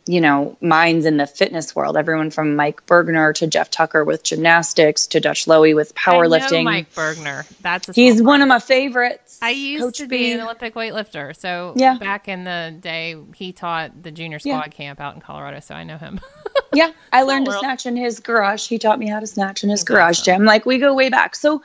you 0.07 0.21
know 0.21 0.57
minds 0.61 1.07
in 1.07 1.17
the 1.17 1.27
fitness 1.27 1.75
world. 1.75 1.97
Everyone 1.97 2.31
from 2.31 2.57
mike 2.57 2.87
Burgener 2.87 3.35
to 3.37 3.47
jeff 3.47 3.71
tucker 3.71 4.05
with 4.05 4.23
gymnastics 4.23 5.09
to 5.09 5.21
dutch 5.21 5.47
lowy 5.47 5.75
with 5.75 5.95
powerlifting. 5.95 6.61
I 6.61 6.63
mike 6.63 6.95
Burgener, 6.95 7.47
that's 7.61 7.95
he's 7.95 8.23
one 8.23 8.43
of 8.43 8.49
my 8.49 8.59
favorites. 8.59 9.39
I 9.41 9.51
used 9.51 9.83
Coach 9.83 9.99
to 9.99 10.07
be 10.07 10.19
B. 10.19 10.33
an 10.33 10.41
olympic 10.41 10.75
weightlifter. 10.75 11.37
So 11.37 11.75
yeah. 11.77 11.99
back 11.99 12.29
in 12.29 12.45
the 12.45 12.77
day 12.79 13.17
he 13.35 13.53
taught 13.53 14.03
the 14.03 14.11
junior 14.11 14.39
squad 14.39 14.53
yeah. 14.53 14.69
camp 14.69 15.01
out 15.01 15.15
in 15.15 15.21
colorado 15.21 15.61
so 15.61 15.75
i 15.75 15.85
know 15.85 15.99
him. 15.99 16.21
Yeah 16.73 16.91
i 17.13 17.23
learned 17.23 17.47
to 17.47 17.53
snatch 17.53 17.87
in 17.87 17.97
his 17.97 18.19
garage. 18.21 18.67
He 18.67 18.79
taught 18.79 18.99
me 18.99 19.09
how 19.09 19.21
to 19.21 19.27
snatch 19.27 19.63
in 19.63 19.71
his 19.71 19.85
garage 19.85 20.23
gym. 20.23 20.45
Like 20.45 20.67
we 20.67 20.79
go 20.79 20.93
way 20.95 21.09
back. 21.09 21.37
So 21.37 21.63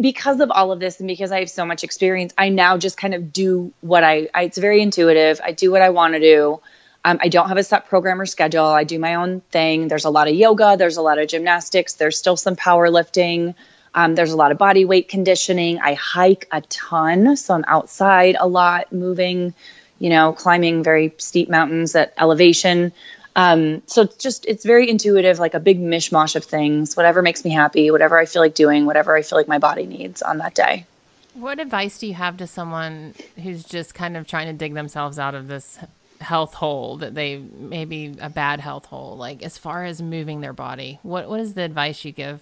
because 0.00 0.40
of 0.40 0.50
all 0.50 0.72
of 0.72 0.80
this 0.80 1.00
and 1.00 1.06
because 1.06 1.30
I 1.30 1.40
have 1.40 1.50
so 1.50 1.64
much 1.66 1.84
experience, 1.84 2.32
I 2.38 2.48
now 2.48 2.78
just 2.78 2.96
kind 2.96 3.14
of 3.14 3.32
do 3.32 3.72
what 3.80 4.04
I, 4.04 4.28
I 4.34 4.44
it's 4.44 4.58
very 4.58 4.80
intuitive. 4.80 5.40
I 5.42 5.52
do 5.52 5.70
what 5.70 5.82
I 5.82 5.90
want 5.90 6.14
to 6.14 6.20
do. 6.20 6.60
Um, 7.04 7.18
I 7.20 7.28
don't 7.28 7.48
have 7.48 7.58
a 7.58 7.62
set 7.62 7.86
program 7.88 8.20
or 8.20 8.26
schedule. 8.26 8.64
I 8.64 8.84
do 8.84 8.98
my 8.98 9.16
own 9.16 9.40
thing. 9.50 9.88
There's 9.88 10.06
a 10.06 10.10
lot 10.10 10.26
of 10.26 10.34
yoga, 10.34 10.76
there's 10.78 10.96
a 10.96 11.02
lot 11.02 11.18
of 11.18 11.28
gymnastics, 11.28 11.94
there's 11.94 12.16
still 12.16 12.36
some 12.36 12.56
powerlifting. 12.56 13.54
Um, 13.94 14.14
there's 14.16 14.32
a 14.32 14.36
lot 14.36 14.50
of 14.50 14.58
body 14.58 14.84
weight 14.84 15.08
conditioning. 15.08 15.78
I 15.78 15.94
hike 15.94 16.48
a 16.50 16.62
ton, 16.62 17.36
so 17.36 17.54
I'm 17.54 17.64
outside 17.68 18.36
a 18.38 18.48
lot, 18.48 18.92
moving, 18.92 19.54
you 20.00 20.10
know, 20.10 20.32
climbing 20.32 20.82
very 20.82 21.14
steep 21.18 21.48
mountains 21.48 21.94
at 21.94 22.12
elevation. 22.18 22.92
Um, 23.36 23.82
so 23.86 24.02
it's 24.02 24.16
just 24.16 24.46
it's 24.46 24.64
very 24.64 24.88
intuitive, 24.88 25.38
like 25.38 25.54
a 25.54 25.60
big 25.60 25.80
mishmash 25.80 26.34
of 26.34 26.44
things. 26.44 26.96
Whatever 26.96 27.22
makes 27.22 27.44
me 27.44 27.50
happy, 27.50 27.90
whatever 27.90 28.18
I 28.18 28.26
feel 28.26 28.42
like 28.42 28.54
doing, 28.54 28.86
whatever 28.86 29.14
I 29.14 29.22
feel 29.22 29.38
like 29.38 29.48
my 29.48 29.58
body 29.58 29.86
needs 29.86 30.22
on 30.22 30.38
that 30.38 30.54
day. 30.54 30.86
What 31.34 31.58
advice 31.58 31.98
do 31.98 32.06
you 32.06 32.14
have 32.14 32.36
to 32.38 32.46
someone 32.46 33.14
who's 33.42 33.64
just 33.64 33.94
kind 33.94 34.16
of 34.16 34.26
trying 34.26 34.46
to 34.46 34.52
dig 34.52 34.74
themselves 34.74 35.18
out 35.18 35.34
of 35.34 35.48
this 35.48 35.78
health 36.24 36.54
hole 36.54 36.96
that 36.98 37.14
they 37.14 37.36
maybe 37.36 38.16
a 38.20 38.28
bad 38.28 38.60
health 38.60 38.86
hole? 38.86 39.16
Like 39.16 39.42
as 39.42 39.56
far 39.56 39.84
as 39.84 40.02
moving 40.02 40.40
their 40.40 40.52
body, 40.52 40.98
what 41.02 41.28
what 41.28 41.40
is 41.40 41.54
the 41.54 41.62
advice 41.62 42.04
you 42.04 42.12
give? 42.12 42.40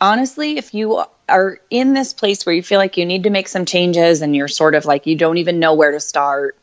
Honestly, 0.00 0.56
if 0.56 0.72
you 0.72 1.04
are 1.28 1.60
in 1.68 1.92
this 1.92 2.12
place 2.12 2.46
where 2.46 2.54
you 2.54 2.62
feel 2.62 2.78
like 2.78 2.96
you 2.96 3.04
need 3.04 3.24
to 3.24 3.30
make 3.30 3.48
some 3.48 3.66
changes 3.66 4.22
and 4.22 4.34
you're 4.34 4.48
sort 4.48 4.74
of 4.74 4.84
like 4.86 5.06
you 5.06 5.16
don't 5.16 5.38
even 5.38 5.58
know 5.58 5.74
where 5.74 5.90
to 5.90 6.00
start, 6.00 6.56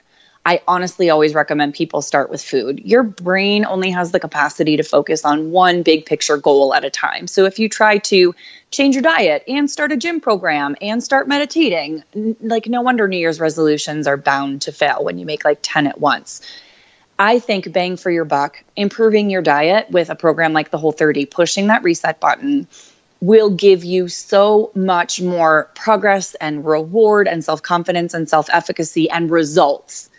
I 0.48 0.62
honestly 0.66 1.10
always 1.10 1.34
recommend 1.34 1.74
people 1.74 2.02
start 2.02 2.30
with 2.30 2.42
food. 2.42 2.80
Your 2.86 3.04
brain 3.04 3.66
only 3.66 3.92
has 3.92 4.14
the 4.14 4.20
capacity 4.22 4.78
to 4.78 4.84
focus 4.84 5.26
on 5.26 5.52
one 5.52 5.84
big 5.84 6.06
picture 6.06 6.38
goal 6.38 6.74
at 6.74 6.86
a 6.86 6.90
time. 6.90 7.28
So 7.28 7.44
if 7.44 7.60
you 7.60 7.68
try 7.68 7.98
to 7.98 8.34
change 8.72 8.96
your 8.96 9.02
diet 9.02 9.44
and 9.50 9.70
start 9.70 9.92
a 9.92 9.98
gym 9.98 10.22
program 10.22 10.78
and 10.82 11.04
start 11.04 11.28
meditating, 11.28 12.02
like 12.40 12.68
no 12.68 12.82
wonder 12.82 13.10
New 13.10 13.18
Year's 13.18 13.42
resolutions 13.42 14.08
are 14.08 14.16
bound 14.16 14.62
to 14.62 14.72
fail 14.72 15.04
when 15.04 15.18
you 15.18 15.26
make 15.26 15.44
like 15.44 15.60
10 15.62 15.86
at 15.86 16.00
once. 16.00 16.40
I 17.20 17.40
think 17.40 17.74
bang 17.74 17.98
for 17.98 18.10
your 18.10 18.24
buck, 18.24 18.64
improving 18.78 19.30
your 19.30 19.42
diet 19.42 19.92
with 19.92 20.10
a 20.10 20.16
program 20.16 20.54
like 20.54 20.72
the 20.72 20.78
Whole 20.78 20.94
30, 20.94 21.26
pushing 21.26 21.68
that 21.68 21.84
reset 21.84 22.22
button 22.22 22.70
will 23.20 23.50
give 23.50 23.84
you 23.84 24.08
so 24.08 24.72
much 24.76 25.20
more 25.22 25.70
progress 25.76 26.36
and 26.36 26.64
reward 26.64 27.28
and 27.28 27.44
self 27.44 27.62
confidence 27.62 28.14
and 28.14 28.30
self 28.30 28.48
efficacy 28.50 29.10
and 29.10 29.30
results 29.30 30.10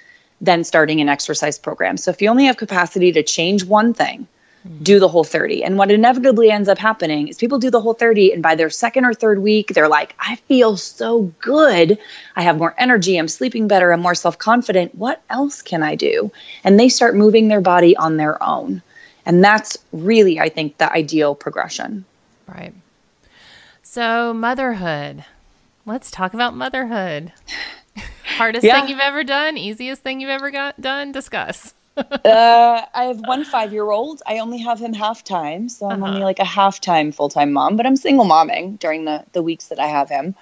than 0.40 0.64
starting 0.64 1.00
an 1.00 1.08
exercise 1.08 1.58
program. 1.58 1.96
So 1.96 2.10
if 2.10 2.22
you 2.22 2.28
only 2.28 2.46
have 2.46 2.56
capacity 2.56 3.12
to 3.12 3.22
change 3.22 3.64
one 3.64 3.92
thing, 3.94 4.26
mm-hmm. 4.66 4.82
do 4.82 5.00
the 5.00 5.08
whole 5.08 5.24
30. 5.24 5.64
And 5.64 5.76
what 5.76 5.90
inevitably 5.90 6.50
ends 6.50 6.68
up 6.68 6.78
happening 6.78 7.28
is 7.28 7.36
people 7.36 7.58
do 7.58 7.70
the 7.70 7.80
whole 7.80 7.94
30 7.94 8.32
and 8.32 8.42
by 8.42 8.54
their 8.54 8.70
second 8.70 9.04
or 9.04 9.14
third 9.14 9.40
week 9.40 9.74
they're 9.74 9.88
like, 9.88 10.14
"I 10.18 10.36
feel 10.36 10.76
so 10.76 11.32
good. 11.40 11.98
I 12.36 12.42
have 12.42 12.58
more 12.58 12.74
energy, 12.78 13.16
I'm 13.16 13.28
sleeping 13.28 13.68
better, 13.68 13.92
I'm 13.92 14.00
more 14.00 14.14
self-confident. 14.14 14.94
What 14.94 15.20
else 15.28 15.62
can 15.62 15.82
I 15.82 15.96
do?" 15.96 16.30
And 16.62 16.78
they 16.78 16.88
start 16.88 17.16
moving 17.16 17.48
their 17.48 17.60
body 17.60 17.96
on 17.96 18.16
their 18.16 18.42
own. 18.42 18.82
And 19.26 19.44
that's 19.44 19.76
really 19.92 20.40
I 20.40 20.48
think 20.48 20.78
the 20.78 20.90
ideal 20.90 21.34
progression. 21.34 22.04
Right. 22.46 22.72
So, 23.82 24.32
motherhood. 24.32 25.24
Let's 25.84 26.10
talk 26.10 26.34
about 26.34 26.54
motherhood. 26.54 27.32
Hardest 28.38 28.64
yeah. 28.64 28.80
thing 28.80 28.88
you've 28.88 29.00
ever 29.00 29.24
done? 29.24 29.58
Easiest 29.58 30.02
thing 30.02 30.20
you've 30.20 30.30
ever 30.30 30.50
got 30.50 30.80
done? 30.80 31.12
Discuss. 31.12 31.74
uh, 31.96 32.82
I 32.94 33.04
have 33.04 33.20
one 33.20 33.44
five 33.44 33.72
year 33.72 33.90
old. 33.90 34.22
I 34.26 34.38
only 34.38 34.58
have 34.58 34.80
him 34.80 34.92
half 34.92 35.24
time, 35.24 35.68
so 35.68 35.90
I'm 35.90 36.02
uh-huh. 36.02 36.12
only 36.12 36.24
like 36.24 36.38
a 36.38 36.44
half 36.44 36.80
time 36.80 37.10
full 37.10 37.28
time 37.28 37.52
mom. 37.52 37.76
But 37.76 37.86
I'm 37.86 37.96
single 37.96 38.24
momming 38.24 38.78
during 38.78 39.04
the 39.04 39.24
the 39.32 39.42
weeks 39.42 39.68
that 39.68 39.80
I 39.80 39.88
have 39.88 40.08
him. 40.08 40.34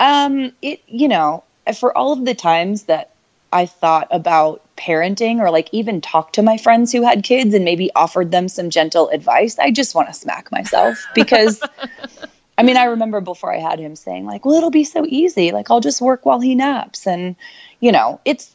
Um, 0.00 0.52
it 0.62 0.82
you 0.86 1.08
know 1.08 1.44
for 1.78 1.96
all 1.96 2.12
of 2.12 2.24
the 2.24 2.34
times 2.34 2.84
that 2.84 3.10
I 3.52 3.66
thought 3.66 4.08
about 4.10 4.62
parenting 4.76 5.38
or 5.38 5.50
like 5.50 5.68
even 5.72 6.00
talked 6.00 6.34
to 6.36 6.42
my 6.42 6.56
friends 6.56 6.90
who 6.90 7.02
had 7.02 7.22
kids 7.22 7.54
and 7.54 7.64
maybe 7.64 7.90
offered 7.94 8.30
them 8.30 8.48
some 8.48 8.70
gentle 8.70 9.08
advice, 9.10 9.58
I 9.58 9.70
just 9.70 9.94
want 9.94 10.08
to 10.08 10.14
smack 10.14 10.50
myself 10.50 11.06
because 11.14 11.62
I 12.56 12.62
mean, 12.62 12.76
I 12.76 12.84
remember 12.84 13.20
before 13.20 13.52
I 13.52 13.58
had 13.58 13.78
him 13.78 13.96
saying, 13.96 14.26
like, 14.26 14.44
well, 14.44 14.54
it'll 14.54 14.70
be 14.70 14.84
so 14.84 15.04
easy. 15.08 15.50
Like, 15.50 15.70
I'll 15.70 15.80
just 15.80 16.00
work 16.00 16.24
while 16.24 16.40
he 16.40 16.54
naps. 16.54 17.06
And, 17.06 17.36
you 17.80 17.90
know, 17.90 18.20
it's 18.24 18.54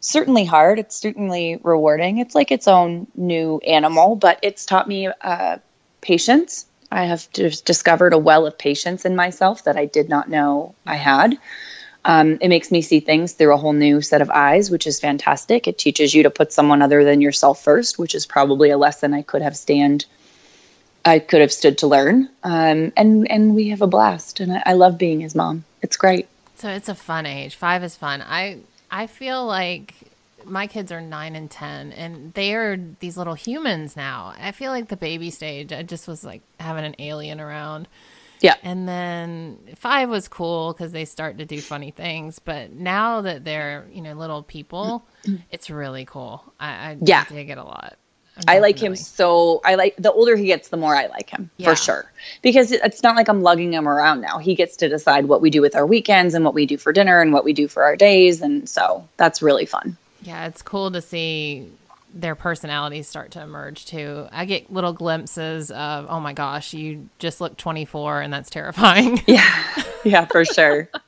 certainly 0.00 0.44
hard. 0.44 0.78
It's 0.78 0.96
certainly 0.96 1.58
rewarding. 1.62 2.18
It's 2.18 2.34
like 2.34 2.50
its 2.50 2.66
own 2.66 3.06
new 3.14 3.58
animal, 3.58 4.16
but 4.16 4.38
it's 4.42 4.64
taught 4.64 4.88
me 4.88 5.08
uh, 5.20 5.58
patience. 6.00 6.66
I 6.90 7.06
have 7.06 7.30
discovered 7.32 8.14
a 8.14 8.18
well 8.18 8.46
of 8.46 8.56
patience 8.56 9.04
in 9.04 9.16
myself 9.16 9.64
that 9.64 9.76
I 9.76 9.86
did 9.86 10.08
not 10.08 10.30
know 10.30 10.74
I 10.86 10.96
had. 10.96 11.36
Um, 12.04 12.38
it 12.40 12.48
makes 12.48 12.70
me 12.70 12.82
see 12.82 13.00
things 13.00 13.32
through 13.32 13.52
a 13.52 13.56
whole 13.56 13.72
new 13.72 14.00
set 14.00 14.22
of 14.22 14.30
eyes, 14.30 14.70
which 14.70 14.86
is 14.86 15.00
fantastic. 15.00 15.66
It 15.66 15.76
teaches 15.76 16.14
you 16.14 16.22
to 16.22 16.30
put 16.30 16.52
someone 16.52 16.80
other 16.80 17.02
than 17.02 17.20
yourself 17.20 17.64
first, 17.64 17.98
which 17.98 18.14
is 18.14 18.24
probably 18.24 18.70
a 18.70 18.78
lesson 18.78 19.12
I 19.12 19.22
could 19.22 19.42
have 19.42 19.56
stand 19.56 20.06
I 21.06 21.20
could 21.20 21.40
have 21.40 21.52
stood 21.52 21.78
to 21.78 21.86
learn. 21.86 22.28
Um, 22.42 22.92
and 22.96 23.30
and 23.30 23.54
we 23.54 23.68
have 23.68 23.80
a 23.80 23.86
blast, 23.86 24.40
and 24.40 24.52
I, 24.52 24.62
I 24.66 24.72
love 24.74 24.98
being 24.98 25.20
his 25.20 25.34
mom. 25.34 25.64
It's 25.80 25.96
great. 25.96 26.28
So 26.56 26.68
it's 26.68 26.88
a 26.88 26.94
fun 26.94 27.26
age. 27.26 27.54
Five 27.54 27.84
is 27.84 27.94
fun. 27.96 28.22
I 28.22 28.58
I 28.90 29.06
feel 29.06 29.46
like 29.46 29.94
my 30.44 30.66
kids 30.66 30.90
are 30.92 31.00
nine 31.00 31.36
and 31.36 31.50
ten, 31.50 31.92
and 31.92 32.34
they 32.34 32.54
are 32.54 32.76
these 33.00 33.16
little 33.16 33.34
humans 33.34 33.96
now. 33.96 34.34
I 34.38 34.52
feel 34.52 34.72
like 34.72 34.88
the 34.88 34.96
baby 34.96 35.30
stage, 35.30 35.72
I 35.72 35.82
just 35.82 36.08
was 36.08 36.24
like 36.24 36.42
having 36.58 36.84
an 36.84 36.96
alien 36.98 37.40
around. 37.40 37.88
Yeah. 38.40 38.56
And 38.62 38.86
then 38.86 39.58
five 39.76 40.08
was 40.08 40.28
cool 40.28 40.72
because 40.72 40.92
they 40.92 41.04
start 41.04 41.38
to 41.38 41.46
do 41.46 41.60
funny 41.60 41.90
things. 41.90 42.38
But 42.38 42.70
now 42.70 43.22
that 43.22 43.44
they're, 43.44 43.86
you 43.90 44.02
know, 44.02 44.12
little 44.12 44.42
people, 44.42 45.06
it's 45.50 45.70
really 45.70 46.04
cool. 46.04 46.44
I, 46.60 46.68
I 46.68 46.96
yeah. 47.00 47.24
dig 47.24 47.48
it 47.48 47.58
a 47.58 47.64
lot. 47.64 47.96
I 48.46 48.58
like 48.58 48.78
him 48.78 48.96
so 48.96 49.60
I 49.64 49.76
like 49.76 49.96
the 49.96 50.12
older 50.12 50.36
he 50.36 50.46
gets 50.46 50.68
the 50.68 50.76
more 50.76 50.94
I 50.94 51.06
like 51.06 51.30
him 51.30 51.50
yeah. 51.56 51.70
for 51.70 51.76
sure. 51.76 52.12
Because 52.42 52.72
it's 52.72 53.02
not 53.02 53.16
like 53.16 53.28
I'm 53.28 53.42
lugging 53.42 53.72
him 53.72 53.88
around 53.88 54.20
now. 54.20 54.38
He 54.38 54.54
gets 54.54 54.76
to 54.78 54.88
decide 54.88 55.26
what 55.26 55.40
we 55.40 55.50
do 55.50 55.62
with 55.62 55.74
our 55.74 55.86
weekends 55.86 56.34
and 56.34 56.44
what 56.44 56.54
we 56.54 56.66
do 56.66 56.76
for 56.76 56.92
dinner 56.92 57.20
and 57.20 57.32
what 57.32 57.44
we 57.44 57.52
do 57.52 57.68
for 57.68 57.84
our 57.84 57.96
days. 57.96 58.42
And 58.42 58.68
so 58.68 59.08
that's 59.16 59.42
really 59.42 59.66
fun. 59.66 59.96
Yeah 60.22 60.46
it's 60.46 60.62
cool 60.62 60.90
to 60.90 61.00
see 61.00 61.70
their 62.20 62.34
personalities 62.34 63.08
start 63.08 63.32
to 63.32 63.42
emerge 63.42 63.86
too. 63.86 64.26
I 64.32 64.44
get 64.44 64.72
little 64.72 64.92
glimpses 64.92 65.70
of 65.70 66.06
oh 66.08 66.20
my 66.20 66.32
gosh 66.32 66.72
you 66.74 67.08
just 67.18 67.40
look 67.40 67.56
24 67.56 68.22
and 68.22 68.32
that's 68.32 68.50
terrifying. 68.50 69.22
Yeah. 69.26 69.82
Yeah 70.04 70.24
for 70.26 70.44
sure. 70.44 70.88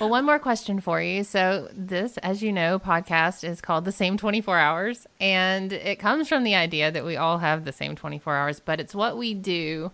Well, 0.00 0.10
one 0.10 0.24
more 0.24 0.40
question 0.40 0.80
for 0.80 1.00
you. 1.00 1.22
So, 1.22 1.68
this, 1.72 2.18
as 2.18 2.42
you 2.42 2.52
know, 2.52 2.80
podcast 2.80 3.48
is 3.48 3.60
called 3.60 3.84
The 3.84 3.92
Same 3.92 4.16
24 4.16 4.58
Hours, 4.58 5.06
and 5.20 5.72
it 5.72 6.00
comes 6.00 6.28
from 6.28 6.42
the 6.42 6.56
idea 6.56 6.90
that 6.90 7.04
we 7.04 7.16
all 7.16 7.38
have 7.38 7.64
the 7.64 7.70
same 7.70 7.94
24 7.94 8.34
hours, 8.34 8.58
but 8.58 8.80
it's 8.80 8.96
what 8.96 9.16
we 9.16 9.32
do 9.32 9.92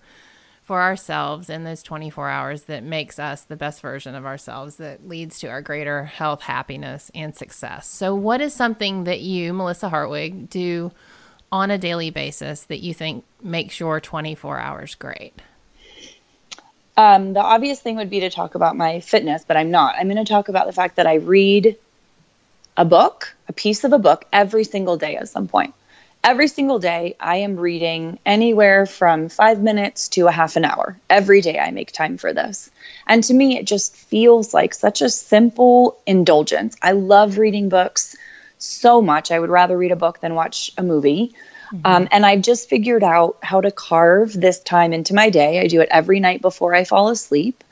for 0.69 0.83
ourselves 0.83 1.49
in 1.49 1.65
those 1.65 1.83
24 1.83 2.29
hours 2.29 2.65
that 2.65 2.83
makes 2.83 3.19
us 3.19 3.41
the 3.41 3.57
best 3.57 3.81
version 3.81 4.15
of 4.15 4.27
ourselves, 4.27 4.77
that 4.77 5.09
leads 5.09 5.39
to 5.39 5.49
our 5.49 5.63
greater 5.63 6.05
health, 6.05 6.43
happiness, 6.43 7.11
and 7.15 7.35
success. 7.35 7.89
So, 7.89 8.15
what 8.15 8.43
is 8.43 8.53
something 8.53 9.05
that 9.05 9.21
you, 9.21 9.55
Melissa 9.55 9.89
Hartwig, 9.89 10.51
do 10.51 10.93
on 11.51 11.71
a 11.71 11.79
daily 11.79 12.11
basis 12.11 12.65
that 12.65 12.81
you 12.81 12.93
think 12.93 13.25
makes 13.43 13.81
your 13.81 13.99
24 13.99 14.59
hours 14.59 14.95
great? 14.95 15.33
Um, 16.99 17.33
the 17.33 17.41
obvious 17.41 17.81
thing 17.81 17.97
would 17.97 18.11
be 18.11 18.21
to 18.21 18.29
talk 18.29 18.55
about 18.55 18.77
my 18.77 19.01
fitness, 19.01 19.45
but 19.49 19.57
I'm 19.57 19.71
not. 19.71 19.95
I'm 19.99 20.09
going 20.09 20.23
to 20.23 20.31
talk 20.31 20.51
about 20.51 20.67
the 20.67 20.75
fact 20.75 20.97
that 20.97 21.07
I 21.07 21.15
read 21.15 21.79
a 22.77 22.85
book, 22.85 23.35
a 23.49 23.55
piece 23.55 23.85
of 23.85 23.95
a 23.95 23.99
book, 23.99 24.27
every 24.35 24.65
single 24.65 24.99
day 24.99 25.17
at 25.17 25.31
some 25.31 25.49
point. 25.49 25.73
Every 26.23 26.49
single 26.49 26.79
day 26.79 27.17
I 27.21 27.39
am 27.39 27.57
reading 27.57 28.19
anywhere 28.27 28.87
from 28.87 29.29
five 29.29 29.61
minutes 29.61 30.09
to 30.11 30.27
a 30.27 30.33
half 30.33 30.57
an 30.57 30.65
hour. 30.65 30.99
Every 31.09 31.41
day 31.41 31.59
I 31.59 31.71
make 31.71 31.93
time 31.93 32.19
for 32.19 32.33
this. 32.33 32.71
And 33.07 33.23
to 33.25 33.35
me, 33.35 33.59
it 33.59 33.67
just 33.67 33.95
feels 33.95 34.53
like 34.53 34.75
such 34.75 35.01
a 35.01 35.09
simple 35.09 35.99
indulgence. 36.07 36.77
I 36.83 36.93
love 36.93 37.39
reading 37.39 37.69
books 37.69 38.17
so 38.59 39.01
much. 39.01 39.31
I 39.31 39.39
would 39.39 39.51
rather 39.51 39.77
read 39.77 39.93
a 39.93 39.97
book 39.97 40.21
than 40.21 40.35
watch 40.35 40.73
a 40.77 40.83
movie. 40.83 41.35
Mm-hmm. 41.73 41.81
Um, 41.85 42.09
and 42.11 42.25
I've 42.27 42.43
just 42.43 42.69
figured 42.69 43.05
out 43.05 43.39
how 43.43 43.61
to 43.61 43.71
carve 43.71 44.33
this 44.33 44.61
time 44.61 44.93
into 44.93 45.15
my 45.15 45.31
day. 45.31 45.61
I 45.61 45.67
do 45.67 45.81
it 45.81 45.89
every 45.91 46.21
night 46.21 46.43
before 46.43 46.75
I 46.75 46.85
fall 46.85 47.09
asleep 47.09 47.63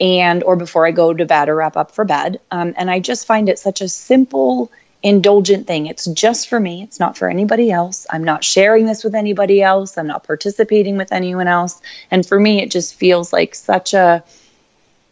and 0.00 0.42
or 0.42 0.56
before 0.56 0.86
I 0.86 0.92
go 0.92 1.12
to 1.12 1.26
bed 1.26 1.48
or 1.48 1.56
wrap 1.56 1.76
up 1.76 1.92
for 1.92 2.04
bed. 2.04 2.40
Um, 2.50 2.74
and 2.76 2.90
I 2.90 3.00
just 3.00 3.26
find 3.26 3.48
it 3.48 3.58
such 3.58 3.80
a 3.80 3.88
simple, 3.88 4.70
indulgent 5.02 5.66
thing. 5.66 5.86
It's 5.86 6.06
just 6.06 6.48
for 6.48 6.60
me. 6.60 6.82
It's 6.82 7.00
not 7.00 7.16
for 7.16 7.28
anybody 7.28 7.70
else. 7.70 8.06
I'm 8.10 8.24
not 8.24 8.44
sharing 8.44 8.86
this 8.86 9.02
with 9.02 9.14
anybody 9.14 9.62
else. 9.62 9.96
I'm 9.96 10.06
not 10.06 10.24
participating 10.24 10.96
with 10.96 11.12
anyone 11.12 11.48
else. 11.48 11.80
And 12.10 12.26
for 12.26 12.38
me, 12.38 12.62
it 12.62 12.70
just 12.70 12.94
feels 12.94 13.32
like 13.32 13.54
such 13.54 13.94
a 13.94 14.22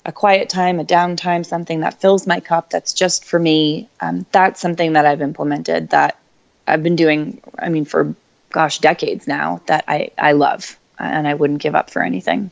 a 0.04 0.12
quiet 0.12 0.48
time, 0.48 0.80
a 0.80 0.84
downtime, 0.84 1.44
something 1.44 1.80
that 1.80 2.00
fills 2.00 2.26
my 2.26 2.40
cup. 2.40 2.70
That's 2.70 2.94
just 2.94 3.24
for 3.24 3.38
me. 3.38 3.88
Um, 4.00 4.24
that's 4.32 4.60
something 4.60 4.94
that 4.94 5.04
I've 5.04 5.20
implemented 5.20 5.90
that 5.90 6.18
I've 6.66 6.82
been 6.82 6.96
doing. 6.96 7.42
I 7.58 7.68
mean, 7.68 7.84
for 7.84 8.14
gosh, 8.50 8.78
decades 8.78 9.26
now. 9.26 9.60
That 9.66 9.84
I 9.88 10.10
I 10.18 10.32
love, 10.32 10.78
and 10.98 11.26
I 11.28 11.34
wouldn't 11.34 11.62
give 11.62 11.74
up 11.74 11.90
for 11.90 12.02
anything. 12.02 12.50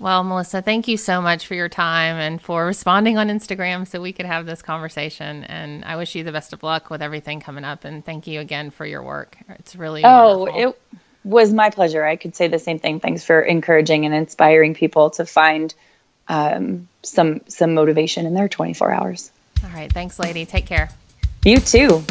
Well, 0.00 0.24
Melissa, 0.24 0.62
thank 0.62 0.88
you 0.88 0.96
so 0.96 1.20
much 1.20 1.46
for 1.46 1.54
your 1.54 1.68
time 1.68 2.16
and 2.16 2.40
for 2.40 2.64
responding 2.64 3.18
on 3.18 3.28
Instagram 3.28 3.86
so 3.86 4.00
we 4.00 4.14
could 4.14 4.24
have 4.24 4.46
this 4.46 4.62
conversation. 4.62 5.44
And 5.44 5.84
I 5.84 5.96
wish 5.96 6.14
you 6.14 6.24
the 6.24 6.32
best 6.32 6.54
of 6.54 6.62
luck 6.62 6.88
with 6.88 7.02
everything 7.02 7.40
coming 7.40 7.64
up. 7.64 7.84
And 7.84 8.02
thank 8.02 8.26
you 8.26 8.40
again 8.40 8.70
for 8.70 8.86
your 8.86 9.02
work. 9.02 9.36
It's 9.50 9.76
really 9.76 10.02
oh, 10.02 10.38
wonderful. 10.38 10.70
it 10.70 10.98
was 11.22 11.52
my 11.52 11.68
pleasure. 11.68 12.02
I 12.02 12.16
could 12.16 12.34
say 12.34 12.48
the 12.48 12.58
same 12.58 12.78
thing. 12.78 13.00
Thanks 13.00 13.24
for 13.24 13.42
encouraging 13.42 14.06
and 14.06 14.14
inspiring 14.14 14.72
people 14.72 15.10
to 15.10 15.26
find 15.26 15.74
um, 16.28 16.88
some 17.02 17.42
some 17.48 17.74
motivation 17.74 18.24
in 18.24 18.32
their 18.32 18.48
24 18.48 18.90
hours. 18.90 19.30
All 19.62 19.70
right, 19.70 19.92
thanks, 19.92 20.18
lady. 20.18 20.46
Take 20.46 20.64
care. 20.64 20.88
You 21.44 21.58
too. 21.58 22.02